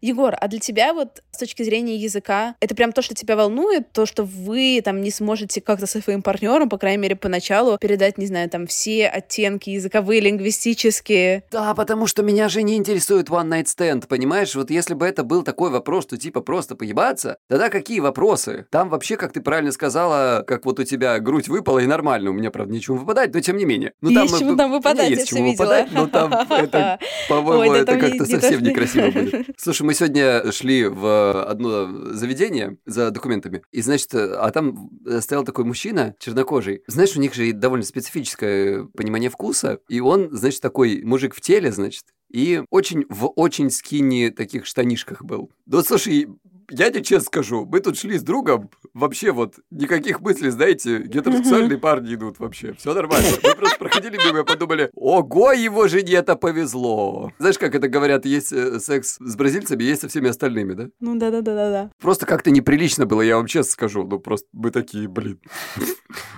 Егор, 0.00 0.34
а 0.38 0.48
для 0.48 0.58
тебя 0.58 0.94
вот 0.94 1.22
с 1.30 1.38
точки 1.38 1.62
зрения 1.62 1.96
языка, 1.96 2.54
это 2.60 2.74
прям 2.74 2.92
то, 2.92 3.02
что 3.02 3.14
тебя 3.14 3.36
волнует, 3.36 3.92
то, 3.92 4.06
что 4.06 4.24
вы 4.24 4.80
там 4.84 5.00
не 5.02 5.10
сможете 5.10 5.60
как-то 5.60 5.86
со 5.86 6.00
своим 6.00 6.22
партнером, 6.22 6.68
по 6.68 6.78
крайней 6.78 7.02
мере, 7.02 7.16
поначалу 7.16 7.78
передать, 7.78 8.18
не 8.18 8.26
знаю, 8.26 8.48
там 8.48 8.66
все 8.66 9.08
оттенки 9.08 9.70
языковые, 9.70 10.20
лингвистические. 10.20 11.44
Да, 11.50 11.74
потому 11.74 12.06
что 12.06 12.22
меня 12.22 12.48
же 12.48 12.62
не 12.62 12.76
интересует 12.76 13.28
one 13.28 13.48
night 13.48 13.64
stand, 13.66 14.06
понимаешь? 14.06 14.54
Вот 14.54 14.70
если 14.70 14.94
бы 14.94 15.06
это 15.06 15.22
был 15.22 15.42
такой 15.42 15.70
вопрос, 15.70 16.04
что 16.04 16.16
типа 16.16 16.40
просто 16.40 16.74
поебаться, 16.76 17.36
тогда 17.48 17.68
какие 17.68 18.00
вопросы? 18.00 18.66
Там 18.70 18.88
вообще, 18.88 19.16
как 19.16 19.32
ты 19.32 19.40
правильно 19.40 19.72
сказала, 19.72 20.44
как 20.46 20.64
вот 20.64 20.78
у 20.78 20.84
тебя 20.84 21.18
грудь 21.18 21.48
выпала 21.48 21.78
и 21.80 21.86
нормально, 21.86 22.30
у 22.30 22.32
меня, 22.32 22.50
правда, 22.50 22.72
ничего 22.72 22.96
выпадать, 22.96 23.34
но 23.34 23.40
тем 23.40 23.56
не 23.56 23.64
менее. 23.64 23.92
Ну, 24.00 24.10
Есть 24.10 24.32
мы- 24.32 24.38
чему 24.38 24.56
там 24.56 24.70
выпадать, 24.70 25.08
не, 25.08 25.14
я 25.14 25.16
есть 25.16 25.26
всё 25.26 25.36
чему 25.36 25.50
выпадать, 25.52 25.92
но 25.92 26.06
там 26.06 26.30
по-моему, 27.28 27.74
это 27.74 27.86
там 27.86 28.00
как-то 28.00 28.24
совсем 28.26 28.62
некрасиво 28.62 29.10
будет. 29.10 29.46
Слушай, 29.58 29.82
мы 29.90 29.94
сегодня 29.94 30.52
шли 30.52 30.86
в 30.86 31.42
одно 31.42 32.14
заведение 32.14 32.76
за 32.86 33.10
документами, 33.10 33.62
и, 33.72 33.82
значит, 33.82 34.14
а 34.14 34.48
там 34.52 34.88
стоял 35.18 35.42
такой 35.42 35.64
мужчина 35.64 36.14
чернокожий. 36.20 36.84
Знаешь, 36.86 37.16
у 37.16 37.20
них 37.20 37.34
же 37.34 37.52
довольно 37.52 37.84
специфическое 37.84 38.84
понимание 38.84 39.30
вкуса, 39.30 39.80
и 39.88 39.98
он, 39.98 40.28
значит, 40.30 40.60
такой 40.60 41.02
мужик 41.02 41.34
в 41.34 41.40
теле, 41.40 41.72
значит, 41.72 42.04
и 42.32 42.62
очень 42.70 43.04
в 43.08 43.32
очень 43.34 43.68
скини 43.68 44.28
таких 44.28 44.64
штанишках 44.64 45.24
был. 45.24 45.50
Ну, 45.66 45.82
слушай, 45.82 46.28
я 46.70 46.90
тебе 46.90 47.02
честно 47.02 47.26
скажу, 47.26 47.66
мы 47.66 47.80
тут 47.80 47.98
шли 47.98 48.16
с 48.16 48.22
другом, 48.22 48.70
вообще 48.94 49.32
вот 49.32 49.56
никаких 49.70 50.20
мыслей, 50.20 50.50
знаете, 50.50 51.02
гетеросексуальные 51.02 51.78
парни 51.78 52.14
идут 52.14 52.38
вообще, 52.38 52.74
все 52.74 52.94
нормально. 52.94 53.28
Мы 53.42 53.54
просто 53.54 53.78
проходили 53.78 54.18
мимо 54.24 54.40
и 54.40 54.44
подумали, 54.44 54.90
ого, 54.94 55.52
его 55.52 55.88
жене 55.88 56.14
это 56.14 56.36
повезло. 56.36 57.32
Знаешь, 57.38 57.58
как 57.58 57.74
это 57.74 57.88
говорят, 57.88 58.26
есть 58.26 58.52
э, 58.52 58.80
секс 58.80 59.18
с 59.20 59.36
бразильцами, 59.36 59.82
есть 59.82 60.02
со 60.02 60.08
всеми 60.08 60.28
остальными, 60.28 60.74
да? 60.74 60.88
Ну 61.00 61.16
да-да-да-да-да. 61.16 61.90
Просто 62.00 62.26
как-то 62.26 62.50
неприлично 62.50 63.06
было, 63.06 63.22
я 63.22 63.36
вам 63.36 63.46
честно 63.46 63.72
скажу. 63.72 64.04
Ну, 64.04 64.18
просто 64.18 64.48
мы 64.52 64.70
такие, 64.70 65.08
блин. 65.08 65.40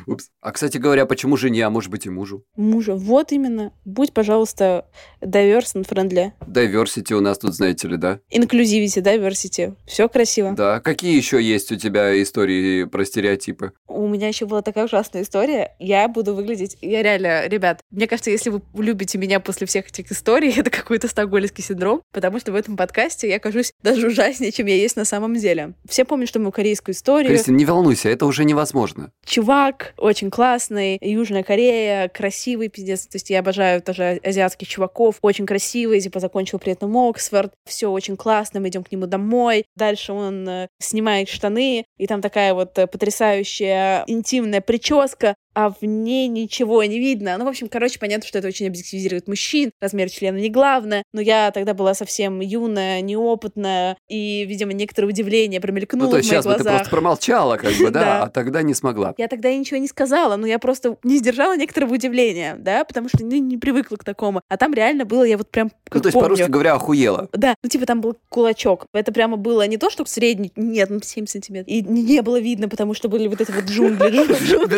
Упс. 0.06 0.30
А, 0.40 0.52
кстати 0.52 0.78
говоря, 0.78 1.06
почему 1.06 1.36
жене, 1.36 1.64
а 1.64 1.70
может 1.70 1.90
быть 1.90 2.06
и 2.06 2.10
мужу? 2.10 2.44
Мужа. 2.56 2.94
Вот 2.94 3.32
именно. 3.32 3.72
Будь, 3.84 4.12
пожалуйста, 4.12 4.86
diverse 5.20 5.74
and 5.74 5.88
friendly. 5.88 6.32
Diversity 6.46 7.14
у 7.14 7.20
нас 7.20 7.38
тут, 7.38 7.54
знаете 7.54 7.88
ли, 7.88 7.96
да? 7.96 8.20
Inclusivity, 8.34 9.00
diversity. 9.02 9.76
Все 9.86 10.08
красиво. 10.08 10.52
Да. 10.52 10.80
Какие 10.80 11.16
еще 11.16 11.40
есть 11.40 11.70
у 11.72 11.76
тебя 11.76 12.20
истории 12.20 12.41
про 12.90 13.04
стереотипы? 13.04 13.72
У 13.86 14.08
меня 14.08 14.28
еще 14.28 14.46
была 14.46 14.62
такая 14.62 14.84
ужасная 14.84 15.22
история. 15.22 15.74
Я 15.78 16.08
буду 16.08 16.34
выглядеть... 16.34 16.76
Я 16.80 17.02
реально, 17.02 17.46
ребят, 17.46 17.80
мне 17.90 18.06
кажется, 18.06 18.30
если 18.30 18.50
вы 18.50 18.62
любите 18.74 19.18
меня 19.18 19.40
после 19.40 19.66
всех 19.66 19.88
этих 19.88 20.10
историй, 20.10 20.52
это 20.56 20.70
какой-то 20.70 21.08
стокгольмский 21.08 21.62
синдром, 21.62 22.02
потому 22.12 22.40
что 22.40 22.52
в 22.52 22.54
этом 22.54 22.76
подкасте 22.76 23.28
я 23.28 23.38
кажусь 23.38 23.72
даже 23.82 24.08
ужаснее, 24.08 24.52
чем 24.52 24.66
я 24.66 24.76
есть 24.76 24.96
на 24.96 25.04
самом 25.04 25.34
деле. 25.34 25.74
Все 25.88 26.04
помнят, 26.04 26.28
что 26.28 26.38
мы 26.38 26.52
корейскую 26.52 26.94
историю. 26.94 27.28
Кристин, 27.28 27.56
не 27.56 27.64
волнуйся, 27.64 28.08
это 28.08 28.26
уже 28.26 28.44
невозможно. 28.44 29.12
Чувак 29.24 29.94
очень 29.96 30.30
классный, 30.30 30.98
Южная 31.00 31.42
Корея, 31.42 32.08
красивый 32.08 32.68
пиздец. 32.68 33.06
То 33.06 33.16
есть 33.16 33.30
я 33.30 33.40
обожаю 33.40 33.82
тоже 33.82 34.20
азиатских 34.22 34.68
чуваков, 34.68 35.16
очень 35.22 35.46
красивый, 35.46 36.00
типа 36.00 36.20
закончил 36.20 36.58
при 36.58 36.72
этом 36.72 36.96
Оксфорд. 36.96 37.52
Все 37.64 37.88
очень 37.88 38.16
классно, 38.16 38.60
мы 38.60 38.68
идем 38.68 38.84
к 38.84 38.92
нему 38.92 39.06
домой. 39.06 39.64
Дальше 39.76 40.12
он 40.12 40.48
э, 40.48 40.68
снимает 40.80 41.28
штаны, 41.28 41.84
и 41.98 42.06
там 42.06 42.20
такая 42.32 42.54
вот 42.54 42.78
э, 42.78 42.86
потрясающая 42.86 44.04
интимная 44.06 44.62
прическа, 44.62 45.34
а 45.54 45.70
в 45.70 45.82
ней 45.82 46.28
ничего 46.28 46.82
не 46.84 46.98
видно. 46.98 47.36
Ну, 47.38 47.44
в 47.44 47.48
общем, 47.48 47.68
короче, 47.68 47.98
понятно, 47.98 48.26
что 48.26 48.38
это 48.38 48.48
очень 48.48 48.66
объективизирует 48.66 49.28
мужчин, 49.28 49.70
размер 49.80 50.10
члена 50.10 50.38
не 50.38 50.50
главное, 50.50 51.04
но 51.12 51.20
я 51.20 51.50
тогда 51.50 51.74
была 51.74 51.94
совсем 51.94 52.40
юная, 52.40 53.00
неопытная, 53.00 53.96
и, 54.08 54.44
видимо, 54.46 54.72
некоторое 54.72 55.08
удивление 55.08 55.60
промелькнуло 55.60 56.04
Ну, 56.04 56.10
то 56.10 56.16
есть 56.18 56.28
в 56.28 56.32
моих 56.32 56.42
сейчас 56.42 56.46
бы 56.46 56.58
ты 56.58 56.62
глазах. 56.62 56.80
просто 56.80 56.90
промолчала, 56.90 57.56
как 57.56 57.74
бы, 57.74 57.90
да, 57.92 58.22
а 58.24 58.30
тогда 58.30 58.62
не 58.62 58.74
смогла. 58.74 59.14
Я 59.18 59.28
тогда 59.28 59.54
ничего 59.54 59.78
не 59.78 59.88
сказала, 59.88 60.36
но 60.36 60.46
я 60.46 60.58
просто 60.58 60.96
не 61.02 61.18
сдержала 61.18 61.56
некоторого 61.56 61.94
удивления, 61.94 62.56
да, 62.58 62.84
потому 62.84 63.08
что 63.08 63.24
ну, 63.24 63.36
не 63.36 63.58
привыкла 63.58 63.96
к 63.96 64.04
такому. 64.04 64.40
А 64.48 64.56
там 64.56 64.74
реально 64.74 65.04
было, 65.04 65.24
я 65.24 65.36
вот 65.36 65.50
прям 65.50 65.70
Ну, 65.92 66.00
то 66.00 66.08
есть, 66.08 66.18
по-русски 66.18 66.48
говоря, 66.48 66.74
охуела. 66.74 67.28
Да, 67.32 67.54
ну 67.62 67.68
типа 67.68 67.86
там 67.86 68.00
был 68.00 68.16
кулачок. 68.28 68.86
Это 68.92 69.12
прямо 69.12 69.36
было 69.36 69.66
не 69.66 69.76
то, 69.76 69.90
что 69.90 70.04
средний, 70.04 70.52
нет, 70.56 70.90
ну 70.90 71.00
7 71.02 71.26
сантиметров. 71.26 71.68
И 71.68 71.82
не 71.82 72.22
было 72.22 72.40
видно, 72.40 72.68
потому 72.68 72.94
что 72.94 73.08
были 73.08 73.28
вот 73.28 73.40
эти 73.40 73.50
вот 73.50 73.64
джунгли, 73.64 74.22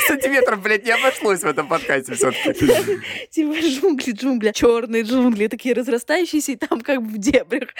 сантиметров, 0.06 0.62
блядь, 0.62 0.84
не 0.84 0.90
обошлось 0.90 1.40
в 1.40 1.46
этом 1.46 1.68
подкасте 1.68 2.14
все-таки. 2.14 2.54
типа 3.30 3.54
джунгли, 3.60 4.12
джунгли, 4.12 4.52
черные 4.52 5.02
джунгли, 5.02 5.46
такие 5.48 5.74
разрастающиеся, 5.74 6.52
и 6.52 6.56
там 6.56 6.80
как 6.80 7.02
бы 7.02 7.08
в 7.08 7.18
дебрях. 7.18 7.70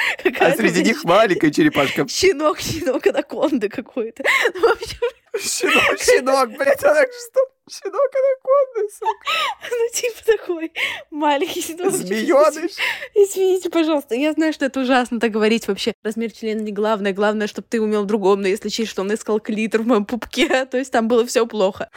А 0.41 0.53
среди 0.53 0.83
них 0.83 1.05
маленькая 1.05 1.51
черепашка. 1.51 2.07
Щенок, 2.09 2.61
щенок, 2.61 3.07
анаконда 3.07 3.69
какой-то. 3.69 4.25
Ну, 4.55 4.61
в 4.61 4.73
общем, 4.73 4.99
Щенок, 5.39 5.99
щенок, 6.01 6.51
блядь, 6.57 6.85
она 6.85 7.03
что? 7.03 7.41
Щенок 7.71 7.93
анаконда, 7.93 8.95
сука. 8.95 9.27
ну 9.71 9.89
типа 9.93 10.39
такой 10.39 10.73
маленький 11.11 11.61
щенок. 11.61 11.93
Змеёныш. 11.93 12.71
Извините, 13.15 13.69
пожалуйста. 13.69 14.15
Я 14.15 14.33
знаю, 14.33 14.55
что 14.55 14.65
это 14.65 14.81
ужасно 14.81 15.21
так 15.21 15.33
говорить 15.33 15.69
вообще. 15.69 15.93
Размер 16.03 16.33
члена 16.33 16.61
не 16.61 16.73
главное. 16.73 17.13
Главное, 17.13 17.47
чтобы 17.47 17.67
ты 17.69 17.79
умел 17.83 18.05
другом. 18.07 18.41
Но 18.41 18.49
если 18.49 18.71
честь, 18.71 18.91
что 18.91 19.03
он 19.03 19.13
искал 19.13 19.39
клитор 19.39 19.83
в 19.83 19.87
моем 19.87 20.07
пупке, 20.07 20.65
то 20.71 20.79
есть 20.79 20.91
там 20.93 21.09
было 21.09 21.27
все 21.27 21.47
плохо. 21.47 21.91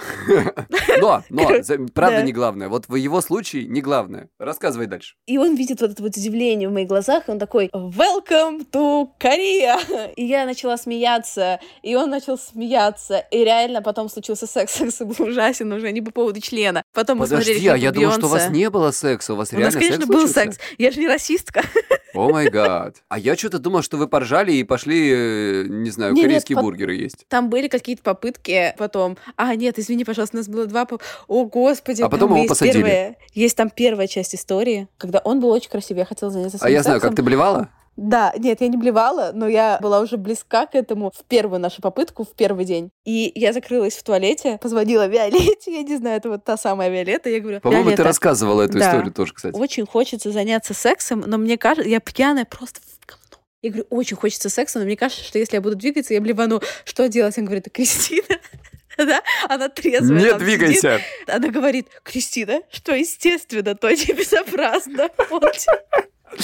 Но, 1.00 1.24
но, 1.30 1.48
правда 1.94 2.18
Да. 2.18 2.22
не 2.24 2.34
главное. 2.34 2.68
Вот 2.68 2.90
в 2.90 2.96
его 2.96 3.22
случае 3.22 3.66
не 3.66 3.80
главное. 3.80 4.28
Рассказывай 4.40 4.88
дальше. 4.88 5.16
И 5.26 5.38
он 5.38 5.56
видит 5.56 5.80
вот 5.80 5.92
это 5.92 6.04
вот 6.04 6.18
удивление 6.18 6.68
в 6.68 6.74
моих 6.74 6.90
глазах, 6.90 7.30
и 7.30 7.32
он 7.32 7.40
такой 7.40 7.68
«Welcome 7.68 8.70
to 8.72 9.08
Korea!» 9.20 10.14
И 10.18 10.26
я 10.26 10.46
начала 10.46 10.76
смеяться, 10.78 11.62
и 11.82 11.96
он 11.96 12.10
начал 12.10 12.38
смеяться, 12.38 13.21
и 13.32 13.44
реально 13.44 13.82
потом 13.82 14.10
случился 14.10 14.48
секс. 14.48 14.74
Секс 14.82 15.00
был 15.00 15.28
ужасен 15.28 15.72
уже, 15.72 15.92
не 15.92 16.02
по 16.02 16.12
поводу 16.12 16.40
члена. 16.42 16.84
Потом 16.94 17.20
мы 17.20 17.28
смотрели 17.28 17.50
Подожди, 17.60 17.68
а 17.68 17.76
я 17.78 17.92
думал, 17.92 18.12
что 18.14 18.26
у 18.28 18.30
вас 18.30 18.50
не 18.50 18.70
было 18.70 18.92
секса. 18.92 19.34
У 19.34 19.36
вас 19.36 19.52
У 19.52 19.56
нас, 19.56 19.74
реально 19.74 19.80
конечно, 19.80 19.98
секс 19.98 20.08
был 20.08 20.28
случился? 20.28 20.52
секс. 20.54 20.58
Я 20.78 20.92
же 20.92 21.00
не 21.00 21.08
расистка. 21.08 21.62
О 22.14 22.30
май 22.30 22.50
гад. 22.50 22.98
А 23.08 23.18
я 23.18 23.38
что-то 23.38 23.60
думал, 23.60 23.82
что 23.84 23.96
вы 23.98 24.08
поржали 24.08 24.52
и 24.52 24.64
пошли, 24.66 25.12
э, 25.14 25.64
не 25.70 25.90
знаю, 25.92 26.12
Не, 26.14 26.22
нет, 26.22 26.28
корейские 26.30 26.56
пот- 26.58 26.64
бургеры 26.66 26.96
есть. 26.96 27.26
Там 27.30 27.50
были 27.50 27.68
какие-то 27.70 28.04
попытки 28.04 28.76
потом. 28.78 29.18
А, 29.38 29.56
нет, 29.56 29.80
извини, 29.80 30.04
пожалуйста, 30.04 30.36
у 30.36 30.40
нас 30.40 30.50
было 30.50 30.66
два... 30.66 30.86
поп- 30.86 31.02
О, 31.30 31.46
господи. 31.46 32.02
А 32.02 32.10
потом 32.10 32.30
его 32.32 32.38
есть 32.40 32.50
посадили. 32.50 32.74
первая- 32.84 33.16
Есть 33.34 33.56
там 33.56 33.70
первая 33.70 34.08
часть 34.08 34.36
истории, 34.36 34.90
когда 34.98 35.20
он 35.20 35.40
был 35.40 35.50
очень 35.52 35.70
красивый. 35.70 36.00
Я 36.02 36.06
хотела 36.06 36.32
заняться 36.32 36.58
А 36.60 36.70
я 36.70 36.84
знаю, 36.84 37.00
как 37.00 37.12
сексом. 37.12 37.16
ты 37.16 37.24
блевала? 37.24 37.70
Да, 37.98 38.34
нет, 38.38 38.62
я 38.62 38.68
не 38.70 38.78
блевала, 38.78 39.32
но 39.34 39.48
я 39.48 39.78
была 39.82 40.00
уже 40.00 40.18
близка 40.18 40.66
к 40.66 40.76
этому 40.76 41.12
в 41.12 41.24
первую 41.26 41.60
нашу 41.60 41.82
попытку, 41.82 42.24
в 42.24 42.30
первый 42.36 42.66
день. 42.66 42.89
И 43.06 43.32
я 43.36 43.52
закрылась 43.54 43.96
в 43.96 44.04
туалете, 44.04 44.58
позвонила 44.62 45.08
Виолетте, 45.08 45.74
я 45.74 45.84
не 45.84 45.98
знаю, 45.98 46.18
это 46.18 46.30
вот 46.30 46.44
та 46.44 46.58
самая 46.58 46.89
Виолетта, 46.89 47.30
я 47.30 47.39
говорю, 47.39 47.60
По-моему, 47.60 47.84
ты 47.84 47.89
«Виолетта, 47.89 48.04
рассказывала 48.06 48.62
эту 48.64 48.80
Да. 48.80 48.89
историю 48.92 49.14
тоже, 49.14 49.34
кстати. 49.34 49.56
очень 49.56 49.86
хочется 49.86 50.32
заняться 50.32 50.74
сексом, 50.74 51.24
но 51.28 51.38
мне 51.38 51.58
кажется, 51.58 51.89
я 51.89 52.00
пьяная 52.00 52.46
просто 52.46 52.80
в 52.80 53.06
говно. 53.06 53.44
Я 53.62 53.70
говорю, 53.72 53.86
очень 53.89 54.18
хочется 54.18 54.50
секса, 54.50 54.80
но 54.80 54.86
мне 54.86 54.96
кажется, 54.96 55.24
что 55.24 55.38
если 55.38 55.56
я 55.58 55.62
буду 55.62 55.76
двигаться, 55.76 56.14
я 56.14 56.22
блевану. 56.22 56.62
Что 56.86 57.08
делать? 57.10 57.38
Он 57.38 57.46
говорит, 57.46 57.68
Кристина, 57.72 58.39
да, 58.98 59.22
она 59.50 59.68
трезвая. 59.70 60.18
Не 60.18 60.30
там 60.32 60.39
сидит. 60.39 60.58
двигайся. 60.60 61.00
Она 61.28 61.50
говорит, 61.50 61.88
Кристина, 62.04 62.62
что 62.72 62.96
естественно, 62.96 63.76
то 63.76 63.89
небезопасно. 63.92 65.10
Он 65.30 65.42
те- 65.52 65.84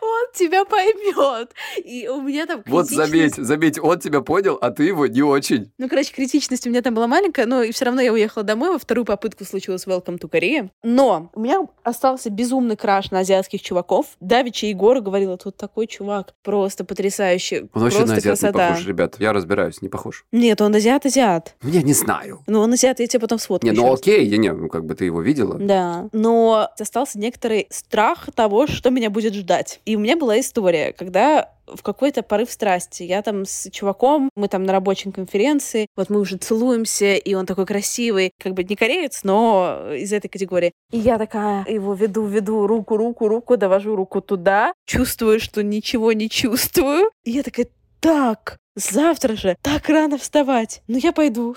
он 0.00 0.26
тебя 0.34 0.64
поймет. 0.64 1.50
И 1.84 2.08
у 2.08 2.20
меня 2.20 2.46
там 2.46 2.62
Вот 2.66 2.86
критичность- 2.88 2.96
заметь, 2.96 3.34
заметь, 3.36 3.78
он 3.78 3.98
тебя 3.98 4.20
понял, 4.20 4.58
а 4.60 4.70
ты 4.70 4.84
его 4.84 5.06
не 5.06 5.22
очень. 5.22 5.70
Ну, 5.78 5.88
короче, 5.88 6.12
критичность 6.12 6.66
у 6.66 6.70
меня 6.70 6.82
там 6.82 6.94
была 6.94 7.06
маленькая, 7.06 7.46
но 7.46 7.62
и 7.62 7.72
все 7.72 7.84
равно 7.86 8.00
я 8.00 8.12
уехала 8.12 8.44
домой. 8.44 8.70
Во 8.70 8.78
вторую 8.78 9.04
попытку 9.04 9.44
случилось 9.44 9.86
Welcome 9.86 10.18
to 10.18 10.28
Korea. 10.30 10.68
Но 10.82 11.30
у 11.34 11.40
меня 11.40 11.60
остался 11.82 12.30
безумный 12.30 12.76
краш 12.76 13.10
на 13.10 13.20
азиатских 13.20 13.62
чуваков. 13.62 14.06
Давича 14.20 14.66
Егора 14.66 15.00
говорила, 15.00 15.36
тут 15.36 15.56
такой 15.56 15.86
чувак, 15.86 16.34
просто 16.42 16.84
потрясающий. 16.84 17.68
Он 17.72 17.82
вообще 17.82 17.98
просто 17.98 18.06
на 18.14 18.18
азиат 18.18 18.24
не 18.24 18.48
красота. 18.48 18.68
похож, 18.70 18.86
ребят. 18.86 19.16
Я 19.18 19.32
разбираюсь, 19.32 19.82
не 19.82 19.88
похож. 19.88 20.24
Нет, 20.32 20.60
он 20.60 20.74
азиат-азиат. 20.74 21.54
Ну, 21.62 21.70
Я 21.70 21.82
не 21.82 21.92
знаю. 21.94 22.42
Ну, 22.46 22.60
он 22.60 22.72
азиат, 22.72 23.00
я 23.00 23.06
тебе 23.06 23.20
потом 23.20 23.36
Не, 23.36 23.40
сфоткаю. 23.42 23.74
ну 23.74 23.82
ещё 23.82 23.90
раз. 23.92 24.00
окей, 24.00 24.26
я 24.26 24.36
не, 24.36 24.52
ну 24.52 24.68
как 24.68 24.84
бы 24.84 24.94
ты 24.94 25.04
его 25.04 25.20
видела. 25.22 25.56
Да, 25.58 26.08
но 26.12 26.68
остался 26.78 27.18
некоторый 27.18 27.66
страх 27.70 28.28
того, 28.34 28.66
что 28.66 28.90
меня 28.90 29.10
будет 29.10 29.34
ждать. 29.34 29.80
И 29.88 29.96
у 29.96 30.00
меня 30.00 30.18
была 30.18 30.38
история, 30.38 30.92
когда 30.92 31.48
в 31.66 31.82
какой-то 31.82 32.22
порыв 32.22 32.50
страсти. 32.50 33.04
Я 33.04 33.22
там 33.22 33.46
с 33.46 33.70
чуваком, 33.70 34.28
мы 34.36 34.48
там 34.48 34.64
на 34.64 34.72
рабочей 34.74 35.10
конференции, 35.10 35.86
вот 35.96 36.10
мы 36.10 36.20
уже 36.20 36.36
целуемся, 36.36 37.14
и 37.14 37.32
он 37.32 37.46
такой 37.46 37.64
красивый, 37.64 38.32
как 38.38 38.52
бы 38.52 38.64
не 38.64 38.76
кореец, 38.76 39.20
но 39.24 39.94
из 39.94 40.12
этой 40.12 40.28
категории. 40.28 40.72
И 40.92 40.98
я 40.98 41.16
такая 41.16 41.64
его 41.66 41.94
веду, 41.94 42.26
веду, 42.26 42.66
руку, 42.66 42.98
руку, 42.98 43.28
руку, 43.28 43.56
довожу 43.56 43.96
руку 43.96 44.20
туда, 44.20 44.74
чувствую, 44.84 45.40
что 45.40 45.62
ничего 45.62 46.12
не 46.12 46.28
чувствую. 46.28 47.10
И 47.24 47.30
я 47.30 47.42
такая, 47.42 47.68
так, 48.00 48.58
завтра 48.76 49.36
же, 49.36 49.56
так 49.62 49.88
рано 49.88 50.18
вставать. 50.18 50.82
Ну, 50.86 50.98
я 50.98 51.12
пойду. 51.12 51.56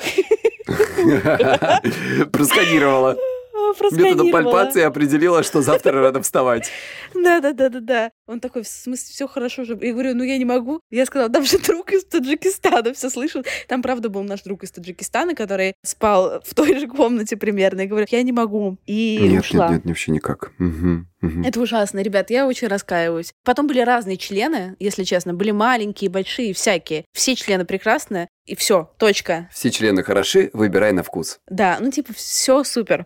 Просканировала. 2.32 3.18
Методом 3.80 3.90
Просканировала. 4.32 4.32
пальпации 4.32 4.82
определила, 4.82 5.44
что 5.44 5.62
завтра 5.62 5.92
рано 6.02 6.22
вставать. 6.22 6.70
Да, 7.14 7.40
да, 7.40 7.54
да, 7.54 7.70
да, 7.70 7.80
да. 7.80 8.12
Он 8.28 8.40
такой, 8.40 8.64
в 8.64 8.68
смысле, 8.68 9.12
все 9.14 9.28
хорошо 9.28 9.64
же. 9.66 9.78
Я 9.82 9.92
говорю, 9.94 10.16
ну 10.16 10.24
я 10.24 10.38
не 10.38 10.46
могу. 10.46 10.80
Я 10.90 11.06
сказала, 11.06 11.30
там 11.32 11.46
же 11.46 11.58
друг 11.60 11.92
из 11.92 12.06
Таджикистана, 12.06 12.94
все 12.94 13.10
слышал. 13.10 13.44
Там, 13.68 13.82
правда, 13.82 14.10
был 14.10 14.24
наш 14.24 14.42
друг 14.44 14.64
из 14.64 14.72
Таджикистана, 14.72 15.36
который 15.36 15.74
спал 15.84 16.42
в 16.46 16.54
той 16.56 16.80
же 16.80 16.88
комнате 16.88 17.38
примерно. 17.38 17.82
Я 17.82 17.88
говорю, 17.88 18.06
я 18.10 18.22
не 18.24 18.32
могу. 18.32 18.78
И 18.86 19.18
Нет, 19.22 19.42
ушла. 19.44 19.68
нет, 19.70 19.78
нет, 19.78 19.86
вообще 19.86 20.12
никак. 20.12 20.52
Мгм. 20.58 21.08
Это 21.46 21.60
ужасно, 21.62 22.00
ребят, 22.00 22.32
я 22.32 22.48
очень 22.48 22.68
раскаиваюсь. 22.68 23.32
Потом 23.44 23.68
были 23.68 23.82
разные 23.82 24.18
члены, 24.18 24.76
если 24.80 25.04
честно. 25.04 25.36
Были 25.36 25.52
маленькие, 25.52 26.10
большие, 26.10 26.54
всякие. 26.54 27.06
Все 27.14 27.36
члены 27.36 27.64
прекрасные. 27.64 28.28
И 28.48 28.56
все, 28.56 28.92
точка. 28.98 29.48
Все 29.54 29.70
члены 29.70 30.02
хороши, 30.04 30.50
выбирай 30.54 30.94
на 30.94 31.04
вкус. 31.04 31.38
Да, 31.48 31.78
ну 31.80 31.92
типа 31.92 32.12
все 32.14 32.64
супер. 32.64 33.06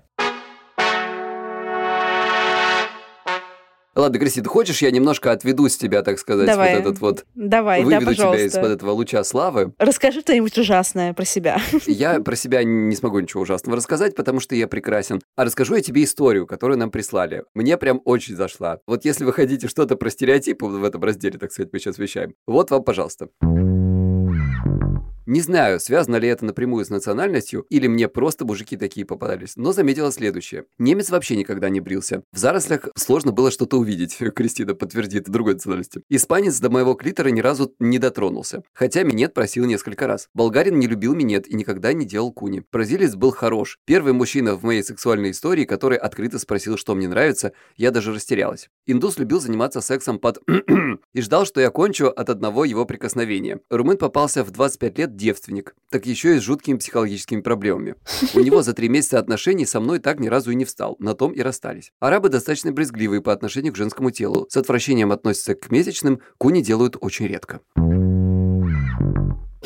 Ладно, 3.96 4.20
Кристина, 4.20 4.50
хочешь, 4.50 4.82
я 4.82 4.92
немножко 4.92 5.32
отведу 5.32 5.70
с 5.70 5.78
тебя, 5.78 6.02
так 6.02 6.20
сказать, 6.20 6.48
Давай. 6.48 6.74
вот 6.74 6.82
этот 6.82 7.00
вот... 7.00 7.26
Давай, 7.34 7.80
да, 7.80 7.86
Выведу 7.86 8.02
тебя 8.02 8.12
пожалуйста. 8.12 8.46
из-под 8.48 8.72
этого 8.72 8.92
луча 8.92 9.24
славы. 9.24 9.74
Расскажи 9.78 10.20
что-нибудь 10.20 10.58
ужасное 10.58 11.14
про 11.14 11.24
себя. 11.24 11.60
Я 11.88 12.20
про 12.20 12.36
себя 12.36 12.64
не 12.66 12.94
смогу 12.96 13.20
ничего 13.20 13.44
ужасного 13.44 13.78
рассказать, 13.78 14.14
потому 14.16 14.42
что 14.42 14.54
я 14.56 14.68
прекрасен. 14.68 15.22
А 15.38 15.46
расскажу 15.46 15.76
я 15.76 15.82
тебе 15.82 16.04
историю, 16.04 16.46
которую 16.46 16.78
нам 16.78 16.92
прислали. 16.92 17.44
Мне 17.54 17.78
прям 17.78 18.02
очень 18.04 18.36
зашла. 18.36 18.80
Вот 18.86 19.06
если 19.06 19.24
вы 19.24 19.32
хотите 19.32 19.68
что-то 19.68 19.96
про 19.96 20.10
стереотипы 20.10 20.66
в 20.66 20.84
этом 20.84 21.02
разделе, 21.02 21.40
так 21.40 21.52
сказать, 21.52 21.72
мы 21.72 21.80
сейчас 21.80 21.98
вещаем, 21.98 22.34
вот 22.48 22.72
вам, 22.72 22.84
пожалуйста. 22.84 23.30
Не 25.28 25.42
знаю, 25.42 25.80
связано 25.80 26.18
ли 26.18 26.28
это 26.28 26.46
напрямую 26.46 26.86
с 26.86 26.92
национальностью, 26.92 27.66
или 27.72 27.88
мне 27.88 28.08
просто 28.08 28.46
мужики 28.46 28.78
такие 28.78 29.08
попадались, 29.08 29.56
но 29.56 29.72
заметила 29.72 30.12
следующее. 30.12 30.66
Немец 30.78 31.10
вообще 31.10 31.36
никогда 31.36 31.70
не 31.70 31.80
брился. 31.80 32.22
В 32.32 32.38
зарослях 32.38 32.90
сложно 32.96 33.32
было 33.32 33.50
что-то 33.50 33.80
увидеть, 33.80 34.18
Кристина 34.36 34.76
подтвердит 34.76 35.24
другой 35.28 35.54
национальности. 35.54 36.04
Испанец 36.10 36.60
до 36.60 36.70
моего 36.70 36.94
клитора 36.94 37.30
ни 37.30 37.42
разу 37.42 37.74
не 37.80 37.98
дотронулся, 37.98 38.62
хотя 38.72 39.02
минет 39.02 39.34
просил 39.34 39.66
несколько 39.66 40.06
раз. 40.06 40.30
Болгарин 40.36 40.78
не 40.78 40.86
любил 40.86 41.16
минет 41.16 41.48
и 41.48 41.56
никогда 41.56 41.92
не 41.94 42.06
делал 42.06 42.32
куни. 42.32 42.62
Бразилец 42.72 43.16
был 43.16 43.32
хорош. 43.32 43.80
Первый 43.86 44.14
мужчина 44.14 44.56
в 44.56 44.64
моей 44.64 44.84
сексуальной 44.84 45.32
истории, 45.32 45.66
который 45.66 45.98
открыто 45.98 46.38
спросил, 46.38 46.78
что 46.78 46.94
мне 46.94 47.08
нравится, 47.08 47.54
я 47.78 47.90
даже 47.90 48.14
растерялась. 48.14 48.70
Индус 48.86 49.18
любил 49.18 49.40
заниматься 49.40 49.82
сексом 49.82 50.20
под 50.20 50.38
и 51.14 51.22
ждал, 51.22 51.48
что 51.48 51.62
я 51.62 51.72
кончу 51.72 52.10
от 52.10 52.30
одного 52.30 52.64
его 52.64 52.86
прикосновения. 52.86 53.60
Румын 53.72 53.98
попался 53.98 54.44
в 54.44 54.52
25 54.52 54.98
лет 55.00 55.15
девственник, 55.16 55.76
так 55.90 56.06
еще 56.06 56.36
и 56.36 56.40
с 56.40 56.44
жуткими 56.44 56.78
психологическими 56.78 57.42
проблемами. 57.42 57.96
У 58.34 58.40
него 58.40 58.62
за 58.62 58.74
три 58.74 58.90
месяца 58.90 59.20
отношений 59.20 59.66
со 59.66 59.80
мной 59.80 60.00
так 60.00 60.20
ни 60.20 60.28
разу 60.28 60.52
и 60.52 60.56
не 60.56 60.66
встал, 60.66 60.96
на 61.00 61.14
том 61.14 61.32
и 61.32 61.42
расстались. 61.42 61.92
Арабы 62.00 62.30
достаточно 62.30 62.72
брезгливые 62.72 63.22
по 63.22 63.34
отношению 63.34 63.74
к 63.74 63.78
женскому 63.78 64.12
телу, 64.12 64.48
с 64.50 64.58
отвращением 64.58 65.12
относятся 65.12 65.56
к 65.56 65.72
месячным, 65.72 66.22
куни 66.38 66.62
делают 66.62 66.98
очень 67.00 67.28
редко. 67.28 67.62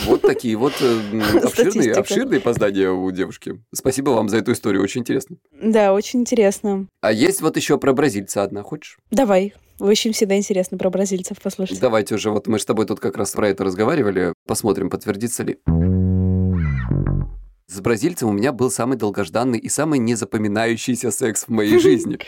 Вот 0.05 0.21
такие 0.21 0.55
вот 0.55 0.73
э, 0.81 1.19
обширные, 1.43 1.93
обширные 1.93 2.39
познания 2.39 2.89
у 2.89 3.11
девушки. 3.11 3.61
Спасибо 3.73 4.11
вам 4.11 4.29
за 4.29 4.37
эту 4.37 4.53
историю, 4.53 4.81
очень 4.81 5.01
интересно. 5.01 5.37
Да, 5.61 5.93
очень 5.93 6.21
интересно. 6.21 6.87
А 7.01 7.11
есть 7.11 7.41
вот 7.41 7.57
еще 7.57 7.77
про 7.77 7.93
бразильца 7.93 8.43
одна, 8.43 8.63
хочешь? 8.63 8.97
Давай. 9.11 9.53
Очень 9.79 10.11
всегда 10.13 10.35
интересно 10.35 10.77
про 10.77 10.89
бразильцев 10.89 11.39
послушать. 11.41 11.79
Давайте 11.79 12.15
уже, 12.15 12.31
вот 12.31 12.47
мы 12.47 12.59
с 12.59 12.65
тобой 12.65 12.85
тут 12.85 12.99
как 12.99 13.17
раз 13.17 13.31
про 13.31 13.49
это 13.49 13.63
разговаривали, 13.63 14.33
посмотрим, 14.45 14.89
подтвердится 14.89 15.43
ли. 15.43 15.57
С 17.67 17.81
бразильцем 17.81 18.29
у 18.29 18.31
меня 18.31 18.51
был 18.51 18.71
самый 18.71 18.97
долгожданный 18.97 19.59
и 19.59 19.69
самый 19.69 19.99
незапоминающийся 19.99 21.11
секс 21.11 21.43
в 21.43 21.49
моей 21.49 21.79
жизни. 21.79 22.19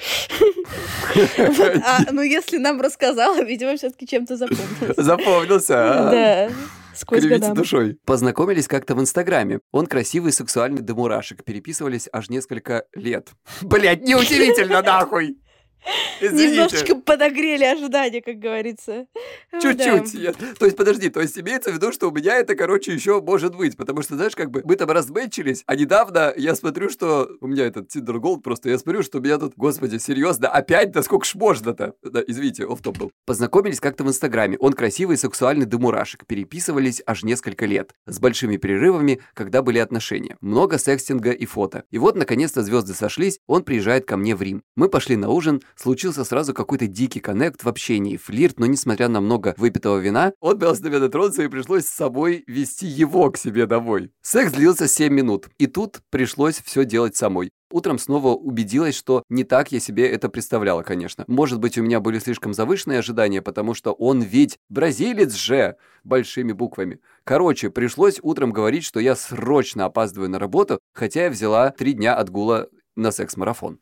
А, 1.84 2.06
ну, 2.12 2.22
если 2.22 2.58
нам 2.58 2.80
рассказала, 2.80 3.44
видимо, 3.44 3.76
все-таки 3.76 4.08
чем-то. 4.08 4.38
Запомнился, 4.38 5.74
а? 5.76 6.12
Да, 6.12 6.52
сквозь 6.96 7.22
Кривите 7.22 7.52
душой. 7.54 7.98
Познакомились 8.06 8.68
как-то 8.68 8.96
в 8.96 9.02
Инстаграме. 9.02 9.60
Он 9.72 9.88
красивый, 9.88 10.32
сексуальный 10.32 10.82
до 10.82 10.96
мурашек. 10.96 11.44
Переписывались 11.44 12.08
аж 12.14 12.30
несколько 12.30 12.86
лет. 12.94 13.32
Блять, 13.62 14.04
неудивительно, 14.04 14.82
нахуй! 14.82 15.38
Извините. 16.22 16.52
Немножечко 16.52 16.96
подогрели 16.96 17.64
ожидания, 17.64 18.22
как 18.22 18.38
говорится. 18.38 19.08
Чуть-чуть. 19.62 20.22
Да. 20.22 20.34
То 20.60 20.66
есть, 20.66 20.78
подожди, 20.78 21.10
то 21.10 21.22
есть 21.22 21.38
имеется 21.40 21.72
в 21.72 21.74
виду, 21.74 21.92
что 21.92 22.10
у 22.10 22.12
меня 22.12 22.36
это, 22.36 22.56
короче, 22.56 22.94
еще 22.94 23.22
может 23.22 23.56
быть. 23.56 23.76
Потому 23.76 24.02
что, 24.02 24.16
знаешь, 24.16 24.36
как 24.36 24.52
бы 24.52 24.62
мы 24.64 24.76
там 24.76 24.90
размечились, 24.92 25.64
а 25.66 25.76
недавно 25.76 26.34
я 26.38 26.56
смотрю, 26.56 26.90
что 26.90 27.30
у 27.42 27.48
меня 27.48 27.66
этот 27.66 27.88
Tinder 27.88 28.20
Gold 28.20 28.44
просто, 28.44 28.70
я 28.70 28.78
смотрю, 28.78 29.02
что 29.04 29.18
у 29.18 29.22
меня 29.22 29.38
тут, 29.38 29.54
господи, 29.56 29.98
серьезно, 29.98 30.50
опять, 30.50 30.92
да 30.92 31.02
сколько 31.02 31.26
ж 31.26 31.36
можно-то? 31.36 31.96
Да, 32.04 32.22
извините, 32.26 32.66
off 32.66 32.82
был. 32.82 33.12
Познакомились 33.26 33.80
как-то 33.80 34.04
в 34.04 34.08
Инстаграме. 34.08 34.58
Он 34.60 34.74
красивый, 34.74 35.18
сексуальный 35.18 35.66
до 35.66 35.80
мурашек. 35.80 36.26
Переписывались 36.26 37.02
аж 37.06 37.24
несколько 37.24 37.66
лет. 37.66 37.92
С 38.06 38.20
большими 38.20 38.58
перерывами, 38.58 39.22
когда 39.34 39.62
были 39.62 39.80
отношения. 39.80 40.38
Много 40.42 40.78
секстинга 40.78 41.32
и 41.32 41.46
фото. 41.46 41.84
И 41.90 41.98
вот, 41.98 42.16
наконец-то, 42.16 42.62
звезды 42.62 42.94
сошлись, 42.94 43.40
он 43.48 43.64
приезжает 43.64 44.06
ко 44.06 44.18
мне 44.18 44.36
в 44.36 44.42
Рим. 44.42 44.64
Мы 44.76 44.90
пошли 44.90 45.16
на 45.16 45.30
ужин, 45.30 45.62
случился 45.76 46.24
сразу 46.24 46.54
какой-то 46.54 46.88
дикий 46.88 47.20
connect 47.20 47.64
в 47.64 47.68
общении, 47.68 48.18
флирт, 48.18 48.60
но 48.60 48.66
несмотря 48.66 49.08
на 49.08 49.22
много 49.22 49.54
выпитого 49.58 49.98
вина, 49.98 50.34
он 50.40 50.58
боялся 50.58 50.84
до 50.84 50.90
меня 50.90 51.00
дотронуться 51.00 51.44
и 51.44 51.48
пришлось 51.48 51.86
с 51.86 51.94
собой 51.94 52.44
вести 52.48 52.88
его 52.88 53.30
к 53.32 53.38
себе 53.38 53.66
домой. 53.66 54.12
Секс 54.22 54.52
длился 54.52 54.88
7 54.88 55.14
минут, 55.14 55.50
и 55.58 55.68
тут 55.68 56.02
пришлось 56.10 56.62
все 56.62 56.86
делать 56.86 57.16
самой. 57.16 57.52
Утром 57.72 57.98
снова 57.98 58.36
убедилась, 58.36 58.96
что 58.96 59.24
не 59.30 59.44
так 59.44 59.72
я 59.72 59.80
себе 59.80 60.08
это 60.08 60.30
представляла, 60.30 60.84
конечно. 60.84 61.24
Может 61.28 61.60
быть, 61.60 61.78
у 61.78 61.84
меня 61.84 62.00
были 62.00 62.20
слишком 62.20 62.54
завышенные 62.54 63.00
ожидания, 63.00 63.42
потому 63.42 63.74
что 63.74 63.94
он 63.94 64.22
ведь 64.22 64.58
бразилец 64.70 65.34
же, 65.34 65.78
большими 66.04 66.52
буквами. 66.52 67.00
Короче, 67.24 67.70
пришлось 67.70 68.20
утром 68.22 68.52
говорить, 68.52 68.84
что 68.84 69.00
я 69.00 69.16
срочно 69.16 69.86
опаздываю 69.86 70.30
на 70.30 70.40
работу, 70.40 70.80
хотя 70.94 71.26
я 71.26 71.30
взяла 71.30 71.72
три 71.72 71.94
дня 71.94 72.16
отгула 72.16 72.68
на 72.96 73.12
секс-марафон. 73.12 73.80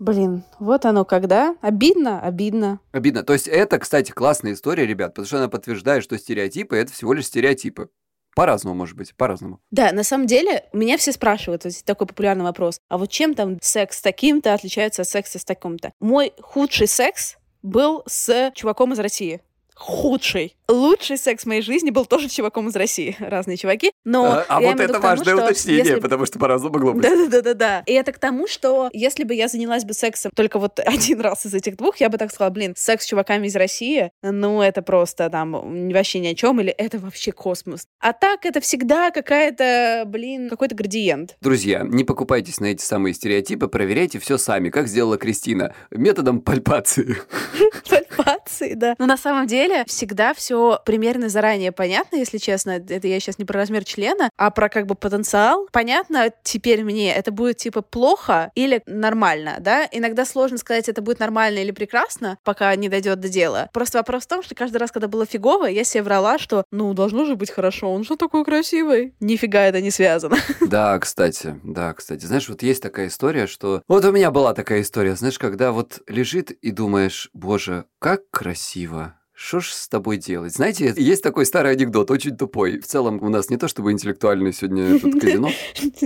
Блин, 0.00 0.44
вот 0.58 0.86
оно 0.86 1.04
когда. 1.04 1.54
Обидно, 1.60 2.22
обидно. 2.22 2.80
Обидно. 2.90 3.22
То 3.22 3.34
есть 3.34 3.46
это, 3.46 3.78
кстати, 3.78 4.12
классная 4.12 4.54
история, 4.54 4.86
ребят, 4.86 5.10
потому 5.10 5.26
что 5.26 5.36
она 5.36 5.48
подтверждает, 5.48 6.02
что 6.02 6.16
стереотипы— 6.16 6.74
это 6.78 6.90
всего 6.90 7.12
лишь 7.12 7.26
стереотипы. 7.26 7.90
По-разному, 8.34 8.74
может 8.74 8.96
быть, 8.96 9.14
по-разному. 9.14 9.60
Да, 9.70 9.92
на 9.92 10.02
самом 10.02 10.26
деле, 10.26 10.64
меня 10.72 10.96
все 10.96 11.12
спрашивают, 11.12 11.64
вот 11.64 11.74
такой 11.84 12.06
популярный 12.06 12.44
вопрос, 12.44 12.80
а 12.88 12.96
вот 12.96 13.10
чем 13.10 13.34
там 13.34 13.58
секс 13.60 13.98
с 13.98 14.00
таким-то 14.00 14.54
отличается 14.54 15.02
от 15.02 15.08
секса 15.08 15.38
с 15.38 15.44
таким-то? 15.44 15.92
Мой 16.00 16.32
худший 16.40 16.86
секс 16.86 17.36
был 17.62 18.02
с 18.06 18.52
чуваком 18.54 18.94
из 18.94 19.00
России. 19.00 19.42
Худший. 19.80 20.56
Лучший 20.68 21.16
секс 21.16 21.44
в 21.44 21.46
моей 21.46 21.62
жизни 21.62 21.88
был 21.90 22.04
тоже 22.04 22.28
чуваком 22.28 22.68
из 22.68 22.76
России. 22.76 23.16
Разные 23.18 23.56
чуваки. 23.56 23.90
Но 24.04 24.26
а 24.26 24.44
а 24.46 24.60
вот 24.60 24.78
это 24.78 24.92
тому, 24.92 25.02
важное 25.02 25.34
что 25.34 25.44
уточнение, 25.46 25.84
если- 25.84 26.00
потому 26.00 26.26
что 26.26 26.38
по-разному 26.38 26.74
могло 26.74 26.92
быть. 26.92 27.02
Да-да-да-да-да. 27.02 27.82
И 27.86 27.92
это 27.94 28.12
к 28.12 28.18
тому, 28.18 28.46
что 28.46 28.90
если 28.92 29.24
бы 29.24 29.34
я 29.34 29.48
занялась 29.48 29.84
бы 29.84 29.94
сексом 29.94 30.32
только 30.36 30.58
вот 30.58 30.78
один 30.84 31.20
раз 31.22 31.46
из 31.46 31.54
этих 31.54 31.78
двух, 31.78 31.96
я 31.96 32.10
бы 32.10 32.18
так 32.18 32.30
сказала, 32.30 32.50
блин, 32.52 32.74
секс 32.76 33.04
с 33.04 33.08
чуваками 33.08 33.46
из 33.46 33.56
России, 33.56 34.10
ну, 34.22 34.60
это 34.60 34.82
просто 34.82 35.30
там 35.30 35.88
вообще 35.90 36.18
ни 36.18 36.26
о 36.28 36.34
чем, 36.34 36.60
или 36.60 36.70
это 36.70 36.98
вообще 36.98 37.32
космос. 37.32 37.86
А 38.00 38.12
так 38.12 38.44
это 38.44 38.60
всегда 38.60 39.10
какая-то, 39.10 40.04
блин, 40.06 40.50
какой-то 40.50 40.74
градиент. 40.74 41.36
Друзья, 41.40 41.82
не 41.84 42.04
покупайтесь 42.04 42.60
на 42.60 42.66
эти 42.66 42.82
самые 42.82 43.14
стереотипы, 43.14 43.66
проверяйте 43.66 44.18
все 44.18 44.36
сами, 44.36 44.68
как 44.68 44.88
сделала 44.88 45.16
Кристина, 45.16 45.74
методом 45.90 46.42
пальпации. 46.42 47.16
Пальпации, 48.24 48.74
да. 48.74 48.94
Но 48.98 49.06
на 49.06 49.16
самом 49.16 49.46
деле 49.46 49.84
всегда 49.86 50.34
все 50.34 50.80
примерно 50.84 51.28
заранее 51.28 51.72
понятно, 51.72 52.16
если 52.16 52.38
честно. 52.38 52.72
Это 52.72 53.06
я 53.08 53.20
сейчас 53.20 53.38
не 53.38 53.44
про 53.44 53.58
размер 53.60 53.84
члена, 53.84 54.30
а 54.36 54.50
про 54.50 54.68
как 54.68 54.86
бы 54.86 54.94
потенциал. 54.94 55.68
Понятно 55.72 56.30
теперь 56.42 56.84
мне, 56.84 57.14
это 57.14 57.32
будет 57.32 57.58
типа 57.58 57.82
плохо 57.82 58.50
или 58.54 58.82
нормально, 58.86 59.56
да? 59.60 59.88
Иногда 59.90 60.24
сложно 60.24 60.58
сказать, 60.58 60.88
это 60.88 61.02
будет 61.02 61.20
нормально 61.20 61.58
или 61.58 61.70
прекрасно, 61.70 62.38
пока 62.44 62.74
не 62.76 62.88
дойдет 62.88 63.20
до 63.20 63.28
дела. 63.28 63.68
Просто 63.72 63.98
вопрос 63.98 64.24
в 64.24 64.28
том, 64.28 64.42
что 64.42 64.54
каждый 64.54 64.78
раз, 64.78 64.90
когда 64.90 65.08
было 65.08 65.26
фигово, 65.26 65.66
я 65.66 65.84
себе 65.84 66.02
врала, 66.02 66.38
что 66.38 66.64
ну, 66.70 66.92
должно 66.94 67.24
же 67.24 67.36
быть 67.36 67.50
хорошо, 67.50 67.92
он 67.92 68.04
же 68.04 68.16
такой 68.16 68.44
красивый. 68.44 69.14
Нифига 69.20 69.62
это 69.62 69.80
не 69.80 69.90
связано. 69.90 70.36
Да, 70.70 70.96
кстати, 71.00 71.58
да, 71.64 71.92
кстати. 71.94 72.26
Знаешь, 72.26 72.48
вот 72.48 72.62
есть 72.62 72.80
такая 72.80 73.08
история, 73.08 73.48
что... 73.48 73.82
Вот 73.88 74.04
у 74.04 74.12
меня 74.12 74.30
была 74.30 74.54
такая 74.54 74.82
история, 74.82 75.16
знаешь, 75.16 75.38
когда 75.38 75.72
вот 75.72 76.00
лежит 76.06 76.52
и 76.52 76.70
думаешь, 76.70 77.28
боже, 77.32 77.86
как 77.98 78.09
красиво. 78.16 79.20
Что 79.42 79.60
ж 79.60 79.68
с 79.70 79.88
тобой 79.88 80.18
делать? 80.18 80.52
Знаете, 80.52 80.92
есть 80.94 81.22
такой 81.22 81.46
старый 81.46 81.72
анекдот, 81.72 82.10
очень 82.10 82.36
тупой. 82.36 82.78
В 82.78 82.86
целом 82.86 83.22
у 83.22 83.30
нас 83.30 83.48
не 83.48 83.56
то 83.56 83.68
чтобы 83.68 83.90
интеллектуальный 83.90 84.52
сегодня 84.52 84.96
этот 84.96 85.14
казино, 85.20 85.48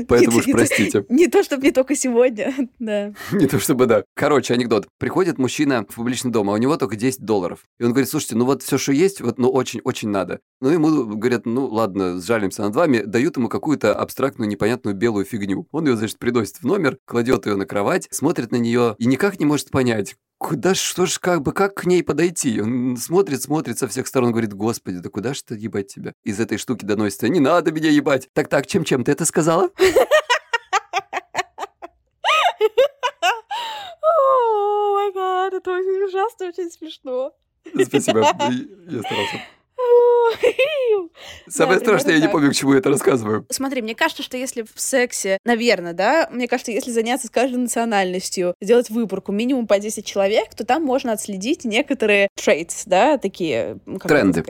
поэтому 0.06 0.38
уж 0.38 0.44
простите. 0.44 1.04
Не 1.08 1.26
то, 1.26 1.42
чтобы 1.42 1.64
не 1.64 1.72
только 1.72 1.96
сегодня, 1.96 2.54
да. 2.78 3.12
Не 3.32 3.48
то 3.48 3.58
чтобы 3.58 3.86
да. 3.86 4.04
Короче, 4.14 4.54
анекдот. 4.54 4.86
Приходит 4.98 5.38
мужчина 5.38 5.84
в 5.88 5.96
публичный 5.96 6.30
дом, 6.30 6.48
а 6.48 6.52
у 6.52 6.56
него 6.58 6.76
только 6.76 6.94
10 6.94 7.22
долларов. 7.22 7.64
И 7.80 7.82
он 7.82 7.90
говорит, 7.90 8.08
слушайте, 8.08 8.36
ну 8.36 8.44
вот 8.44 8.62
все, 8.62 8.78
что 8.78 8.92
есть, 8.92 9.20
вот, 9.20 9.36
ну 9.36 9.50
очень-очень 9.50 10.10
надо. 10.10 10.38
Ну 10.60 10.68
ему 10.68 11.04
говорят, 11.16 11.44
ну 11.44 11.66
ладно, 11.66 12.20
сжалимся 12.20 12.62
над 12.62 12.76
вами, 12.76 12.98
дают 12.98 13.36
ему 13.36 13.48
какую-то 13.48 13.96
абстрактную, 13.96 14.48
непонятную 14.48 14.94
белую 14.94 15.24
фигню. 15.24 15.66
Он 15.72 15.88
ее, 15.88 15.96
значит, 15.96 16.20
приносит 16.20 16.58
в 16.58 16.64
номер, 16.64 16.98
кладет 17.04 17.46
ее 17.46 17.56
на 17.56 17.66
кровать, 17.66 18.06
смотрит 18.12 18.52
на 18.52 18.56
нее 18.56 18.94
и 18.98 19.06
никак 19.06 19.40
не 19.40 19.44
может 19.44 19.70
понять, 19.70 20.14
Куда 20.44 20.74
что 20.74 21.06
ж, 21.06 21.18
как 21.20 21.40
бы, 21.40 21.54
как 21.54 21.74
к 21.74 21.86
ней 21.86 22.04
подойти? 22.04 22.60
Он 22.60 22.98
смотрит, 22.98 23.40
смотрит 23.40 23.78
со 23.78 23.88
всех 23.88 24.06
сторон, 24.06 24.30
говорит, 24.30 24.52
господи, 24.52 24.98
да 24.98 25.08
куда 25.08 25.32
ж 25.32 25.40
ты 25.40 25.54
ебать 25.54 25.86
тебя? 25.86 26.12
Из 26.22 26.38
этой 26.38 26.58
штуки 26.58 26.84
доносится, 26.84 27.30
не 27.30 27.40
надо 27.40 27.72
меня 27.72 27.88
ебать. 27.88 28.28
Так-так, 28.34 28.66
чем-чем 28.66 29.04
ты 29.04 29.12
это 29.12 29.24
сказала? 29.24 29.70
О, 34.02 34.92
май 34.92 35.12
гад, 35.14 35.54
это 35.54 35.70
очень 35.70 36.04
ужасно, 36.04 36.48
очень 36.48 36.70
смешно. 36.70 37.32
Спасибо, 37.82 38.18
я 38.18 39.00
старался. 39.00 39.40
Самое 41.48 41.78
Да, 41.78 41.84
страшное, 41.84 42.14
я 42.14 42.20
не 42.20 42.22
примерно 42.22 42.32
помню, 42.32 42.50
к 42.50 42.54
чему 42.54 42.72
я 42.72 42.78
это 42.78 42.88
рассказываю. 42.88 43.46
Смотри, 43.50 43.82
мне 43.82 43.94
кажется, 43.94 44.22
что 44.22 44.36
если 44.36 44.62
в 44.62 44.80
сексе, 44.80 45.38
наверное, 45.44 45.92
да, 45.92 46.28
мне 46.30 46.48
кажется, 46.48 46.72
если 46.72 46.90
заняться 46.90 47.26
с 47.26 47.30
каждой 47.30 47.56
национальностью, 47.56 48.54
сделать 48.60 48.90
выборку 48.90 49.32
минимум 49.32 49.66
по 49.66 49.78
10 49.78 50.04
человек, 50.04 50.54
то 50.54 50.64
там 50.64 50.82
можно 50.82 51.12
отследить 51.12 51.64
некоторые 51.64 52.28
traits, 52.38 52.82
да, 52.86 53.18
такие... 53.18 53.78
ну, 53.86 53.98
как 53.98 54.08
Тренды. 54.08 54.44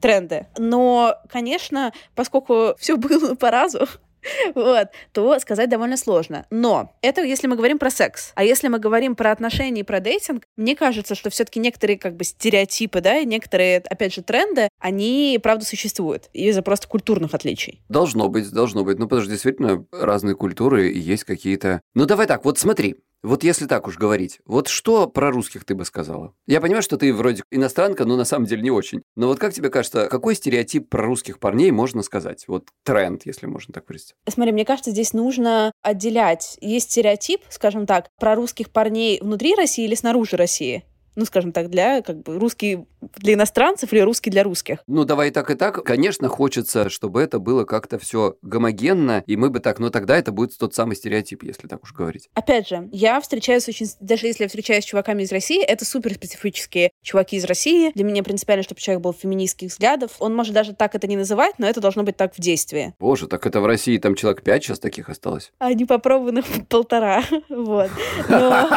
Тренды. 0.00 0.46
Но, 0.58 1.16
конечно, 1.28 1.92
поскольку 2.14 2.74
все 2.78 2.96
было 2.96 3.34
по 3.34 3.50
разу, 3.50 3.86
вот, 4.54 4.88
то 5.12 5.38
сказать 5.40 5.68
довольно 5.68 5.96
сложно. 5.96 6.46
Но 6.50 6.94
это 7.02 7.22
если 7.22 7.46
мы 7.46 7.56
говорим 7.56 7.78
про 7.78 7.90
секс. 7.90 8.32
А 8.34 8.44
если 8.44 8.68
мы 8.68 8.78
говорим 8.78 9.16
про 9.16 9.32
отношения 9.32 9.80
и 9.80 9.84
про 9.84 10.00
дейтинг, 10.00 10.44
мне 10.56 10.76
кажется, 10.76 11.14
что 11.14 11.30
все-таки 11.30 11.60
некоторые 11.60 11.98
как 11.98 12.16
бы 12.16 12.24
стереотипы, 12.24 13.00
да, 13.00 13.18
и 13.18 13.26
некоторые, 13.26 13.78
опять 13.78 14.14
же, 14.14 14.22
тренды, 14.22 14.68
они, 14.78 15.38
правда, 15.42 15.64
существуют 15.64 16.28
из-за 16.32 16.62
просто 16.62 16.88
культурных 16.88 17.34
отличий. 17.34 17.80
Должно 17.88 18.28
быть, 18.28 18.50
должно 18.50 18.84
быть. 18.84 18.98
Ну, 18.98 19.06
потому 19.06 19.22
что 19.22 19.30
действительно 19.30 19.84
разные 19.92 20.34
культуры 20.34 20.90
и 20.90 20.98
есть 20.98 21.24
какие-то... 21.24 21.80
Ну, 21.94 22.06
давай 22.06 22.26
так, 22.26 22.44
вот 22.44 22.58
смотри. 22.58 22.96
Вот 23.22 23.44
если 23.44 23.66
так 23.66 23.86
уж 23.86 23.98
говорить, 23.98 24.40
вот 24.46 24.66
что 24.66 25.06
про 25.06 25.30
русских 25.30 25.64
ты 25.64 25.76
бы 25.76 25.84
сказала? 25.84 26.34
Я 26.48 26.60
понимаю, 26.60 26.82
что 26.82 26.96
ты 26.96 27.14
вроде 27.14 27.44
иностранка, 27.52 28.04
но 28.04 28.16
на 28.16 28.24
самом 28.24 28.46
деле 28.46 28.62
не 28.62 28.70
очень. 28.72 29.02
Но 29.14 29.28
вот 29.28 29.38
как 29.38 29.54
тебе 29.54 29.70
кажется, 29.70 30.08
какой 30.08 30.34
стереотип 30.34 30.88
про 30.88 31.04
русских 31.04 31.38
парней 31.38 31.70
можно 31.70 32.02
сказать? 32.02 32.44
Вот 32.48 32.66
тренд, 32.82 33.24
если 33.24 33.46
можно 33.46 33.72
так 33.72 33.88
выразить. 33.88 34.14
Смотри, 34.28 34.52
мне 34.52 34.64
кажется, 34.64 34.90
здесь 34.90 35.12
нужно 35.12 35.70
отделять. 35.82 36.58
Есть 36.60 36.90
стереотип, 36.90 37.42
скажем 37.48 37.86
так, 37.86 38.08
про 38.18 38.34
русских 38.34 38.70
парней 38.70 39.20
внутри 39.20 39.54
России 39.54 39.84
или 39.84 39.94
снаружи 39.94 40.36
России. 40.36 40.84
Ну, 41.14 41.24
скажем 41.24 41.52
так, 41.52 41.68
для 41.68 42.02
как 42.02 42.22
бы 42.22 42.38
русский 42.38 42.86
для 43.16 43.34
иностранцев 43.34 43.92
или 43.92 44.00
русский 44.00 44.30
для 44.30 44.42
русских. 44.44 44.78
Ну, 44.86 45.04
давай 45.04 45.28
и 45.28 45.30
так, 45.30 45.50
и 45.50 45.54
так. 45.54 45.84
Конечно, 45.84 46.28
хочется, 46.28 46.88
чтобы 46.88 47.20
это 47.20 47.38
было 47.38 47.64
как-то 47.64 47.98
все 47.98 48.36
гомогенно, 48.42 49.22
и 49.26 49.36
мы 49.36 49.50
бы 49.50 49.60
так, 49.60 49.78
но 49.78 49.90
тогда 49.90 50.16
это 50.16 50.32
будет 50.32 50.56
тот 50.56 50.74
самый 50.74 50.96
стереотип, 50.96 51.42
если 51.42 51.66
так 51.68 51.82
уж 51.82 51.92
говорить. 51.92 52.30
Опять 52.34 52.68
же, 52.68 52.88
я 52.92 53.20
встречаюсь 53.20 53.68
очень... 53.68 53.86
Даже 54.00 54.26
если 54.26 54.44
я 54.44 54.48
встречаюсь 54.48 54.84
с 54.84 54.86
чуваками 54.86 55.22
из 55.22 55.32
России, 55.32 55.62
это 55.62 55.84
супер 55.84 56.14
специфические 56.14 56.90
чуваки 57.02 57.36
из 57.36 57.44
России. 57.44 57.90
Для 57.94 58.04
меня 58.04 58.22
принципиально, 58.22 58.62
чтобы 58.62 58.80
человек 58.80 59.02
был 59.02 59.12
феминистских 59.12 59.70
взглядов. 59.70 60.12
Он 60.18 60.34
может 60.34 60.54
даже 60.54 60.74
так 60.74 60.94
это 60.94 61.06
не 61.06 61.16
называть, 61.16 61.58
но 61.58 61.66
это 61.66 61.80
должно 61.80 62.04
быть 62.04 62.16
так 62.16 62.34
в 62.34 62.40
действии. 62.40 62.94
Боже, 62.98 63.26
так 63.26 63.46
это 63.46 63.60
в 63.60 63.66
России 63.66 63.98
там 63.98 64.14
человек 64.14 64.42
пять 64.42 64.64
сейчас 64.64 64.78
таких 64.78 65.08
осталось. 65.08 65.52
А 65.58 65.72
не 65.74 65.84
попробованных 65.84 66.44
полтора. 66.68 67.22
Вот. 67.48 67.90
Но- 68.28 68.68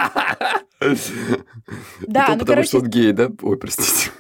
Да, 2.28 2.34
ну, 2.34 2.40
потому 2.40 2.56
короче, 2.56 2.68
что 2.70 2.80
он 2.80 2.88
гей, 2.88 3.12
да? 3.12 3.30
Ой, 3.42 3.58
простите. 3.58 4.12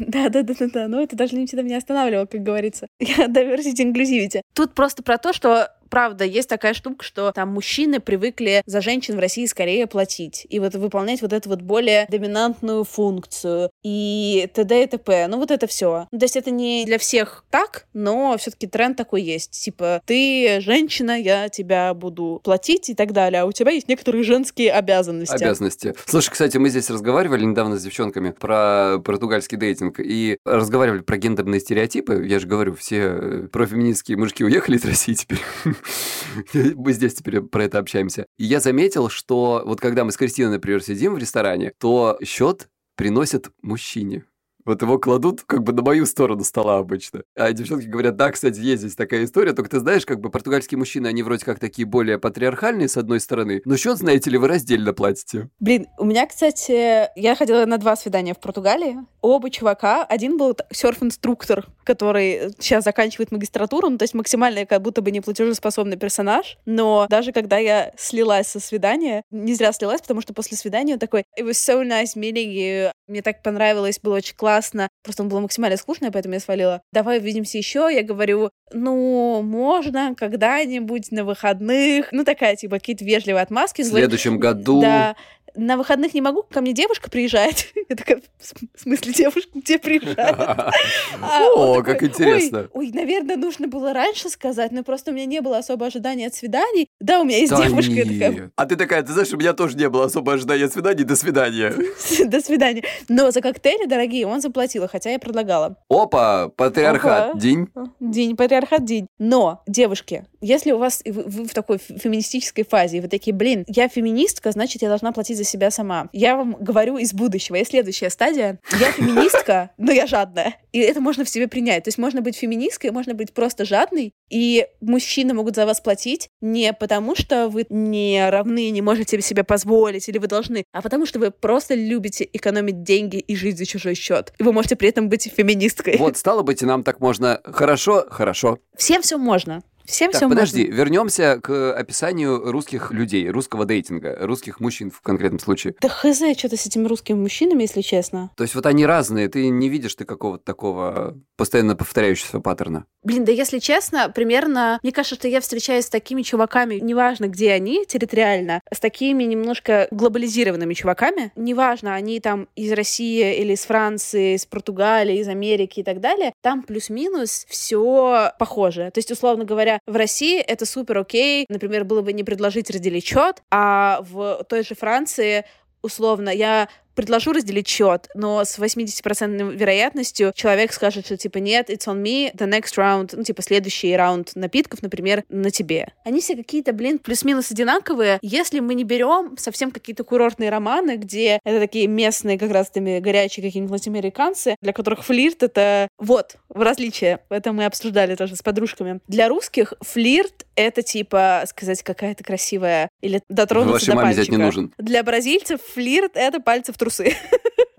Да, 0.00 0.28
да, 0.28 0.42
да, 0.42 0.54
да, 0.58 0.66
да. 0.72 0.88
Но 0.88 1.00
это 1.00 1.16
даже 1.16 1.36
не 1.36 1.46
всегда 1.46 1.62
меня 1.62 1.78
останавливало, 1.78 2.26
как 2.26 2.42
говорится. 2.42 2.86
Я 3.00 3.26
diversity 3.26 3.92
inclusivity. 3.92 4.42
Тут 4.54 4.74
просто 4.74 5.02
про 5.02 5.18
то, 5.18 5.32
что 5.32 5.68
правда, 5.88 6.24
есть 6.24 6.48
такая 6.48 6.74
штука, 6.74 7.04
что 7.04 7.32
там 7.32 7.50
мужчины 7.50 8.00
привыкли 8.00 8.62
за 8.66 8.80
женщин 8.80 9.16
в 9.16 9.20
России 9.20 9.46
скорее 9.46 9.86
платить 9.86 10.46
и 10.48 10.60
вот 10.60 10.74
выполнять 10.74 11.22
вот 11.22 11.32
эту 11.32 11.48
вот 11.48 11.62
более 11.62 12.06
доминантную 12.10 12.84
функцию 12.84 13.70
и 13.82 14.48
т.д. 14.54 14.84
и 14.84 14.86
т.п. 14.86 15.26
Ну 15.28 15.38
вот 15.38 15.50
это 15.50 15.66
все. 15.66 16.06
То 16.10 16.18
есть 16.22 16.36
это 16.36 16.50
не 16.50 16.84
для 16.84 16.98
всех 16.98 17.44
так, 17.50 17.86
но 17.92 18.36
все-таки 18.38 18.66
тренд 18.66 18.96
такой 18.96 19.22
есть. 19.22 19.50
Типа, 19.50 20.02
ты 20.06 20.60
женщина, 20.60 21.18
я 21.18 21.48
тебя 21.48 21.94
буду 21.94 22.40
платить 22.44 22.90
и 22.90 22.94
так 22.94 23.12
далее, 23.12 23.42
а 23.42 23.46
у 23.46 23.52
тебя 23.52 23.70
есть 23.70 23.88
некоторые 23.88 24.24
женские 24.24 24.72
обязанности. 24.72 25.34
Обязанности. 25.34 25.94
Слушай, 26.06 26.30
кстати, 26.30 26.56
мы 26.58 26.68
здесь 26.68 26.90
разговаривали 26.90 27.44
недавно 27.44 27.78
с 27.78 27.82
девчонками 27.82 28.30
про 28.30 28.98
португальский 29.38 29.58
дейтинг 29.58 30.00
и 30.00 30.38
разговаривали 30.44 31.00
про 31.00 31.16
гендерные 31.16 31.60
стереотипы. 31.60 32.26
Я 32.26 32.40
же 32.40 32.46
говорю, 32.46 32.74
все 32.74 32.98
э, 32.98 33.48
профеминистские 33.52 34.18
мужики 34.18 34.44
уехали 34.44 34.76
из 34.76 34.84
России 34.84 35.14
теперь. 35.14 35.40
Мы 36.74 36.92
здесь 36.92 37.14
теперь 37.14 37.40
про 37.42 37.64
это 37.64 37.78
общаемся. 37.78 38.26
И 38.36 38.44
я 38.44 38.60
заметил, 38.60 39.08
что 39.08 39.62
вот 39.64 39.80
когда 39.80 40.04
мы 40.04 40.12
с 40.12 40.16
Кристиной, 40.16 40.50
например, 40.50 40.82
сидим 40.82 41.14
в 41.14 41.18
ресторане, 41.18 41.72
то 41.78 42.18
счет 42.22 42.68
приносят 42.96 43.50
мужчине. 43.62 44.24
Вот 44.68 44.82
его 44.82 44.98
кладут 44.98 45.44
как 45.46 45.62
бы 45.62 45.72
на 45.72 45.80
мою 45.80 46.04
сторону 46.04 46.44
стола 46.44 46.76
обычно. 46.76 47.22
А 47.34 47.52
девчонки 47.52 47.86
говорят, 47.86 48.16
да, 48.16 48.30
кстати, 48.30 48.60
есть 48.60 48.82
здесь 48.82 48.96
такая 48.96 49.24
история, 49.24 49.54
только 49.54 49.70
ты 49.70 49.80
знаешь, 49.80 50.04
как 50.04 50.20
бы 50.20 50.28
португальские 50.28 50.76
мужчины, 50.76 51.06
они 51.06 51.22
вроде 51.22 51.42
как 51.46 51.58
такие 51.58 51.86
более 51.86 52.18
патриархальные 52.18 52.88
с 52.88 52.98
одной 52.98 53.20
стороны, 53.20 53.62
но 53.64 53.78
счет, 53.78 53.96
знаете 53.96 54.28
ли, 54.28 54.36
вы 54.36 54.46
раздельно 54.46 54.92
платите. 54.92 55.48
Блин, 55.58 55.86
у 55.96 56.04
меня, 56.04 56.26
кстати, 56.26 57.08
я 57.18 57.34
ходила 57.34 57.64
на 57.64 57.78
два 57.78 57.96
свидания 57.96 58.34
в 58.34 58.40
Португалии. 58.40 58.98
Оба 59.20 59.50
чувака. 59.50 60.04
Один 60.04 60.36
был 60.36 60.56
серф-инструктор, 60.70 61.66
который 61.84 62.52
сейчас 62.58 62.84
заканчивает 62.84 63.32
магистратуру, 63.32 63.88
ну, 63.88 63.98
то 63.98 64.04
есть 64.04 64.14
максимально 64.14 64.66
как 64.66 64.82
будто 64.82 65.02
бы 65.02 65.10
не 65.10 65.20
платежеспособный 65.20 65.96
персонаж. 65.96 66.58
Но 66.66 67.06
даже 67.08 67.32
когда 67.32 67.58
я 67.58 67.92
слилась 67.96 68.48
со 68.48 68.60
свидания, 68.60 69.22
не 69.30 69.54
зря 69.54 69.72
слилась, 69.72 70.00
потому 70.00 70.20
что 70.20 70.34
после 70.34 70.56
свидания 70.56 70.94
он 70.94 70.98
такой 70.98 71.24
«It 71.38 71.44
was 71.44 71.52
so 71.52 71.82
nice 71.82 72.16
meeting 72.16 72.52
you». 72.52 72.90
Мне 73.06 73.22
так 73.22 73.42
понравилось, 73.42 73.98
было 74.00 74.16
очень 74.16 74.36
классно. 74.36 74.88
Просто 75.02 75.22
он 75.22 75.28
был 75.28 75.40
максимально 75.40 75.76
скучный, 75.76 76.10
поэтому 76.10 76.34
я 76.34 76.40
свалила. 76.40 76.82
Давай 76.92 77.18
увидимся 77.18 77.58
еще. 77.58 77.88
Я 77.92 78.02
говорю, 78.02 78.50
ну, 78.72 79.40
можно 79.42 80.14
когда-нибудь 80.14 81.10
на 81.10 81.24
выходных. 81.24 82.08
Ну, 82.12 82.24
такая, 82.24 82.56
типа, 82.56 82.76
какие-то 82.76 83.04
вежливые 83.04 83.42
отмазки. 83.42 83.82
В 83.82 83.86
следующем 83.86 84.38
году... 84.38 84.80
Да. 84.80 85.16
На 85.54 85.76
выходных 85.76 86.14
не 86.14 86.20
могу, 86.20 86.42
ко 86.42 86.60
мне 86.60 86.72
девушка 86.72 87.10
приезжает. 87.10 87.66
Я 87.88 87.96
такая, 87.96 88.20
в 88.38 88.44
см- 88.44 88.70
в 88.74 88.80
смысле 88.80 89.12
девушка, 89.12 89.50
где 89.54 89.78
приезжает? 89.78 90.36
А 91.20 91.46
О, 91.54 91.82
как 91.82 92.02
интересно. 92.02 92.68
Ой, 92.72 92.90
наверное, 92.92 93.36
нужно 93.36 93.66
было 93.68 93.92
раньше 93.92 94.28
сказать, 94.28 94.72
но 94.72 94.82
просто 94.82 95.10
у 95.10 95.14
меня 95.14 95.26
не 95.26 95.40
было 95.40 95.58
особо 95.58 95.86
ожидания 95.86 96.26
от 96.26 96.34
свиданий. 96.34 96.88
Да, 97.00 97.20
у 97.20 97.24
меня 97.24 97.38
есть 97.38 97.54
девушка. 97.54 98.50
А 98.56 98.66
ты 98.66 98.76
такая, 98.76 99.02
ты 99.02 99.12
знаешь, 99.12 99.32
у 99.32 99.36
меня 99.36 99.52
тоже 99.52 99.76
не 99.76 99.88
было 99.88 100.04
особо 100.06 100.32
ожидания 100.34 100.68
свиданий, 100.68 101.04
до 101.04 101.16
свидания. 101.16 101.74
До 102.26 102.40
свидания. 102.40 102.84
Но 103.08 103.30
за 103.30 103.40
коктейли 103.40 103.86
дорогие 103.86 104.26
он 104.26 104.40
заплатил, 104.40 104.86
хотя 104.88 105.10
я 105.10 105.18
предлагала. 105.18 105.76
Опа, 105.88 106.48
патриархат, 106.48 107.38
день. 107.38 107.68
День, 108.00 108.36
патриархат 108.36 108.84
день. 108.84 109.08
Но, 109.18 109.62
девушки, 109.66 110.24
если 110.40 110.72
у 110.72 110.78
вас, 110.78 111.00
и 111.04 111.10
вы, 111.10 111.24
вы 111.24 111.44
в 111.46 111.54
такой 111.54 111.78
фе- 111.78 111.98
феминистической 111.98 112.64
фазе, 112.64 112.98
и 112.98 113.00
вы 113.00 113.08
такие, 113.08 113.34
блин, 113.34 113.64
я 113.66 113.88
феминистка, 113.88 114.52
значит, 114.52 114.82
я 114.82 114.88
должна 114.88 115.12
платить 115.12 115.36
за 115.36 115.44
себя 115.44 115.70
сама. 115.70 116.08
Я 116.12 116.36
вам 116.36 116.56
говорю 116.60 116.98
из 116.98 117.12
будущего. 117.12 117.56
Есть 117.56 117.70
следующая 117.70 118.10
стадия. 118.10 118.58
Я 118.78 118.92
феминистка, 118.92 119.70
но 119.78 119.92
я 119.92 120.06
жадная. 120.06 120.56
И 120.72 120.78
это 120.78 121.00
можно 121.00 121.24
в 121.24 121.28
себе 121.28 121.48
принять. 121.48 121.84
То 121.84 121.88
есть 121.88 121.98
можно 121.98 122.20
быть 122.20 122.36
феминисткой, 122.36 122.90
можно 122.90 123.14
быть 123.14 123.32
просто 123.32 123.64
жадной, 123.64 124.12
и 124.30 124.66
мужчины 124.80 125.34
могут 125.34 125.56
за 125.56 125.66
вас 125.66 125.80
платить 125.80 126.28
не 126.40 126.72
потому, 126.72 127.16
что 127.16 127.48
вы 127.48 127.66
не 127.70 128.28
равны, 128.28 128.70
не 128.70 128.82
можете 128.82 129.20
себе 129.22 129.44
позволить, 129.44 130.08
или 130.08 130.18
вы 130.18 130.26
должны, 130.26 130.64
а 130.72 130.82
потому 130.82 131.06
что 131.06 131.18
вы 131.18 131.30
просто 131.30 131.74
любите 131.74 132.28
экономить 132.32 132.82
деньги 132.82 133.16
и 133.16 133.34
жить 133.34 133.58
за 133.58 133.66
чужой 133.66 133.94
счет. 133.94 134.32
И 134.38 134.42
вы 134.42 134.52
можете 134.52 134.76
при 134.76 134.88
этом 134.88 135.08
быть 135.08 135.32
феминисткой. 135.34 135.96
Вот, 135.96 136.16
стало 136.16 136.42
быть, 136.42 136.62
и 136.62 136.66
нам 136.66 136.82
так 136.82 137.00
можно. 137.00 137.40
Хорошо, 137.44 138.06
хорошо. 138.10 138.58
Всем 138.76 139.02
все 139.02 139.18
можно. 139.18 139.62
Всем 139.88 140.10
Так, 140.10 140.20
все 140.20 140.28
подожди, 140.28 140.64
можно. 140.66 140.76
вернемся 140.76 141.40
к 141.42 141.72
описанию 141.72 142.52
русских 142.52 142.92
людей, 142.92 143.30
русского 143.30 143.64
дейтинга, 143.64 144.18
русских 144.20 144.60
мужчин 144.60 144.90
в 144.90 145.00
конкретном 145.00 145.38
случае. 145.38 145.74
Да 145.80 145.88
хз, 145.88 146.18
что-то 146.36 146.58
с 146.58 146.66
этими 146.66 146.86
русскими 146.86 147.16
мужчинами, 147.16 147.62
если 147.62 147.80
честно. 147.80 148.30
То 148.36 148.44
есть 148.44 148.54
вот 148.54 148.66
они 148.66 148.84
разные, 148.84 149.28
ты 149.28 149.48
не 149.48 149.70
видишь 149.70 149.94
ты 149.94 150.04
какого-то 150.04 150.44
такого 150.44 151.16
постоянно 151.36 151.74
повторяющегося 151.74 152.40
паттерна. 152.40 152.84
Блин, 153.02 153.24
да 153.24 153.32
если 153.32 153.60
честно, 153.60 154.10
примерно, 154.14 154.78
мне 154.82 154.92
кажется, 154.92 155.14
что 155.14 155.28
я 155.28 155.40
встречаюсь 155.40 155.86
с 155.86 155.88
такими 155.88 156.22
чуваками, 156.22 156.74
неважно, 156.74 157.28
где 157.28 157.52
они 157.52 157.86
территориально, 157.86 158.60
с 158.70 158.80
такими 158.80 159.24
немножко 159.24 159.88
глобализированными 159.90 160.74
чуваками, 160.74 161.32
неважно, 161.34 161.94
они 161.94 162.20
там 162.20 162.48
из 162.56 162.72
России 162.72 163.40
или 163.40 163.54
из 163.54 163.64
Франции, 163.64 164.34
из 164.34 164.44
Португалии, 164.44 165.18
из 165.18 165.28
Америки 165.28 165.80
и 165.80 165.82
так 165.82 166.00
далее, 166.00 166.32
там 166.42 166.62
плюс-минус 166.62 167.46
все 167.48 168.32
похоже. 168.38 168.90
То 168.92 168.98
есть, 168.98 169.10
условно 169.10 169.44
говоря, 169.44 169.77
в 169.86 169.96
России 169.96 170.40
это 170.40 170.66
супер 170.66 170.98
окей, 170.98 171.46
например, 171.48 171.84
было 171.84 172.02
бы 172.02 172.12
не 172.12 172.24
предложить 172.24 172.70
разделить 172.70 173.06
счет, 173.06 173.42
а 173.50 174.00
в 174.02 174.44
той 174.48 174.62
же 174.64 174.74
Франции 174.74 175.44
условно, 175.82 176.30
я 176.30 176.68
предложу 176.98 177.32
разделить 177.32 177.68
счет, 177.68 178.08
но 178.16 178.44
с 178.44 178.58
80% 178.58 179.54
вероятностью 179.54 180.32
человек 180.34 180.72
скажет, 180.72 181.06
что 181.06 181.16
типа 181.16 181.38
нет, 181.38 181.70
it's 181.70 181.86
on 181.86 182.02
me, 182.02 182.34
the 182.34 182.50
next 182.50 182.76
round, 182.76 183.10
ну 183.12 183.22
типа 183.22 183.40
следующий 183.40 183.94
раунд 183.94 184.32
напитков, 184.34 184.82
например, 184.82 185.22
на 185.28 185.52
тебе. 185.52 185.92
Они 186.04 186.20
все 186.20 186.34
какие-то, 186.34 186.72
блин, 186.72 186.98
плюс-минус 186.98 187.52
одинаковые, 187.52 188.18
если 188.20 188.58
мы 188.58 188.74
не 188.74 188.82
берем 188.82 189.36
совсем 189.38 189.70
какие-то 189.70 190.02
курортные 190.02 190.50
романы, 190.50 190.96
где 190.96 191.38
это 191.44 191.60
такие 191.60 191.86
местные 191.86 192.36
как 192.36 192.50
раз 192.50 192.68
теми 192.70 192.98
горячие 192.98 193.46
какие-нибудь 193.46 193.70
латиноамериканцы, 193.70 194.56
для 194.60 194.72
которых 194.72 195.04
флирт 195.04 195.44
это 195.44 195.86
вот 195.98 196.34
в 196.48 196.60
различие. 196.60 197.20
Это 197.30 197.52
мы 197.52 197.66
обсуждали 197.66 198.16
тоже 198.16 198.34
с 198.34 198.42
подружками. 198.42 198.98
Для 199.06 199.28
русских 199.28 199.74
флирт 199.82 200.46
это 200.56 200.82
типа 200.82 201.44
сказать 201.46 201.84
какая-то 201.84 202.24
красивая 202.24 202.90
или 203.02 203.22
дотронуться 203.28 203.72
Вашей 203.74 203.86
до 203.86 203.94
маме 203.94 204.10
взять 204.10 204.16
пальчика. 204.26 204.36
не 204.36 204.42
нужен. 204.42 204.74
Для 204.78 205.04
бразильцев 205.04 205.60
флирт— 205.62 206.12
это 206.14 206.40
пальцы 206.40 206.72
в 206.72 206.78
трусы. 206.88 207.14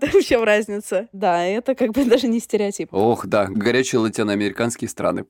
В 0.00 0.22
чем 0.22 0.44
разница? 0.44 1.08
Да, 1.12 1.44
это 1.44 1.74
как 1.74 1.92
бы 1.92 2.04
даже 2.08 2.28
не 2.28 2.40
стереотип. 2.40 2.92
Ох, 2.92 3.26
да, 3.26 3.46
горячие 3.46 4.00
латиноамериканские 4.00 4.88
страны. 4.88 5.26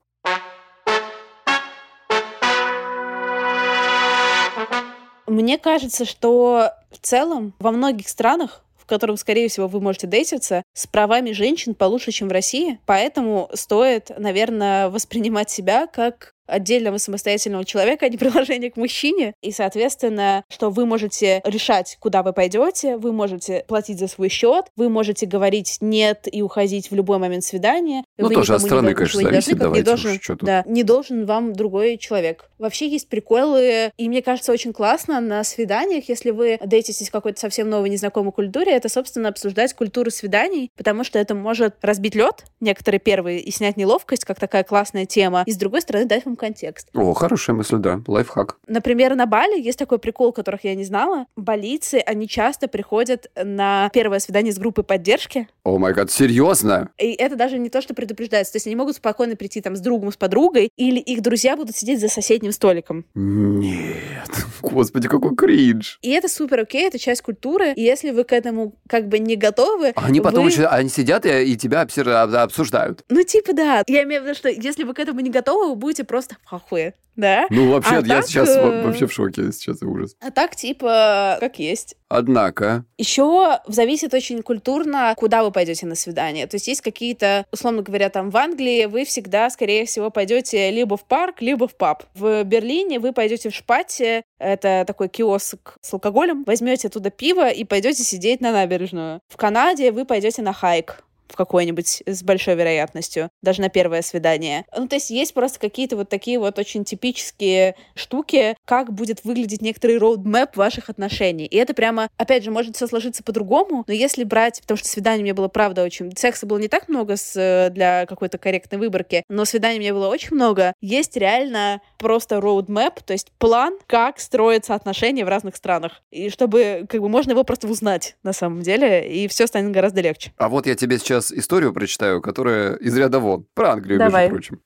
Мне 5.27 5.59
кажется, 5.59 6.05
что 6.05 6.71
в 6.91 6.99
целом 6.99 7.55
во 7.59 7.71
многих 7.71 8.09
странах 8.09 8.65
в 8.77 8.87
котором, 8.91 9.17
скорее 9.17 9.49
всего, 9.49 9.69
вы 9.69 9.81
можете 9.81 10.09
дейтиться, 10.09 10.65
с 10.73 10.89
правами 10.89 11.31
женщин 11.31 11.77
получше, 11.77 12.11
чем 12.11 12.27
в 12.27 12.33
России. 12.33 12.81
Поэтому 12.87 13.49
стоит, 13.55 14.11
наверное, 14.19 14.89
воспринимать 14.91 15.49
себя 15.49 15.87
как 15.87 16.33
отдельного 16.51 16.99
самостоятельного 16.99 17.65
человека, 17.65 18.07
а 18.07 18.09
не 18.09 18.17
приложение 18.19 18.71
к 18.71 18.77
мужчине. 18.77 19.35
И, 19.43 19.53
соответственно, 19.53 20.45
что 20.49 20.71
вы 20.71 20.87
можете 20.87 21.41
решать, 21.45 21.97
куда 22.01 22.23
вы 22.23 22.33
пойдете, 22.33 22.97
вы 22.97 23.13
можете 23.13 23.65
платить 23.67 23.99
за 23.99 24.09
свой 24.09 24.29
счет, 24.29 24.67
вы 24.77 24.89
можете 24.89 25.27
говорить 25.27 25.79
нет 25.81 26.27
и 26.31 26.43
уходить 26.43 26.91
в 26.91 26.95
любой 26.95 27.19
момент 27.19 27.45
свидания. 27.45 28.05
Ну, 28.19 28.29
вы 28.29 28.35
тоже 28.35 28.55
от 28.55 28.63
страны, 28.63 28.89
не, 28.89 28.95
конечно, 28.95 29.19
не 29.19 29.25
зависит, 29.25 29.59
должны, 29.59 29.79
не 29.79 29.83
давайте 29.83 29.93
уж, 29.93 30.03
должен, 30.03 30.21
тут. 30.39 30.47
да, 30.47 30.65
не 30.67 30.83
должен 30.83 31.27
вам 31.27 31.53
другой 31.53 31.97
человек. 31.97 32.51
Вообще 32.59 32.89
есть 32.89 33.09
приколы, 33.09 33.91
и 33.97 34.09
мне 34.09 34.23
кажется, 34.23 34.53
очень 34.53 34.73
классно 34.73 35.21
на 35.21 35.43
свиданиях, 35.45 36.09
если 36.09 36.31
вы 36.31 36.59
дейтитесь 36.65 37.09
в 37.09 37.13
какой-то 37.13 37.41
совсем 37.41 37.71
новой 37.71 37.89
незнакомой 37.89 38.33
культуре, 38.33 38.73
это, 38.73 38.89
собственно, 38.89 39.29
обсуждать 39.29 39.75
культуру 39.75 40.11
свиданий, 40.11 40.71
потому 40.77 41.05
что 41.05 41.19
это 41.19 41.35
может 41.35 41.77
разбить 41.83 42.15
лед, 42.15 42.45
некоторые 42.61 43.01
первые, 43.01 43.41
и 43.41 43.51
снять 43.51 43.77
неловкость, 43.77 44.25
как 44.25 44.39
такая 44.39 44.65
классная 44.65 45.07
тема, 45.07 45.45
и, 45.47 45.53
с 45.53 45.57
другой 45.57 45.81
стороны, 45.81 46.07
дать 46.07 46.25
вам 46.25 46.37
контекст. 46.41 46.89
О, 46.95 47.13
хорошая 47.13 47.55
мысль, 47.55 47.77
да, 47.77 48.01
лайфхак. 48.07 48.57
Например, 48.67 49.15
на 49.15 49.27
Бали 49.27 49.61
есть 49.61 49.79
такой 49.79 49.99
прикол, 49.99 50.33
которых 50.33 50.65
я 50.65 50.75
не 50.75 50.85
знала. 50.85 51.27
Балийцы, 51.37 52.03
они 52.07 52.27
часто 52.29 52.67
приходят 52.67 53.31
на 53.37 53.91
первое 53.93 54.19
свидание 54.19 54.53
с 54.53 54.59
группой 54.59 54.83
поддержки, 54.83 55.49
О 55.65 55.79
май 55.79 55.93
гад, 55.93 56.11
серьезно? 56.11 56.91
и 56.99 57.13
это 57.13 57.37
даже 57.37 57.59
не 57.59 57.69
то, 57.69 57.81
что 57.83 57.95
предупреждается. 57.95 58.53
То 58.55 58.57
есть 58.57 58.67
они 58.67 58.77
могут 58.77 58.97
спокойно 58.97 59.37
прийти 59.37 59.61
там 59.61 59.77
с 59.77 59.81
другом, 59.81 60.11
с 60.13 60.17
подругой, 60.17 60.71
или 60.77 60.99
их 60.99 61.21
друзья 61.23 61.57
будут 61.57 61.77
сидеть 61.77 62.01
за 62.01 62.09
соседним 62.09 62.53
столиком. 62.53 63.05
Нет, 63.15 64.31
господи, 64.63 65.09
какой 65.09 65.35
кринж. 65.37 65.99
И 66.03 66.11
это 66.11 66.29
супер 66.29 66.61
окей, 66.61 66.87
это 66.87 66.99
часть 66.99 67.23
культуры. 67.23 67.73
И 67.75 67.83
если 67.83 68.11
вы 68.11 68.25
к 68.25 68.33
этому 68.33 68.75
как 68.89 69.09
бы 69.09 69.19
не 69.19 69.37
готовы, 69.37 69.93
Они 69.97 70.21
потом 70.21 70.45
вы- 70.45 70.51
еще, 70.51 70.67
они 70.67 70.89
сидят 70.89 71.27
и, 71.27 71.45
и 71.53 71.57
тебя 71.57 71.83
обсуждают. 71.83 73.05
Ну, 73.09 73.23
типа, 73.23 73.53
да. 73.53 73.83
Я 73.87 74.03
имею 74.05 74.23
в 74.23 74.25
виду, 74.25 74.35
что 74.35 74.49
если 74.49 74.85
вы 74.85 74.95
к 74.95 74.99
этому 74.99 75.21
не 75.21 75.31
готовы, 75.31 75.71
вы 75.71 75.75
будете 75.77 76.05
просто 76.05 76.30
в 76.43 76.49
хахуе, 76.49 76.95
да? 77.17 77.47
Ну, 77.51 77.71
вообще, 77.73 77.97
А 77.97 78.01
я 78.01 78.03
так, 78.03 78.27
сейчас 78.27 78.49
э, 78.49 78.63
во- 78.63 78.83
вообще 78.87 79.07
в 79.07 79.13
шоке, 79.13 79.53
сейчас 79.53 79.83
ужас. 79.83 80.17
А 80.21 80.31
так, 80.31 80.57
типа, 80.57 81.37
как 81.41 81.59
есть. 81.59 81.97
Однако, 82.09 82.85
Еще 82.99 83.61
зависит 83.67 84.13
очень 84.15 84.43
культурно, 84.43 85.15
куда 85.17 85.45
вы 85.45 85.53
пойдете 85.53 85.87
на 85.87 85.95
свидание. 85.95 86.47
То 86.47 86.57
есть 86.57 86.67
есть 86.69 86.81
какие-то, 86.81 87.47
условно 87.53 87.83
говоря, 87.83 88.11
там 88.11 88.31
в 88.31 88.37
Англии 88.37 88.87
вы 88.87 89.05
всегда, 89.05 89.49
скорее 89.51 89.85
всего, 89.87 90.11
пойдете 90.11 90.71
либо 90.71 90.97
в 90.97 91.05
парк, 91.05 91.41
либо 91.41 91.69
в 91.69 91.77
паб. 91.77 92.05
В 92.15 92.43
Берлине 92.45 92.99
вы 92.99 93.13
пойдете 93.13 93.51
в 93.51 93.55
Шпате, 93.55 94.23
это 94.39 94.85
такой 94.87 95.09
киоск 95.09 95.77
с 95.81 95.93
алкоголем, 95.93 96.45
возьмете 96.45 96.89
оттуда 96.89 97.11
пиво 97.11 97.49
и 97.49 97.65
пойдете 97.65 98.03
сидеть 98.03 98.41
на 98.41 98.53
набережную. 98.53 99.21
В 99.29 99.37
Канаде 99.37 99.93
вы 99.93 100.05
пойдете 100.05 100.43
на 100.43 100.53
хайк 100.53 101.05
в 101.31 101.37
какой-нибудь 101.37 102.03
с 102.07 102.23
большой 102.23 102.55
вероятностью, 102.55 103.31
даже 103.43 103.61
на 103.61 103.69
первое 103.69 104.03
свидание. 104.03 104.65
Ну, 104.77 104.89
то 104.89 104.97
есть 104.97 105.11
есть 105.11 105.35
просто 105.35 105.59
какие-то 105.59 105.97
вот 105.97 106.09
такие 106.09 106.39
вот 106.39 106.59
очень 106.59 106.85
типические 106.85 107.77
штуки, 107.95 108.57
как 108.65 108.93
будет 108.93 109.25
выглядеть 109.25 109.63
некоторый 109.63 109.99
роудмэп 109.99 110.57
ваших 110.57 110.91
отношений. 110.91 111.47
И 111.47 111.57
это 111.57 111.75
прямо, 111.75 112.09
опять 112.17 112.45
же, 112.45 112.51
может 112.51 112.77
все 112.77 112.87
сложиться 112.87 113.23
по-другому, 113.23 113.85
но 113.87 113.93
если 113.93 114.25
брать, 114.25 114.61
потому 114.61 114.79
что 114.79 114.89
свиданий 114.89 115.23
мне 115.23 115.35
было, 115.35 115.49
правда, 115.49 115.83
очень... 115.85 116.15
Секса 116.17 116.47
было 116.47 116.59
не 116.59 116.69
так 116.69 116.89
много 116.89 117.17
с, 117.17 117.37
э, 117.37 117.71
для 117.71 118.07
какой-то 118.07 118.39
корректной 118.39 118.79
выборки, 118.79 119.25
но 119.29 119.45
свиданий 119.45 119.79
мне 119.79 119.93
было 119.93 120.09
очень 120.09 120.35
много. 120.35 120.75
Есть 120.81 121.17
реально 121.17 121.81
просто 121.99 122.41
роудмэп, 122.41 123.03
то 123.03 123.13
есть 123.13 123.31
план, 123.39 123.79
как 123.87 124.19
строятся 124.21 124.75
отношения 124.75 125.25
в 125.25 125.29
разных 125.29 125.57
странах. 125.57 126.03
И 126.11 126.31
чтобы, 126.31 126.87
как 126.89 127.01
бы, 127.01 127.09
можно 127.09 127.33
его 127.33 127.45
просто 127.45 127.69
узнать 127.69 128.17
на 128.23 128.33
самом 128.33 128.63
деле, 128.63 129.11
и 129.11 129.29
все 129.29 129.47
станет 129.47 129.73
гораздо 129.73 130.01
легче. 130.01 130.33
а 130.37 130.49
вот 130.49 130.67
я 130.67 130.75
тебе 130.75 130.99
сейчас 130.99 131.20
историю 131.33 131.73
прочитаю, 131.73 132.21
которая 132.21 132.75
из 132.77 132.97
ряда 132.97 133.21
вон. 133.21 133.47
Про 133.55 133.73
Англию, 133.73 133.99
Давай. 133.99 134.31
между 134.31 134.37
прочим. 134.37 134.61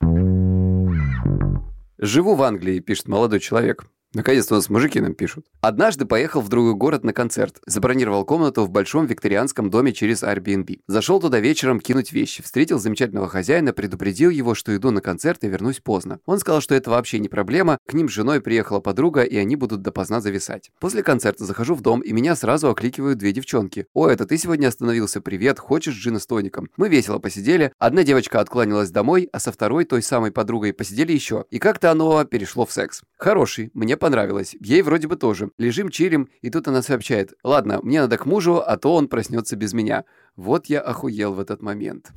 Живу 1.99 2.35
в 2.35 2.43
Англии, 2.43 2.81
пишет 2.81 3.09
молодой 3.09 3.41
человек. 3.41 3.87
Наконец-то 4.15 4.55
у 4.55 4.59
нас 4.59 4.71
мужики 4.71 5.01
нам 5.01 5.15
пишут. 5.15 5.47
Однажды 5.61 6.07
поехал 6.07 6.41
в 6.41 6.49
другой 6.49 6.75
город 6.75 7.03
на 7.03 7.13
концерт. 7.13 7.61
Забронировал 7.67 8.25
комнату 8.25 8.65
в 8.65 8.71
большом 8.71 9.07
викторианском 9.07 9.71
доме 9.71 9.93
через 9.93 10.23
Airbnb. 10.23 10.81
Зашел 10.87 11.21
туда 11.21 11.41
вечером 11.41 11.81
кинуть 11.81 12.13
вещи. 12.13 12.41
Встретил 12.43 12.79
замечательного 12.79 13.29
хозяина, 13.29 13.73
предупредил 13.73 14.31
его, 14.31 14.55
что 14.55 14.75
иду 14.77 14.93
на 14.93 15.01
концерт 15.01 15.43
и 15.43 15.49
вернусь 15.49 15.81
поздно. 15.81 16.21
Он 16.27 16.39
сказал, 16.39 16.61
что 16.61 16.77
это 16.77 16.91
вообще 16.91 17.19
не 17.19 17.29
проблема. 17.29 17.79
К 17.87 17.95
ним 17.95 18.09
с 18.09 18.13
женой 18.13 18.41
приехала 18.41 18.79
подруга, 18.79 19.23
и 19.23 19.37
они 19.37 19.57
будут 19.57 19.83
допоздна 19.83 20.21
зависать. 20.21 20.71
После 20.79 21.03
концерта 21.03 21.45
захожу 21.45 21.75
в 21.75 21.81
дом, 21.81 22.01
и 22.01 22.13
меня 22.13 22.37
сразу 22.37 22.71
окликивают 22.71 23.19
две 23.19 23.33
девчонки. 23.33 23.87
«О, 23.95 24.09
это 24.09 24.27
ты 24.27 24.39
сегодня 24.39 24.69
остановился? 24.69 25.21
Привет, 25.21 25.59
хочешь 25.59 25.97
джина 25.97 26.21
с 26.21 26.27
тоником?» 26.27 26.69
Мы 26.77 26.89
весело 26.89 27.19
посидели. 27.19 27.73
Одна 27.81 28.05
девочка 28.05 28.39
откланялась 28.39 28.91
домой, 28.93 29.29
а 29.33 29.41
со 29.41 29.51
второй, 29.51 29.85
той 29.85 30.03
самой 30.03 30.31
подругой, 30.31 30.73
посидели 30.73 31.13
еще. 31.13 31.47
И 31.51 31.59
как-то 31.59 31.91
оно 31.91 32.25
перешло 32.25 32.65
в 32.65 32.73
секс. 32.73 33.03
Хороший, 33.19 33.71
мне 33.75 33.97
понравилось. 34.05 34.55
Ей 34.61 34.83
вроде 34.83 35.09
бы 35.09 35.17
тоже. 35.17 35.51
Лежим, 35.57 35.89
чилим, 35.89 36.29
и 36.43 36.51
тут 36.51 36.69
она 36.69 36.83
сообщает. 36.83 37.33
Ладно, 37.43 37.81
мне 37.83 38.03
надо 38.03 38.19
к 38.19 38.27
мужу, 38.27 38.57
а 38.61 38.77
то 38.77 38.95
он 38.95 39.09
проснется 39.09 39.57
без 39.57 39.73
меня. 39.73 40.05
Вот 40.37 40.67
я 40.67 40.83
охуел 40.83 41.33
в 41.33 41.41
этот 41.41 41.63
момент. 41.63 42.13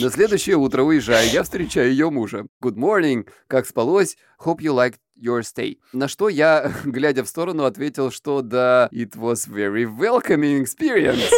На 0.00 0.10
следующее 0.10 0.56
утро 0.56 0.82
уезжаю, 0.82 1.28
я 1.30 1.42
встречаю 1.42 1.90
ее 1.90 2.08
мужа. 2.08 2.46
Good 2.64 2.76
morning, 2.76 3.28
как 3.48 3.66
спалось? 3.66 4.16
Hope 4.42 4.60
you 4.60 4.72
liked 4.74 4.96
your 5.22 5.42
stay. 5.42 5.76
На 5.92 6.08
что 6.08 6.30
я, 6.30 6.72
глядя 6.84 7.22
в 7.22 7.28
сторону, 7.28 7.64
ответил, 7.64 8.10
что 8.10 8.40
да, 8.40 8.88
it 8.90 9.10
was 9.14 9.46
very 9.46 9.84
welcoming 9.84 10.64
experience. 10.64 11.30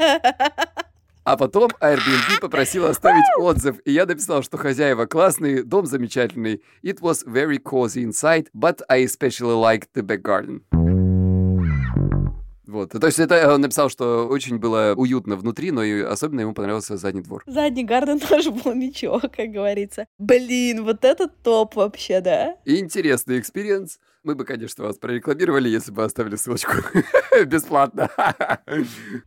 А 1.30 1.36
потом 1.36 1.70
Airbnb 1.80 2.40
попросил 2.40 2.86
оставить 2.86 3.22
отзыв, 3.38 3.76
и 3.84 3.92
я 3.92 4.04
написал, 4.04 4.42
что 4.42 4.56
хозяева 4.58 5.06
классные, 5.06 5.62
дом 5.62 5.86
замечательный. 5.86 6.60
It 6.82 6.98
was 6.98 7.24
very 7.24 7.58
cozy 7.62 8.02
inside, 8.02 8.48
but 8.52 8.80
I 8.88 9.04
especially 9.04 9.54
liked 9.54 9.90
the 9.94 10.02
back 10.02 10.22
garden. 10.22 10.62
Вот. 12.66 12.90
То 12.90 13.06
есть 13.06 13.20
это 13.20 13.54
он 13.54 13.60
написал, 13.60 13.90
что 13.90 14.26
очень 14.26 14.58
было 14.58 14.94
уютно 14.96 15.36
внутри, 15.36 15.70
но 15.70 15.84
и 15.84 16.00
особенно 16.02 16.40
ему 16.40 16.52
понравился 16.52 16.96
задний 16.96 17.22
двор. 17.22 17.44
Задний 17.46 17.84
garden 17.84 18.18
тоже 18.28 18.50
был 18.50 18.74
ничего, 18.74 19.20
как 19.20 19.50
говорится. 19.50 20.06
Блин, 20.18 20.84
вот 20.84 21.04
это 21.04 21.28
топ 21.28 21.76
вообще, 21.76 22.20
да? 22.20 22.56
Интересный 22.64 23.38
experience. 23.38 24.00
Мы 24.22 24.34
бы, 24.34 24.44
конечно, 24.44 24.84
вас 24.84 24.98
прорекламировали, 24.98 25.70
если 25.70 25.92
бы 25.92 26.04
оставили 26.04 26.36
ссылочку 26.36 26.72
бесплатно. 27.46 28.10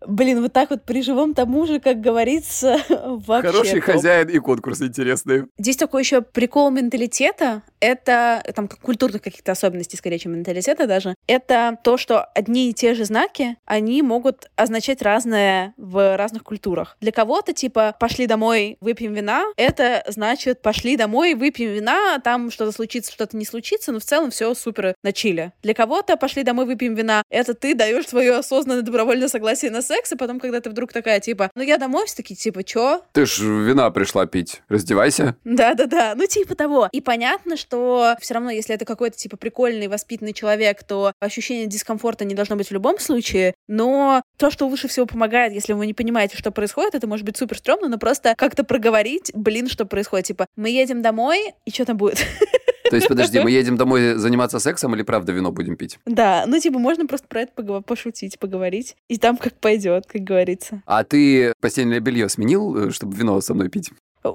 Блин, 0.05 0.41
вот 0.43 0.53
так 0.53 0.69
вот 0.69 0.83
при 0.83 1.01
живом 1.01 1.33
тому 1.33 1.65
же, 1.65 1.79
как 1.79 1.99
говорится, 1.99 2.77
вообще 2.89 3.51
Хороший 3.51 3.81
топ. 3.81 3.85
хозяин 3.85 4.29
и 4.29 4.37
конкурс 4.37 4.81
интересный. 4.81 5.45
Здесь 5.57 5.77
такой 5.77 6.03
еще 6.03 6.21
прикол 6.21 6.69
менталитета. 6.69 7.63
Это 7.79 8.43
там 8.55 8.67
культурных 8.67 9.23
каких-то 9.23 9.53
особенностей, 9.53 9.97
скорее, 9.97 10.19
чем 10.19 10.33
менталитета 10.33 10.85
даже. 10.85 11.15
Это 11.25 11.75
то, 11.83 11.97
что 11.97 12.23
одни 12.23 12.69
и 12.69 12.73
те 12.73 12.93
же 12.93 13.05
знаки, 13.05 13.57
они 13.65 14.03
могут 14.03 14.51
означать 14.55 15.01
разное 15.01 15.73
в 15.77 16.15
разных 16.17 16.43
культурах. 16.43 16.97
Для 17.01 17.11
кого-то, 17.11 17.53
типа, 17.53 17.95
пошли 17.99 18.27
домой, 18.27 18.77
выпьем 18.79 19.13
вина, 19.15 19.45
это 19.57 20.03
значит, 20.07 20.61
пошли 20.61 20.97
домой, 20.97 21.33
выпьем 21.33 21.71
вина, 21.71 22.19
там 22.19 22.51
что-то 22.51 22.71
случится, 22.71 23.11
что-то 23.11 23.35
не 23.35 23.45
случится, 23.45 23.91
но 23.91 23.99
в 23.99 24.03
целом 24.03 24.29
все 24.29 24.53
супер 24.53 24.82
на 25.03 25.11
чиле. 25.11 25.53
Для 25.63 25.73
кого-то 25.73 26.17
пошли 26.17 26.43
домой, 26.43 26.65
выпьем 26.65 26.95
вина, 26.95 27.23
это 27.29 27.53
ты 27.53 27.75
даешь 27.75 28.07
свое 28.07 28.35
осознанное 28.35 28.81
добровольное 28.81 29.27
согласие 29.27 29.71
на 29.71 29.81
секс, 29.81 30.11
и 30.11 30.15
потом, 30.15 30.39
когда 30.39 30.59
ты 30.59 30.69
вдруг 30.69 30.91
такая, 30.91 31.19
типа, 31.19 31.51
ну 31.55 31.63
я 31.63 31.77
домой, 31.77 32.05
все 32.05 32.17
такие, 32.17 32.35
типа, 32.35 32.63
чё? 32.63 33.01
Ты 33.13 33.25
ж 33.25 33.39
вина 33.39 33.89
пришла 33.91 34.25
пить. 34.25 34.61
Раздевайся. 34.69 35.35
Да-да-да, 35.43 36.13
ну 36.15 36.25
типа 36.25 36.55
того. 36.55 36.89
И 36.91 37.01
понятно, 37.01 37.57
что 37.57 38.15
все 38.19 38.33
равно, 38.33 38.49
если 38.49 38.75
это 38.75 38.85
какой-то 38.85 39.17
типа 39.17 39.37
прикольный, 39.37 39.87
воспитанный 39.87 40.33
человек, 40.33 40.83
то 40.83 41.13
ощущение 41.19 41.67
дискомфорта 41.67 42.25
не 42.25 42.35
должно 42.35 42.55
быть 42.55 42.67
в 42.67 42.71
любом 42.71 42.99
случае, 42.99 43.53
но 43.67 44.21
то, 44.37 44.51
что 44.51 44.67
лучше 44.67 44.87
всего 44.87 45.05
помогает, 45.05 45.53
если 45.53 45.73
вы 45.73 45.85
не 45.85 45.93
понимаете, 45.93 46.37
что 46.37 46.51
происходит, 46.51 46.95
это 46.95 47.07
может 47.07 47.25
быть 47.25 47.37
супер 47.37 47.57
стрёмно, 47.57 47.87
но 47.87 47.97
просто 47.97 48.33
как-то 48.37 48.63
проговорить, 48.63 49.31
блин, 49.33 49.67
что 49.67 49.85
происходит. 49.85 50.27
Типа, 50.27 50.47
мы 50.55 50.69
едем 50.69 51.01
домой, 51.01 51.53
и 51.65 51.71
что 51.71 51.85
там 51.85 51.97
будет? 51.97 52.25
То 52.89 52.95
есть, 52.95 53.07
подожди, 53.07 53.39
мы 53.39 53.51
едем 53.51 53.77
домой 53.77 54.15
заниматься 54.15 54.59
сексом 54.59 54.95
или 54.95 55.03
правда 55.03 55.31
вино 55.31 55.51
будем 55.51 55.75
пить? 55.75 55.99
Да, 56.05 56.45
ну 56.47 56.59
типа 56.59 56.79
можно 56.79 57.05
просто 57.07 57.27
про 57.27 57.41
это 57.41 57.81
пошутить, 57.81 58.39
поговорить, 58.39 58.95
и 59.07 59.17
там 59.17 59.37
как 59.37 59.53
пойдет, 59.53 60.05
как 60.07 60.21
говорится. 60.21 60.81
А 60.85 61.03
ты 61.03 61.53
постельное 61.59 61.99
белье 61.99 62.29
сменил, 62.29 62.87
э, 62.87 62.91
чтобы 62.91 63.15
вино 63.15 63.39
со 63.41 63.53
мной 63.53 63.69
пить? 63.69 63.91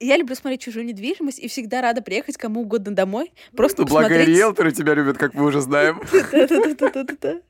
Я 0.00 0.16
люблю 0.16 0.36
смотреть 0.36 0.62
чужую 0.62 0.84
недвижимость 0.84 1.40
и 1.40 1.48
всегда 1.48 1.82
рада 1.82 2.02
приехать 2.02 2.36
кому 2.36 2.62
угодно 2.62 2.94
домой, 2.94 3.32
просто 3.56 3.82
Ну, 3.82 3.88
Благо 3.88 4.08
посмотреть... 4.08 4.28
риэлторы 4.28 4.70
тебя 4.72 4.94
любят, 4.94 5.18
как 5.18 5.34
мы 5.34 5.44
уже 5.44 5.60
знаем. 5.60 6.00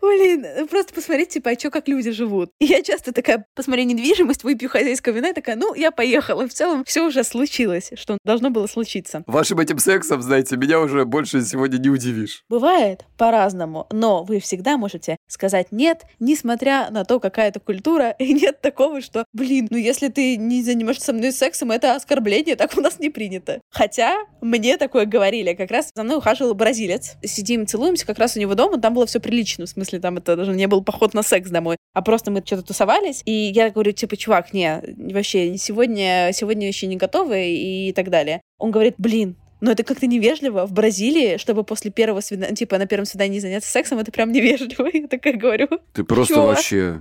Блин, 0.00 0.46
просто 0.68 0.94
посмотреть, 0.94 1.30
типа, 1.30 1.50
а 1.50 1.58
что, 1.58 1.70
как 1.70 1.88
люди 1.88 2.10
живут. 2.10 2.50
И 2.58 2.64
я 2.64 2.82
часто 2.82 3.12
такая, 3.12 3.46
посмотрю 3.54 3.84
недвижимость, 3.84 4.44
выпью 4.44 4.68
хозяйского 4.68 5.14
вина, 5.14 5.30
и 5.30 5.32
такая, 5.32 5.56
ну, 5.56 5.74
я 5.74 5.90
поехала. 5.90 6.48
В 6.48 6.52
целом, 6.52 6.84
все 6.84 7.06
уже 7.06 7.24
случилось, 7.24 7.92
что 7.94 8.18
должно 8.24 8.50
было 8.50 8.66
случиться. 8.66 9.22
Вашим 9.26 9.60
этим 9.60 9.78
сексом, 9.78 10.22
знаете, 10.22 10.56
меня 10.56 10.80
уже 10.80 11.04
больше 11.04 11.42
сегодня 11.42 11.78
не 11.78 11.90
удивишь. 11.90 12.44
Бывает 12.48 13.04
по-разному, 13.16 13.86
но 13.90 14.24
вы 14.24 14.40
всегда 14.40 14.76
можете 14.76 15.16
сказать 15.28 15.68
нет, 15.70 16.02
несмотря 16.18 16.90
на 16.90 17.04
то, 17.04 17.20
какая 17.20 17.48
это 17.48 17.60
культура, 17.60 18.10
и 18.18 18.32
нет 18.32 18.60
такого, 18.60 19.00
что, 19.00 19.24
блин, 19.32 19.68
ну 19.70 19.76
если 19.76 20.08
ты 20.08 20.36
не 20.36 20.62
занимаешься 20.62 21.06
со 21.06 21.12
мной 21.12 21.32
сексом, 21.32 21.70
это 21.70 21.94
оскорбление, 21.94 22.56
так 22.56 22.76
у 22.76 22.80
нас 22.80 22.98
не 22.98 23.10
принято. 23.10 23.60
Хотя 23.70 24.16
мне 24.40 24.76
такое 24.76 25.06
говорили, 25.06 25.54
как 25.54 25.70
раз 25.70 25.90
за 25.94 26.02
мной 26.02 26.18
ухаживал 26.18 26.54
бразилец. 26.54 27.16
Сидим, 27.24 27.66
целуемся, 27.66 28.06
как 28.06 28.18
раз 28.18 28.36
у 28.36 28.40
него 28.40 28.54
дома, 28.54 28.78
там 28.78 28.94
было 28.94 29.06
все 29.06 29.20
прилично, 29.20 29.41
в 29.44 29.66
смысле, 29.66 30.00
там 30.00 30.18
это 30.18 30.36
даже 30.36 30.52
не 30.52 30.66
был 30.66 30.82
поход 30.82 31.14
на 31.14 31.22
секс 31.22 31.50
домой, 31.50 31.76
а 31.94 32.02
просто 32.02 32.30
мы 32.30 32.42
что-то 32.44 32.62
тусовались, 32.62 33.22
и 33.24 33.32
я 33.32 33.70
говорю, 33.70 33.92
типа, 33.92 34.16
чувак, 34.16 34.52
не, 34.52 34.82
вообще, 35.12 35.56
сегодня, 35.56 36.30
сегодня 36.32 36.66
еще 36.66 36.86
не 36.86 36.96
готовы 36.96 37.54
и 37.54 37.92
так 37.92 38.10
далее. 38.10 38.40
Он 38.58 38.70
говорит, 38.70 38.94
блин, 38.98 39.36
но 39.62 39.70
это 39.70 39.84
как-то 39.84 40.06
невежливо. 40.06 40.66
В 40.66 40.72
Бразилии, 40.72 41.38
чтобы 41.38 41.62
после 41.62 41.90
первого 41.92 42.20
свидания, 42.20 42.54
типа 42.54 42.78
на 42.78 42.86
первом 42.86 43.06
свидании 43.06 43.38
заняться 43.38 43.70
сексом, 43.70 43.98
это 43.98 44.10
прям 44.10 44.32
невежливо. 44.32 44.90
Я 44.92 45.06
такая 45.06 45.34
говорю. 45.34 45.68
Ты 45.92 46.02
просто 46.04 46.34
Чё? 46.34 46.46
вообще 46.46 47.00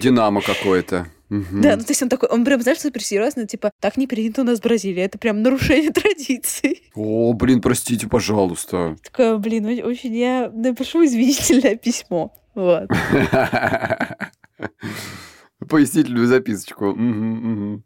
динамо 0.00 0.40
какое-то. 0.40 1.08
Да, 1.30 1.76
ну 1.76 1.82
то 1.82 1.90
есть 1.90 2.02
он 2.02 2.08
такой, 2.08 2.28
он 2.28 2.44
прям, 2.44 2.62
знаешь, 2.62 2.78
супер 2.78 3.02
серьезно, 3.02 3.46
типа, 3.46 3.72
так 3.80 3.96
не 3.96 4.06
принято 4.06 4.42
у 4.42 4.44
нас 4.44 4.60
в 4.60 4.62
Бразилии, 4.62 5.02
это 5.02 5.18
прям 5.18 5.42
нарушение 5.42 5.90
традиций. 5.92 6.82
О, 6.94 7.32
блин, 7.32 7.60
простите, 7.60 8.06
пожалуйста. 8.06 8.96
Такая, 9.02 9.36
блин, 9.38 9.66
очень 9.84 10.16
я 10.16 10.50
напишу 10.54 11.04
извинительное 11.04 11.74
письмо. 11.82 12.32
Вот. 12.54 12.88
Пояснительную 15.68 16.26
записочку. 16.26 16.92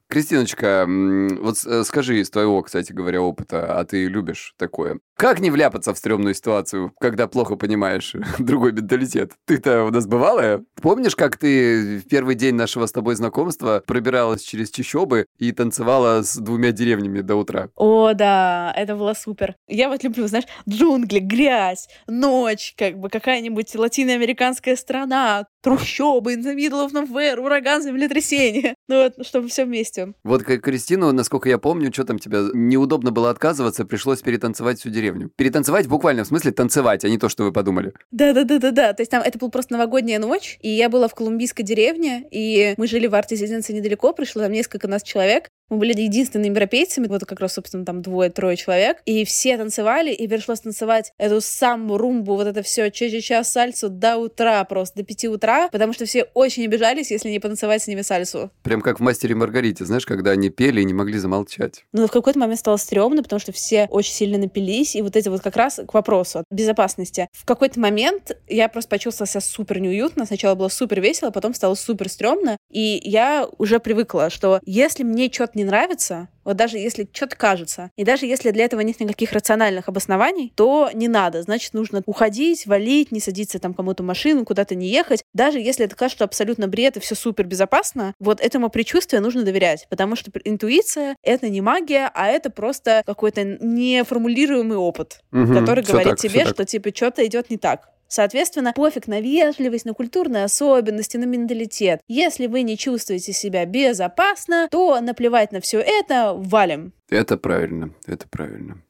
Кристиночка, 0.09 0.87
вот 0.89 1.57
э, 1.67 1.85
скажи 1.85 2.21
из 2.21 2.31
твоего, 2.31 2.63
кстати 2.63 2.93
говоря, 2.93 3.21
опыта, 3.21 3.79
а 3.79 3.85
ты 3.85 4.07
любишь 4.07 4.55
такое? 4.57 5.01
Как 5.19 5.41
не 5.41 5.51
вляпаться 5.51 5.93
в 5.93 5.99
стрёмную 5.99 6.33
ситуацию, 6.33 6.93
когда 7.01 7.27
плохо 7.27 7.57
понимаешь 7.57 8.15
другой 8.39 8.71
менталитет? 8.71 9.33
Ты-то 9.47 9.83
у 9.83 9.91
нас 9.91 10.07
бывалая? 10.07 10.65
Помнишь, 10.81 11.17
как 11.17 11.37
ты 11.37 11.99
в 11.99 12.09
первый 12.09 12.37
день 12.37 12.55
нашего 12.55 12.87
с 12.87 12.93
тобой 12.93 13.17
знакомства 13.17 13.83
пробиралась 13.85 14.43
через 14.43 14.71
чащобы 14.71 15.27
и 15.37 15.51
танцевала 15.51 16.23
с 16.23 16.37
двумя 16.37 16.71
деревнями 16.71 17.21
до 17.21 17.35
утра? 17.35 17.69
О, 17.75 18.13
да, 18.15 18.73
это 18.77 18.95
было 18.95 19.13
супер. 19.15 19.57
Я 19.67 19.89
вот 19.89 20.05
люблю, 20.05 20.29
знаешь, 20.29 20.47
джунгли, 20.69 21.19
грязь, 21.19 21.89
ночь, 22.07 22.75
как 22.79 22.97
бы 23.01 23.09
какая-нибудь 23.09 23.75
латиноамериканская 23.75 24.77
страна, 24.77 25.47
трущобы, 25.63 26.35
in 26.35 26.45
the 26.45 26.55
middle 26.55 26.87
of 26.87 26.93
nowhere, 26.93 27.41
ураган, 27.41 27.83
землетрясение. 27.83 28.77
Ну 28.87 29.03
вот, 29.03 29.27
чтобы 29.27 29.49
все 29.49 29.65
вместе. 29.65 30.15
Вот 30.23 30.45
как 30.45 30.63
Кристину, 30.63 31.11
насколько 31.11 31.49
я 31.49 31.59
помню, 31.59 31.93
что 31.93 32.05
там 32.05 32.21
тебя 32.21 32.43
неудобно 32.55 33.11
было 33.11 33.31
отказываться, 33.31 33.85
пришлось 33.85 34.23
перетанцевать 34.23 34.79
всю 34.79 34.91
деревню. 34.91 35.08
Перетанцевать 35.37 35.87
буквально 35.87 36.25
в 36.25 36.27
смысле 36.27 36.53
танцевать, 36.53 37.05
а 37.05 37.09
не 37.09 37.19
то, 37.19 37.29
что 37.29 37.45
вы 37.45 37.53
подумали. 37.53 37.93
Да-да-да-да-да. 38.11 38.93
То 38.93 39.01
есть 39.03 39.11
там 39.11 39.23
это 39.23 39.39
была 39.39 39.51
просто 39.51 39.75
новогодняя 39.75 40.19
ночь, 40.19 40.59
и 40.61 40.69
я 40.69 40.89
была 40.89 41.09
в 41.09 41.15
колумбийской 41.15 41.65
деревне, 41.65 42.27
и 42.31 42.75
мы 42.77 42.87
жили 42.87 43.07
в 43.07 43.15
арт-резиденции 43.15 43.73
недалеко, 43.73 44.13
пришло 44.13 44.43
там 44.43 44.53
несколько 44.53 44.89
нас 44.89 45.03
человек. 45.03 45.51
Мы 45.69 45.77
были 45.77 45.93
единственными 46.01 46.49
европейцами, 46.49 47.09
вот 47.09 47.25
как 47.25 47.41
раз, 47.41 47.55
собственно, 47.55 47.85
там 47.85 48.01
двое-трое 48.03 48.57
человек, 48.57 48.99
и 49.05 49.25
все 49.25 49.57
танцевали, 49.59 50.13
и 50.13 50.27
пришлось 50.27 50.61
танцевать 50.61 51.13
эту 51.19 51.41
самбу, 51.41 51.99
румбу, 51.99 52.37
вот 52.37 52.47
это 52.47 52.63
все, 52.63 52.91
ча-ча-ча, 52.91 53.45
сальсу 53.45 53.89
до 53.89 54.17
утра, 54.17 54.65
просто 54.65 54.99
до 54.99 55.03
пяти 55.05 55.29
утра, 55.29 55.69
потому 55.69 55.93
что 55.93 56.07
все 56.07 56.25
очень 56.35 56.65
обижались, 56.65 57.11
если 57.11 57.29
не 57.29 57.39
потанцевать 57.39 57.83
с 57.83 57.87
ними 57.87 58.03
сальсу. 58.03 58.51
Прям 58.63 58.81
как 58.81 58.99
в 58.99 59.03
«Мастере 59.03 59.35
Маргарите», 59.35 59.85
знаешь, 59.85 60.07
когда 60.07 60.31
они 60.31 60.49
пели 60.51 60.81
и 60.81 60.85
не 60.85 60.95
могли 60.95 61.19
замолчать. 61.19 61.85
Но 61.93 62.07
в 62.07 62.11
какой-то 62.11 62.39
момент 62.39 62.61
стало 62.61 62.77
стрёмно, 62.79 63.23
потому 63.23 63.41
что 63.41 63.53
все 63.53 63.87
очень 63.91 64.15
сильно 64.15 64.39
напились, 64.39 64.97
и 64.97 65.03
вот 65.03 65.17
эти 65.17 65.29
вот 65.29 65.43
как 65.43 65.57
раз 65.57 65.81
к 65.87 65.93
вопросу 65.93 66.45
безопасности. 66.51 67.29
В 67.33 67.45
какой-то 67.45 67.79
момент 67.79 68.37
я 68.49 68.69
просто 68.69 68.89
почувствовала 68.89 69.29
себя 69.29 69.41
супер 69.41 69.81
неуютно. 69.81 70.25
Сначала 70.25 70.55
было 70.55 70.69
супер 70.69 71.01
весело, 71.01 71.31
потом 71.31 71.53
стало 71.53 71.75
супер 71.75 72.09
стрёмно. 72.09 72.57
И 72.71 73.01
я 73.05 73.49
уже 73.59 73.81
привыкла, 73.81 74.31
что 74.31 74.61
если 74.65 75.03
мне 75.03 75.31
что-то 75.31 75.58
не 75.59 75.65
нравится, 75.65 76.29
вот 76.45 76.57
даже 76.57 76.79
если 76.79 77.07
что-то 77.13 77.37
кажется, 77.37 77.91
и 77.97 78.05
даже 78.05 78.25
если 78.25 78.51
для 78.51 78.65
этого 78.65 78.81
нет 78.81 78.99
никаких 79.01 79.33
рациональных 79.33 79.89
обоснований, 79.89 80.53
то 80.57 80.91
не 80.95 81.09
надо. 81.09 81.43
Значит, 81.43 81.75
нужно 81.75 82.03
уходить, 82.07 82.67
валить, 82.67 83.13
не 83.13 83.21
садиться 83.21 83.59
там 83.59 83.75
кому-то 83.75 84.03
в 84.03 84.07
машину, 84.07 84.47
куда-то 84.47 84.75
не 84.75 84.89
ехать. 84.89 85.23
Даже 85.35 85.61
если 85.61 85.85
это 85.85 85.95
кажется 85.95 86.25
абсолютно 86.25 86.67
бред 86.69 86.97
и 86.97 87.01
все 87.01 87.15
супер 87.15 87.45
безопасно, 87.45 88.15
вот 88.19 88.41
этому 88.41 88.71
предчувствию 88.71 89.21
нужно 89.21 89.43
доверять, 89.43 89.87
потому 89.91 90.17
что 90.17 90.31
интуиция— 90.45 91.17
это 91.23 91.49
не 91.51 91.61
магия, 91.61 92.11
а 92.15 92.29
это 92.29 92.49
просто 92.49 93.03
какой-то 93.05 93.45
неформулируемый 93.45 94.79
опыт, 94.79 95.21
Мгм, 95.31 95.55
который 95.55 95.85
говорит 95.85 96.11
так, 96.11 96.19
тебе, 96.19 96.47
что 96.47 96.65
типа 96.65 96.91
что-то 96.95 97.27
идет 97.27 97.51
не 97.51 97.59
так. 97.59 97.91
Соответственно, 98.09 98.73
пофиг 98.73 99.07
на 99.07 99.21
вежливость, 99.21 99.85
на 99.85 99.93
культурные 99.93 100.45
особенности, 100.45 101.19
на 101.19 101.25
менталитет. 101.25 102.01
Если 102.09 102.47
вы 102.47 102.63
не 102.63 102.79
чувствуете 102.79 103.35
себя 103.35 103.67
безопасно, 103.67 104.69
то 104.71 104.99
наплевать 105.01 105.53
на 105.53 105.61
все 105.61 105.79
это, 105.79 106.33
валим. 106.35 106.93
Это 107.11 107.37
правильно, 107.37 107.91
это 108.07 108.27
правильно. 108.27 108.83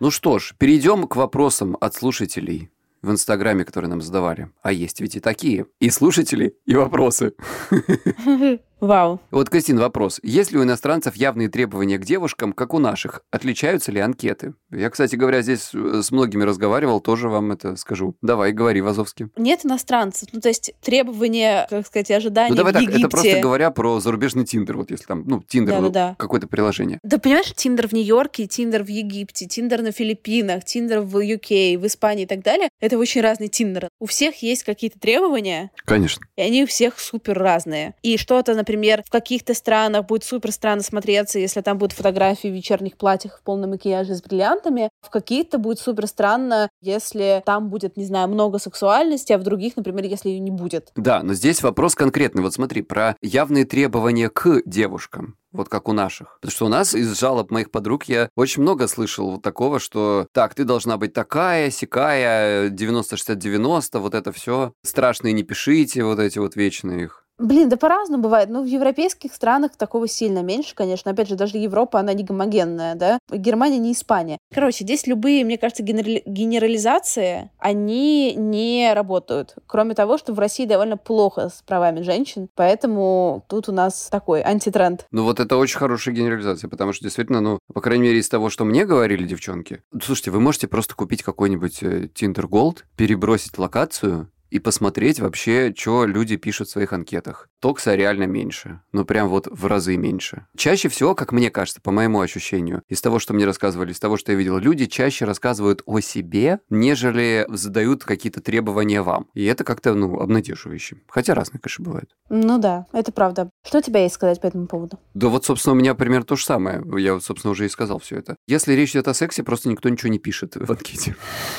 Ну 0.00 0.10
что 0.10 0.38
ж, 0.40 0.54
перейдем 0.58 1.06
к 1.06 1.14
вопросам 1.14 1.76
от 1.80 1.94
слушателей 1.94 2.68
в 3.00 3.10
Инстаграме, 3.10 3.64
которые 3.64 3.88
нам 3.88 4.02
задавали. 4.02 4.50
А 4.62 4.72
есть 4.72 5.00
ведь 5.00 5.16
и 5.16 5.20
такие. 5.20 5.66
И 5.78 5.90
слушатели, 5.90 6.56
и 6.66 6.74
вопросы. 6.74 7.34
Вау. 8.86 9.20
Вот, 9.30 9.48
Кристин, 9.50 9.78
вопрос. 9.78 10.20
Есть 10.22 10.52
ли 10.52 10.58
у 10.58 10.62
иностранцев 10.62 11.16
явные 11.16 11.48
требования 11.48 11.98
к 11.98 12.04
девушкам, 12.04 12.52
как 12.52 12.74
у 12.74 12.78
наших? 12.78 13.22
Отличаются 13.30 13.90
ли 13.92 14.00
анкеты? 14.00 14.54
Я, 14.70 14.90
кстати 14.90 15.16
говоря, 15.16 15.42
здесь 15.42 15.70
э, 15.74 16.00
с 16.02 16.10
многими 16.10 16.42
разговаривал, 16.44 17.00
тоже 17.00 17.28
вам 17.28 17.52
это 17.52 17.76
скажу. 17.76 18.16
Давай, 18.22 18.52
говори, 18.52 18.80
Вазовский. 18.80 19.28
Нет 19.36 19.64
иностранцев. 19.64 20.28
Ну, 20.32 20.40
то 20.40 20.48
есть 20.48 20.72
требования, 20.82 21.66
как 21.70 21.86
сказать, 21.86 22.10
ожидания 22.10 22.50
Ну, 22.50 22.56
давай 22.56 22.72
в 22.72 22.74
так, 22.74 22.82
Египте. 22.82 23.00
это 23.00 23.08
просто 23.08 23.40
говоря 23.40 23.70
про 23.70 24.00
зарубежный 24.00 24.44
Тиндер, 24.44 24.76
вот 24.76 24.90
если 24.90 25.04
там, 25.06 25.24
ну, 25.26 25.42
Тиндер, 25.42 25.74
ну, 25.76 25.88
Да-да-да. 25.88 26.16
какое-то 26.18 26.46
приложение. 26.46 26.98
Да 27.02 27.18
понимаешь, 27.18 27.52
Тиндер 27.54 27.88
в 27.88 27.92
Нью-Йорке, 27.92 28.46
Тиндер 28.46 28.84
в 28.84 28.88
Египте, 28.88 29.46
Тиндер 29.46 29.82
на 29.82 29.92
Филиппинах, 29.92 30.64
Тиндер 30.64 31.00
в 31.00 31.16
UK, 31.16 31.78
в 31.78 31.86
Испании 31.86 32.24
и 32.24 32.26
так 32.26 32.42
далее. 32.42 32.68
Это 32.80 32.98
очень 32.98 33.20
разные 33.22 33.48
Тиндеры. 33.48 33.88
У 33.98 34.06
всех 34.06 34.42
есть 34.42 34.64
какие-то 34.64 34.98
требования, 34.98 35.70
Конечно. 35.84 36.24
и 36.36 36.42
они 36.42 36.64
у 36.64 36.66
всех 36.66 36.98
супер 36.98 37.38
разные. 37.38 37.94
И 38.02 38.16
что-то, 38.16 38.54
например, 38.54 38.73
в 38.76 39.10
каких-то 39.10 39.54
странах 39.54 40.06
будет 40.06 40.24
супер 40.24 40.52
странно 40.52 40.82
смотреться, 40.82 41.38
если 41.38 41.60
там 41.60 41.78
будут 41.78 41.92
фотографии 41.92 42.48
в 42.48 42.54
вечерних 42.54 42.96
платьях 42.96 43.38
в 43.38 43.42
полном 43.42 43.70
макияже 43.70 44.14
с 44.14 44.22
бриллиантами. 44.22 44.90
В 45.02 45.10
каких-то 45.10 45.58
будет 45.58 45.78
супер 45.78 46.06
странно, 46.06 46.68
если 46.80 47.42
там 47.44 47.68
будет, 47.68 47.96
не 47.96 48.04
знаю, 48.04 48.28
много 48.28 48.58
сексуальности, 48.58 49.32
а 49.32 49.38
в 49.38 49.42
других, 49.42 49.76
например, 49.76 50.04
если 50.04 50.28
ее 50.30 50.40
не 50.40 50.50
будет. 50.50 50.90
Да, 50.96 51.22
но 51.22 51.34
здесь 51.34 51.62
вопрос 51.62 51.94
конкретный. 51.94 52.42
Вот 52.42 52.54
смотри, 52.54 52.82
про 52.82 53.16
явные 53.22 53.64
требования 53.64 54.28
к 54.28 54.62
девушкам. 54.64 55.36
Вот 55.54 55.68
как 55.68 55.88
у 55.88 55.92
наших. 55.92 56.38
Потому 56.40 56.50
что 56.50 56.66
у 56.66 56.68
нас 56.68 56.94
из 56.94 57.16
жалоб 57.16 57.52
моих 57.52 57.70
подруг 57.70 58.04
я 58.04 58.28
очень 58.34 58.62
много 58.62 58.88
слышал 58.88 59.30
вот 59.30 59.42
такого, 59.42 59.78
что 59.78 60.26
так, 60.32 60.52
ты 60.54 60.64
должна 60.64 60.96
быть 60.96 61.12
такая, 61.12 61.70
сякая, 61.70 62.70
90-60-90, 62.70 63.98
вот 64.00 64.14
это 64.14 64.32
все. 64.32 64.72
Страшные 64.82 65.32
не 65.32 65.44
пишите, 65.44 66.02
вот 66.02 66.18
эти 66.18 66.40
вот 66.40 66.56
вечные 66.56 67.04
их. 67.04 67.23
Блин, 67.38 67.68
да 67.68 67.76
по-разному 67.76 68.22
бывает. 68.22 68.48
Ну, 68.48 68.62
в 68.62 68.66
европейских 68.66 69.34
странах 69.34 69.76
такого 69.76 70.06
сильно 70.06 70.42
меньше, 70.42 70.74
конечно. 70.74 71.10
Опять 71.10 71.28
же, 71.28 71.34
даже 71.34 71.58
Европа, 71.58 71.98
она 71.98 72.12
не 72.12 72.22
гомогенная, 72.22 72.94
да? 72.94 73.18
Германия 73.30 73.78
не 73.78 73.92
Испания. 73.92 74.38
Короче, 74.52 74.84
здесь 74.84 75.06
любые, 75.08 75.44
мне 75.44 75.58
кажется, 75.58 75.82
генерали- 75.82 76.22
генерализации, 76.26 77.50
они 77.58 78.34
не 78.34 78.92
работают. 78.94 79.56
Кроме 79.66 79.94
того, 79.94 80.16
что 80.16 80.32
в 80.32 80.38
России 80.38 80.64
довольно 80.64 80.96
плохо 80.96 81.48
с 81.48 81.62
правами 81.66 82.02
женщин, 82.02 82.48
поэтому 82.54 83.44
тут 83.48 83.68
у 83.68 83.72
нас 83.72 84.08
такой 84.10 84.40
антитренд. 84.42 85.06
Ну 85.10 85.24
вот 85.24 85.40
это 85.40 85.56
очень 85.56 85.78
хорошая 85.78 86.14
генерализация, 86.14 86.68
потому 86.68 86.92
что 86.92 87.04
действительно, 87.04 87.40
ну, 87.40 87.58
по 87.72 87.80
крайней 87.80 88.04
мере, 88.04 88.18
из 88.18 88.28
того, 88.28 88.48
что 88.48 88.64
мне 88.64 88.84
говорили 88.84 89.26
девчонки, 89.26 89.82
слушайте, 90.02 90.30
вы 90.30 90.40
можете 90.40 90.68
просто 90.68 90.94
купить 90.94 91.22
какой-нибудь 91.24 91.82
э, 91.82 92.08
Tinder 92.14 92.48
Gold, 92.48 92.84
перебросить 92.96 93.58
локацию, 93.58 94.28
и 94.54 94.60
посмотреть 94.60 95.18
вообще, 95.18 95.74
что 95.76 96.06
люди 96.06 96.36
пишут 96.36 96.68
в 96.68 96.70
своих 96.70 96.92
анкетах. 96.92 97.48
Токса 97.60 97.96
реально 97.96 98.24
меньше, 98.24 98.82
ну 98.92 99.04
прям 99.04 99.28
вот 99.28 99.48
в 99.50 99.66
разы 99.66 99.96
меньше. 99.96 100.46
Чаще 100.56 100.88
всего, 100.88 101.16
как 101.16 101.32
мне 101.32 101.50
кажется, 101.50 101.80
по 101.80 101.90
моему 101.90 102.20
ощущению, 102.20 102.82
из 102.88 103.00
того, 103.00 103.18
что 103.18 103.34
мне 103.34 103.46
рассказывали, 103.46 103.90
из 103.90 103.98
того, 103.98 104.16
что 104.16 104.30
я 104.30 104.38
видел, 104.38 104.58
люди 104.58 104.86
чаще 104.86 105.24
рассказывают 105.24 105.82
о 105.86 105.98
себе, 105.98 106.60
нежели 106.70 107.46
задают 107.48 108.04
какие-то 108.04 108.40
требования 108.40 109.02
вам. 109.02 109.26
И 109.34 109.44
это 109.44 109.64
как-то, 109.64 109.94
ну, 109.94 110.20
обнадеживающе. 110.20 110.98
Хотя 111.08 111.34
разные, 111.34 111.60
конечно, 111.60 111.84
бывает. 111.84 112.10
Ну 112.28 112.58
да, 112.58 112.86
это 112.92 113.10
правда. 113.10 113.50
Что 113.66 113.78
у 113.78 113.82
тебя 113.82 114.02
есть 114.04 114.14
сказать 114.14 114.40
по 114.40 114.46
этому 114.46 114.68
поводу? 114.68 115.00
Да 115.14 115.26
вот, 115.26 115.44
собственно, 115.44 115.74
у 115.74 115.78
меня 115.78 115.96
примерно 115.96 116.26
то 116.26 116.36
же 116.36 116.44
самое. 116.44 116.80
Я, 116.96 117.18
собственно, 117.18 117.50
уже 117.50 117.66
и 117.66 117.68
сказал 117.68 117.98
все 117.98 118.18
это. 118.18 118.36
Если 118.46 118.74
речь 118.74 118.90
идет 118.92 119.08
о 119.08 119.14
сексе, 119.14 119.42
просто 119.42 119.68
никто 119.68 119.88
ничего 119.88 120.12
не 120.12 120.20
пишет 120.20 120.54
в 120.54 120.70
анкете. 120.70 121.16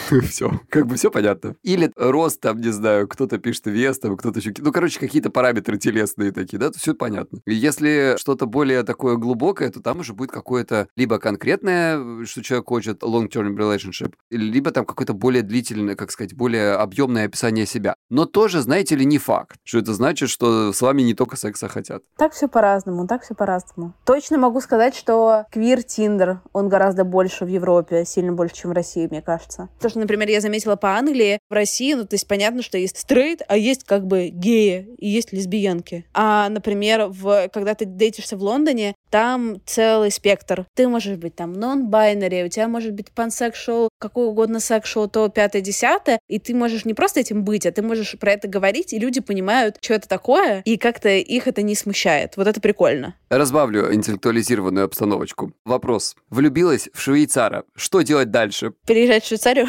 Все. 0.30 0.62
Как 0.70 0.88
бы 0.88 0.96
все 0.96 1.12
понятно. 1.12 1.56
Или 1.62 1.92
рост, 1.98 2.40
там, 2.40 2.62
не 2.62 2.70
знаю, 2.70 2.85
кто-то 3.10 3.38
пишет 3.38 3.68
вес, 3.68 4.00
там, 4.00 4.18
кто-то 4.18 4.40
еще... 4.40 4.54
Ну, 4.58 4.72
короче, 4.72 5.00
какие-то 5.00 5.30
параметры 5.30 5.78
телесные 5.78 6.32
такие, 6.32 6.58
да, 6.58 6.70
то 6.70 6.80
все 6.80 6.94
понятно. 6.94 7.40
Если 7.46 8.16
что-то 8.18 8.46
более 8.46 8.84
такое 8.84 9.16
глубокое, 9.16 9.70
то 9.72 9.82
там 9.82 10.00
уже 10.00 10.14
будет 10.14 10.32
какое-то 10.32 10.88
либо 10.96 11.20
конкретное, 11.20 12.26
что 12.26 12.44
человек 12.44 12.68
хочет, 12.68 13.04
long-term 13.04 13.56
relationship, 13.56 14.14
либо 14.30 14.72
там 14.72 14.86
какое-то 14.86 15.14
более 15.14 15.44
длительное, 15.44 15.96
как 15.96 16.12
сказать, 16.12 16.34
более 16.36 16.74
объемное 16.74 17.26
описание 17.26 17.66
себя. 17.66 17.96
Но 18.10 18.26
тоже, 18.26 18.62
знаете 18.62 18.96
ли, 18.96 19.06
не 19.06 19.18
факт, 19.18 19.58
что 19.64 19.80
это 19.80 19.94
значит, 19.94 20.30
что 20.30 20.74
с 20.74 20.82
вами 20.82 21.02
не 21.02 21.14
только 21.14 21.38
секса 21.38 21.68
хотят. 21.68 22.04
Так 22.18 22.34
все 22.34 22.48
по-разному, 22.48 23.08
так 23.08 23.24
все 23.24 23.36
по-разному. 23.36 23.94
Точно 24.06 24.38
могу 24.38 24.62
сказать, 24.62 24.96
что 24.96 25.46
квир 25.52 25.84
Тиндер, 25.84 26.42
он 26.54 26.70
гораздо 26.70 27.04
больше 27.04 27.46
в 27.46 27.48
Европе, 27.48 28.06
сильно 28.06 28.34
больше, 28.34 28.56
чем 28.56 28.72
в 28.72 28.74
России, 28.74 29.08
мне 29.08 29.22
кажется. 29.22 29.70
То, 29.80 29.90
что, 29.90 30.00
например, 30.00 30.30
я 30.30 30.42
заметила 30.42 30.76
по 30.76 30.98
Англии, 30.98 31.40
в 31.50 31.54
России, 31.54 31.94
ну, 31.94 32.06
то 32.06 32.16
есть 32.16 32.28
понятно, 32.28 32.62
что 32.66 32.78
есть 32.78 32.98
стрейт, 32.98 33.42
а 33.48 33.56
есть 33.58 33.84
как 33.84 34.06
бы 34.06 34.30
геи 34.30 34.88
и 34.98 35.08
есть 35.08 35.32
лесбиянки. 35.32 36.06
А, 36.14 36.50
например, 36.50 37.08
в, 37.08 37.48
когда 37.50 37.76
ты 37.76 37.86
дейтишься 37.86 38.36
в 38.36 38.44
Лондоне, 38.44 38.96
там 39.16 39.62
целый 39.66 40.12
спектр. 40.12 40.66
Ты 40.74 40.90
можешь 40.90 41.16
быть 41.16 41.38
там 41.38 41.54
non-binary, 41.54 42.48
у 42.48 42.50
тебя 42.50 42.68
может 42.68 42.92
быть 42.92 43.08
pansexual, 43.16 43.88
какой 43.98 44.26
угодно 44.26 44.58
sexual, 44.58 45.08
то 45.08 45.30
пятое, 45.30 45.62
десятое, 45.62 46.20
и 46.28 46.38
ты 46.38 46.54
можешь 46.54 46.84
не 46.84 46.94
просто 46.94 47.22
этим 47.22 47.46
быть, 47.46 47.66
а 47.66 47.72
ты 47.72 47.82
можешь 47.82 48.20
про 48.20 48.34
это 48.34 48.50
говорить, 48.50 48.92
и 48.92 49.00
люди 49.00 49.22
понимают, 49.22 49.78
что 49.80 49.94
это 49.94 50.10
такое, 50.10 50.62
и 50.66 50.76
как-то 50.76 51.08
их 51.08 51.48
это 51.48 51.62
не 51.62 51.76
смущает. 51.76 52.36
Вот 52.36 52.46
это 52.46 52.60
прикольно. 52.60 53.16
Разбавлю 53.30 53.94
интеллектуализированную 53.94 54.84
обстановочку. 54.84 55.54
Вопрос. 55.64 56.18
Влюбилась 56.30 56.90
в 56.94 57.00
швейцара. 57.00 57.64
Что 57.74 58.02
делать 58.02 58.32
дальше? 58.32 58.74
Переезжать 58.86 59.24
в 59.24 59.28
Швейцарию? 59.28 59.68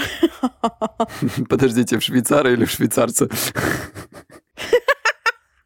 Подождите, 1.48 2.00
в 2.00 2.02
швейцара 2.02 2.52
или 2.52 2.64
в 2.64 2.70
швейцарца? 2.72 3.28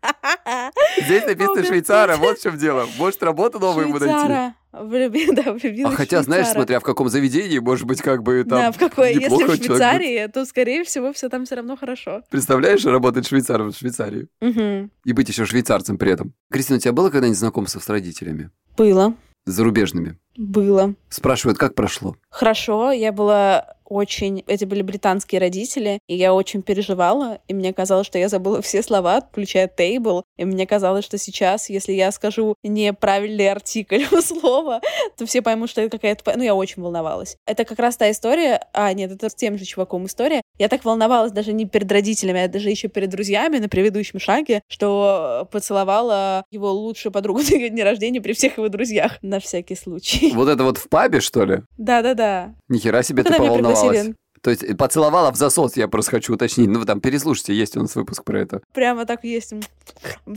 Здесь 0.98 1.26
написано 1.26 1.64
швейцара, 1.64 2.16
вот 2.16 2.38
в 2.38 2.42
чем 2.42 2.56
дело. 2.56 2.86
Может, 2.98 3.22
работу 3.22 3.58
новую 3.58 3.88
ему 3.88 3.98
найти. 3.98 4.54
Влюби- 4.72 5.32
да, 5.32 5.52
влюбилась 5.52 5.94
А 5.94 5.96
хотя, 5.96 6.22
знаешь, 6.22 6.46
смотря 6.46 6.78
в 6.78 6.84
каком 6.84 7.08
заведении, 7.08 7.58
может 7.58 7.86
быть, 7.86 8.00
как 8.02 8.22
бы 8.22 8.44
там 8.48 8.58
да, 8.58 8.72
в 8.72 8.78
какой, 8.78 9.14
если 9.14 9.28
в. 9.28 9.56
Швейцарии, 9.56 10.26
то, 10.28 10.44
скорее 10.44 10.84
всего, 10.84 11.12
все 11.12 11.28
там 11.28 11.44
все 11.44 11.56
равно 11.56 11.76
хорошо. 11.76 12.22
Представляешь, 12.30 12.84
работать 12.84 13.26
швейцаром 13.26 13.72
в 13.72 13.76
Швейцарии? 13.76 14.28
Мгм. 14.40 14.90
И 15.04 15.12
быть 15.12 15.28
еще 15.28 15.44
швейцарцем 15.44 15.98
при 15.98 16.12
этом. 16.12 16.34
Кристина, 16.50 16.76
у 16.76 16.80
тебя 16.80 16.92
было 16.92 17.10
когда-нибудь 17.10 17.38
знакомство 17.38 17.80
с 17.80 17.88
родителями? 17.88 18.50
Было, 18.76 19.14
Зарубежными? 19.46 20.18
было. 20.36 20.94
Спрашивают, 21.08 21.58
как 21.58 21.74
прошло? 21.74 22.16
Хорошо, 22.30 22.92
я 22.92 23.12
была 23.12 23.74
очень... 23.90 24.44
Это 24.46 24.66
были 24.66 24.82
британские 24.82 25.40
родители, 25.40 25.98
и 26.06 26.14
я 26.14 26.32
очень 26.32 26.62
переживала, 26.62 27.40
и 27.48 27.54
мне 27.54 27.74
казалось, 27.74 28.06
что 28.06 28.18
я 28.18 28.28
забыла 28.28 28.62
все 28.62 28.82
слова, 28.82 29.20
включая 29.20 29.68
table, 29.68 30.22
и 30.38 30.44
мне 30.44 30.66
казалось, 30.66 31.04
что 31.04 31.18
сейчас, 31.18 31.68
если 31.68 31.92
я 31.92 32.10
скажу 32.12 32.54
неправильный 32.62 33.50
артикль 33.50 34.04
у 34.12 34.20
слова, 34.22 34.80
то 35.18 35.26
все 35.26 35.42
поймут, 35.42 35.68
что 35.68 35.82
это 35.82 35.98
какая-то... 35.98 36.32
Ну, 36.36 36.42
я 36.42 36.54
очень 36.54 36.82
волновалась. 36.82 37.36
Это 37.46 37.64
как 37.64 37.78
раз 37.78 37.96
та 37.96 38.10
история... 38.10 38.66
А, 38.72 38.92
нет, 38.92 39.10
это 39.10 39.28
с 39.28 39.34
тем 39.34 39.58
же 39.58 39.64
чуваком 39.64 40.06
история. 40.06 40.42
Я 40.58 40.68
так 40.68 40.84
волновалась 40.84 41.32
даже 41.32 41.52
не 41.52 41.66
перед 41.66 41.90
родителями, 41.90 42.42
а 42.42 42.48
даже 42.48 42.70
еще 42.70 42.88
перед 42.88 43.10
друзьями 43.10 43.58
на 43.58 43.68
предыдущем 43.68 44.20
шаге, 44.20 44.62
что 44.68 45.48
поцеловала 45.50 46.44
его 46.50 46.70
лучшую 46.72 47.12
подругу 47.12 47.40
на 47.50 47.68
дне 47.68 47.84
рождения 47.84 48.20
при 48.20 48.32
всех 48.32 48.56
его 48.56 48.68
друзьях, 48.68 49.18
на 49.22 49.40
всякий 49.40 49.74
случай. 49.74 50.32
Вот 50.34 50.48
это 50.48 50.62
вот 50.62 50.78
в 50.78 50.88
пабе, 50.88 51.20
что 51.20 51.44
ли? 51.44 51.62
Да-да-да. 51.76 52.54
Нихера 52.68 53.02
себе 53.02 53.24
Когда 53.24 53.38
ты 53.38 53.44
поволновалась. 53.44 53.79
Пригласили. 53.80 54.14
То 54.42 54.50
есть 54.50 54.62
э, 54.62 54.74
поцеловала 54.74 55.30
в 55.32 55.36
засос, 55.36 55.76
я 55.76 55.88
просто 55.88 56.12
хочу 56.12 56.34
уточнить. 56.34 56.68
Ну, 56.68 56.78
вы 56.78 56.86
там 56.86 57.00
переслушайте, 57.00 57.54
есть 57.54 57.76
у 57.76 57.80
нас 57.80 57.94
выпуск 57.94 58.24
про 58.24 58.40
это. 58.40 58.62
прямо 58.72 59.04
так 59.04 59.24
есть 59.24 59.52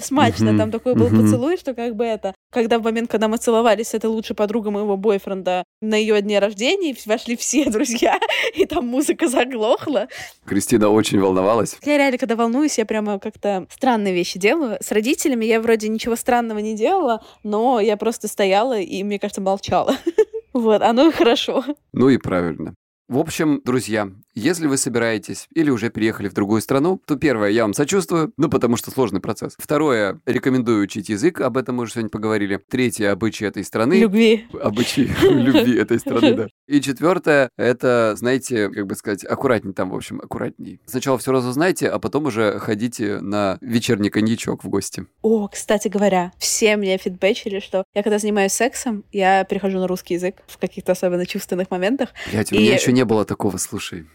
смачно. 0.01 0.57
Там 0.57 0.71
такой 0.71 0.95
был 0.95 1.09
поцелуй, 1.09 1.57
что 1.57 1.73
как 1.73 1.95
бы 1.95 2.03
это... 2.03 2.33
Когда 2.51 2.79
в 2.79 2.83
момент, 2.83 3.09
когда 3.09 3.27
мы 3.27 3.37
целовались 3.37 3.89
с 3.89 3.93
этой 3.93 4.07
лучшей 4.07 4.35
подругой 4.35 4.71
моего 4.71 4.97
бойфренда 4.97 5.63
на 5.81 5.95
ее 5.95 6.21
дне 6.21 6.39
рождения, 6.39 6.95
вошли 7.05 7.35
все 7.35 7.65
друзья, 7.69 8.19
и 8.53 8.65
там 8.65 8.85
музыка 8.87 9.27
заглохла. 9.27 10.07
Кристина 10.45 10.89
очень 10.89 11.19
волновалась. 11.19 11.77
Я 11.83 11.97
реально, 11.97 12.17
когда 12.17 12.35
волнуюсь, 12.35 12.77
я 12.77 12.85
прямо 12.85 13.19
как-то 13.19 13.67
странные 13.71 14.13
вещи 14.13 14.37
делаю. 14.37 14.77
С 14.81 14.91
родителями 14.91 15.45
я 15.45 15.61
вроде 15.61 15.87
ничего 15.87 16.15
странного 16.15 16.59
не 16.59 16.75
делала, 16.75 17.23
но 17.43 17.79
я 17.79 17.95
просто 17.97 18.27
стояла 18.27 18.79
и, 18.79 19.03
мне 19.03 19.19
кажется, 19.19 19.41
молчала. 19.41 19.95
Вот, 20.53 20.83
оно 20.83 21.07
и 21.07 21.11
хорошо. 21.11 21.65
Ну 21.93 22.09
и 22.09 22.17
правильно. 22.19 22.75
В 23.13 23.19
общем, 23.19 23.61
друзья, 23.63 24.09
если 24.35 24.67
вы 24.67 24.77
собираетесь 24.77 25.47
или 25.53 25.69
уже 25.69 25.89
переехали 25.89 26.27
в 26.27 26.33
другую 26.33 26.61
страну, 26.61 26.99
то 27.05 27.15
первое, 27.15 27.49
я 27.49 27.63
вам 27.63 27.73
сочувствую, 27.73 28.33
ну 28.37 28.49
потому 28.49 28.77
что 28.77 28.91
сложный 28.91 29.19
процесс. 29.19 29.55
Второе, 29.57 30.19
рекомендую 30.25 30.83
учить 30.83 31.09
язык, 31.09 31.41
об 31.41 31.57
этом 31.57 31.75
мы 31.75 31.83
уже 31.83 31.93
сегодня 31.93 32.09
поговорили. 32.09 32.59
Третье, 32.69 33.11
обычаи 33.11 33.47
этой 33.47 33.63
страны. 33.63 33.99
Любви. 33.99 34.47
Обычаи 34.61 35.09
любви 35.21 35.75
этой 35.77 35.99
страны, 35.99 36.33
да. 36.33 36.47
И 36.67 36.81
четвертое, 36.81 37.49
это, 37.57 38.13
знаете, 38.17 38.69
как 38.69 38.87
бы 38.87 38.95
сказать, 38.95 39.23
аккуратней 39.25 39.73
там, 39.73 39.89
в 39.91 39.95
общем, 39.95 40.19
аккуратней. 40.21 40.79
Сначала 40.85 41.17
все 41.17 41.31
разузнайте, 41.31 41.87
а 41.89 41.99
потом 41.99 42.25
уже 42.25 42.59
ходите 42.59 43.19
на 43.19 43.57
вечерний 43.61 44.09
коньячок 44.09 44.63
в 44.63 44.69
гости. 44.69 45.05
О, 45.21 45.47
кстати 45.47 45.87
говоря, 45.87 46.31
все 46.37 46.77
мне 46.77 46.97
фидбэчили, 46.97 47.59
что 47.59 47.83
я 47.93 48.03
когда 48.03 48.19
занимаюсь 48.19 48.53
сексом, 48.53 49.03
я 49.11 49.43
перехожу 49.43 49.79
на 49.79 49.87
русский 49.87 50.15
язык 50.15 50.37
в 50.47 50.57
каких-то 50.57 50.93
особенно 50.93 51.25
чувственных 51.25 51.69
моментах, 51.71 52.09
Блять, 52.31 52.51
у 52.51 52.55
И- 52.55 52.59
меня 52.59 52.75
еще 52.75 52.91
не 52.91 53.05
было 53.05 53.25
такого, 53.25 53.57
слушай. 53.57 54.05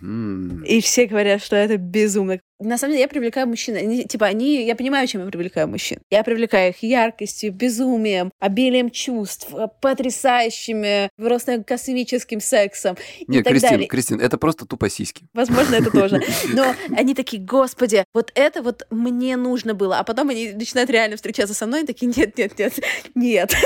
И 0.65 0.81
все 0.81 1.07
говорят, 1.07 1.43
что 1.43 1.57
это 1.57 1.77
безумно. 1.77 2.41
На 2.61 2.77
самом 2.77 2.93
деле 2.93 3.03
я 3.03 3.09
привлекаю 3.09 3.47
мужчин. 3.47 3.77
Они, 3.77 4.05
типа, 4.05 4.27
они, 4.27 4.67
я 4.67 4.75
понимаю, 4.75 5.07
чем 5.07 5.21
я 5.21 5.29
привлекаю 5.29 5.69
мужчин. 5.69 5.99
Я 6.11 6.25
привлекаю 6.25 6.71
их 6.71 6.83
яркостью, 6.83 7.53
безумием, 7.53 8.33
обилием 8.41 8.91
чувств, 8.91 9.55
э, 9.55 9.69
потрясающими, 9.81 11.09
просто 11.17 11.63
космическим 11.63 12.41
сексом 12.41 12.97
и 13.21 13.27
Нет, 13.29 13.45
так 13.45 13.53
Кристин, 13.53 13.71
далее. 13.71 13.87
Кристин, 13.87 14.21
это 14.21 14.39
просто 14.39 14.67
тупо 14.67 14.91
сиськи. 14.91 15.27
Возможно, 15.35 15.77
это 15.77 15.93
тоже. 15.93 16.21
Но 16.53 16.75
они 16.97 17.15
такие, 17.15 17.41
господи, 17.41 18.05
вот 18.13 18.33
это 18.35 18.63
вот 18.63 18.87
мне 18.91 19.37
нужно 19.37 19.75
было. 19.75 19.99
А 19.99 20.03
потом 20.03 20.31
они 20.31 20.51
начинают 20.53 20.91
реально 20.91 21.15
встречаться 21.15 21.55
со 21.55 21.67
мной 21.67 21.85
и 21.85 21.87
такие, 21.87 22.13
нет, 22.15 22.37
нет, 22.37 22.59
нет, 22.59 22.81
нет. 23.15 23.55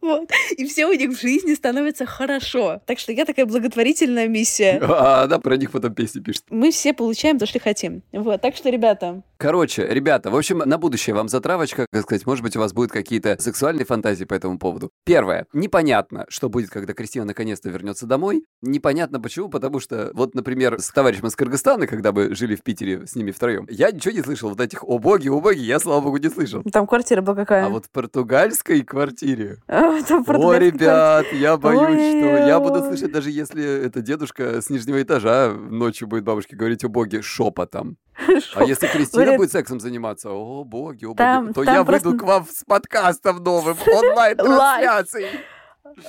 Вот. 0.00 0.30
И 0.58 0.66
все 0.66 0.86
у 0.86 0.92
них 0.92 1.16
в 1.16 1.20
жизни 1.20 1.54
становится 1.54 2.04
хорошо. 2.04 2.82
Так 2.84 2.98
что 2.98 3.10
я 3.12 3.24
такая 3.24 3.46
благотворительная 3.46 4.28
миссия. 4.28 4.78
А 4.82 5.22
она 5.22 5.38
про 5.38 5.56
них 5.56 5.72
потом 5.84 5.94
песни 5.94 6.20
пишет. 6.20 6.44
Мы 6.50 6.70
все 6.70 6.94
получаем 6.94 7.38
то, 7.38 7.46
что 7.46 7.60
хотим. 7.60 8.02
Вот. 8.12 8.40
Так 8.40 8.56
что, 8.56 8.70
ребята, 8.70 9.22
Короче, 9.44 9.86
ребята, 9.86 10.30
в 10.30 10.36
общем, 10.36 10.62
на 10.64 10.78
будущее 10.78 11.14
вам 11.14 11.28
затравочка, 11.28 11.86
как 11.92 12.02
сказать, 12.04 12.24
может 12.24 12.42
быть, 12.42 12.56
у 12.56 12.60
вас 12.60 12.72
будут 12.72 12.92
какие-то 12.92 13.36
сексуальные 13.38 13.84
фантазии 13.84 14.24
по 14.24 14.32
этому 14.32 14.58
поводу. 14.58 14.90
Первое. 15.04 15.46
Непонятно, 15.52 16.24
что 16.28 16.48
будет, 16.48 16.70
когда 16.70 16.94
Кристина 16.94 17.26
наконец-то 17.26 17.68
вернется 17.68 18.06
домой. 18.06 18.44
Непонятно 18.62 19.20
почему, 19.20 19.50
потому 19.50 19.80
что, 19.80 20.12
вот, 20.14 20.34
например, 20.34 20.80
с 20.80 20.88
товарищем 20.90 21.26
из 21.26 21.36
Кыргызстана, 21.36 21.86
когда 21.86 22.12
мы 22.12 22.34
жили 22.34 22.54
в 22.54 22.62
Питере 22.62 23.06
с 23.06 23.16
ними 23.16 23.32
втроем, 23.32 23.66
я 23.68 23.90
ничего 23.90 24.14
не 24.14 24.22
слышал. 24.22 24.48
Вот 24.48 24.60
этих 24.60 24.82
«О 24.82 24.98
боги, 24.98 25.28
о 25.28 25.40
боги», 25.40 25.60
я, 25.60 25.78
слава 25.78 26.00
богу, 26.00 26.16
не 26.16 26.30
слышал. 26.30 26.62
там 26.72 26.86
квартира 26.86 27.20
была 27.20 27.34
какая? 27.36 27.66
А 27.66 27.68
вот 27.68 27.86
в 27.86 27.90
португальской 27.90 28.82
квартире 28.82 29.58
А, 29.68 30.00
там 30.04 30.24
О, 30.26 30.54
ребят, 30.54 31.26
я 31.32 31.58
боюсь, 31.58 32.18
что 32.18 32.46
я 32.46 32.60
буду 32.60 32.80
слышать, 32.80 33.12
даже 33.12 33.30
если 33.30 33.84
это 33.84 34.00
дедушка 34.00 34.62
с 34.62 34.70
нижнего 34.70 35.02
этажа 35.02 35.50
ночью 35.78 36.08
будет 36.08 36.24
бабушке 36.24 36.56
говорить 36.56 36.84
о 36.84 36.88
боге 36.88 37.22
шепотом. 37.22 37.96
квартира. 38.14 38.40
А 38.54 38.64
если 38.64 38.86
Кристина 38.86 39.22
Говорит, 39.22 39.38
будет 39.38 39.52
сексом 39.52 39.80
заниматься, 39.80 40.30
о 40.30 40.64
боги, 40.64 41.04
о 41.04 41.14
боги, 41.14 41.52
то 41.52 41.62
я 41.62 41.84
просто- 41.84 42.08
выйду 42.08 42.18
к 42.18 42.26
вам 42.26 42.46
с 42.50 42.64
подкастом 42.64 43.42
новым, 43.42 43.76
онлайн-трансляцией. 43.86 45.40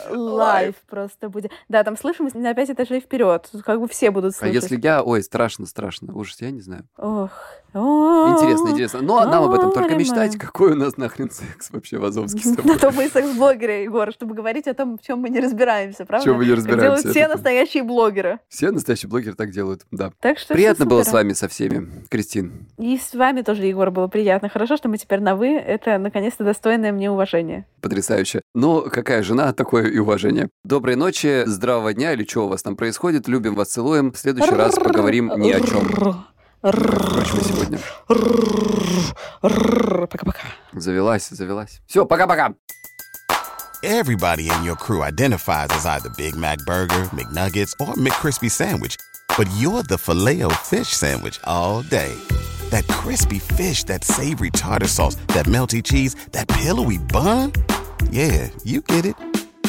Лайв 0.10 0.76
просто 0.90 1.30
будет. 1.30 1.52
Да, 1.70 1.84
там 1.84 1.96
слышимость 1.98 2.36
на 2.36 2.54
5 2.54 2.72
этажей 2.72 3.00
вперед. 3.02 3.50
Как 3.66 3.80
бы 3.80 3.88
все 3.88 4.10
будут 4.12 4.34
А 4.34 4.38
слышать. 4.38 4.56
если 4.56 4.80
я, 4.82 5.04
ой, 5.04 5.22
страшно, 5.22 5.66
страшно, 5.68 6.14
ужас, 6.16 6.42
я 6.42 6.50
не 6.52 6.62
знаю. 6.62 6.88
Ох. 6.98 7.32
Интересно, 7.76 8.70
интересно. 8.70 9.02
Но 9.02 9.24
нам 9.26 9.44
об 9.44 9.54
этом 9.54 9.72
только 9.72 9.96
мечтать. 9.96 10.38
Какой 10.38 10.72
у 10.72 10.76
нас 10.76 10.98
нахрен 10.98 11.30
секс 11.30 11.70
вообще 11.72 11.98
в 11.98 12.06
Азовске 12.06 12.40
с 12.40 12.46
На 12.46 12.56
тобой? 12.56 12.78
то 12.78 12.92
мы 12.92 13.06
и 13.06 13.10
секс-блогеры, 13.10 13.84
Егор, 13.84 14.12
чтобы 14.12 14.34
говорить 14.36 14.68
о 14.68 14.74
том, 14.74 14.98
в 14.98 15.02
чем 15.02 15.20
мы 15.20 15.30
не 15.30 15.40
разбираемся, 15.40 16.06
правда? 16.06 16.26
чем 16.26 16.38
мы 16.38 16.46
не 16.46 16.54
разбираемся, 16.54 16.86
делают 16.86 17.06
все 17.06 17.28
настоящие 17.28 17.84
блогеры. 17.84 18.40
Все 18.48 18.72
настоящие 18.72 19.10
блогеры 19.10 19.36
так 19.36 19.52
делают, 19.52 19.82
да. 19.92 20.12
Так 20.22 20.40
что 20.40 20.54
Приятно 20.54 20.86
было 20.86 21.04
с 21.04 21.12
вами 21.12 21.34
со 21.34 21.48
всеми, 21.48 21.90
Кристин. 22.10 22.68
И 22.78 22.98
с 22.98 23.14
вами 23.14 23.42
тоже, 23.42 23.66
Егор, 23.66 23.92
было 23.92 24.08
приятно. 24.08 24.50
Хорошо, 24.50 24.78
что 24.78 24.90
мы 24.90 24.98
теперь 24.98 25.20
на 25.20 25.36
«вы». 25.36 25.56
Это, 25.56 25.98
наконец-то, 25.98 26.44
достойное 26.44 26.92
мне 26.92 27.12
уважение. 27.12 27.66
Потрясающе. 27.82 28.42
Но 28.54 28.82
какая 28.82 29.24
жена, 29.24 29.54
такое 29.54 29.88
и 29.88 29.98
уважение. 30.00 30.50
Доброй 30.64 30.96
ночи, 30.96 31.44
здравого 31.46 31.94
дня 31.94 32.14
или 32.14 32.24
что 32.26 32.46
у 32.46 32.48
вас 32.50 32.64
там 32.64 32.76
происходит. 32.76 33.28
Любим 33.28 33.56
вас, 33.56 33.70
целуем. 33.70 34.12
В 34.12 34.18
следующий 34.18 34.56
раз 34.56 34.76
поговорим 34.76 35.32
ни 35.38 35.52
о 35.52 35.60
чем. 35.60 36.26
Впрочем, 36.65 37.39
и 37.39 37.45
сегодня. 37.45 37.79
Пока-пока. 39.41 40.49
Завелась, 40.73 41.29
завелась. 41.29 41.81
Все, 41.87 42.05
пока-пока. 42.05 42.55
Everybody 43.83 44.51
in 44.51 44.63
your 44.63 44.77
crew 44.77 45.03
identifies 45.03 45.69
as 45.71 45.87
either 45.87 46.11
Big 46.11 46.37
Mac 46.37 46.59
Burger, 46.67 47.09
McNuggets, 47.15 47.73
or 47.81 47.95
McCrispy 47.95 48.51
Sandwich. 48.51 48.97
But 49.39 49.49
you're 49.57 49.83
the 49.83 49.97
filet 49.97 50.43
fish 50.65 50.89
Sandwich 50.89 51.41
all 51.45 51.81
day. 51.81 52.15
That 52.69 52.87
crispy 52.89 53.39
fish, 53.39 53.85
that 53.85 54.05
savory 54.05 54.51
tartar 54.51 54.87
sauce, 54.87 55.17
that 55.29 55.47
melty 55.47 55.83
cheese, 55.83 56.15
that 56.33 56.47
pillowy 56.49 56.99
bun. 56.99 57.53
Yeah, 58.11 58.51
you 58.65 58.83
get 58.83 59.07
it. 59.07 59.17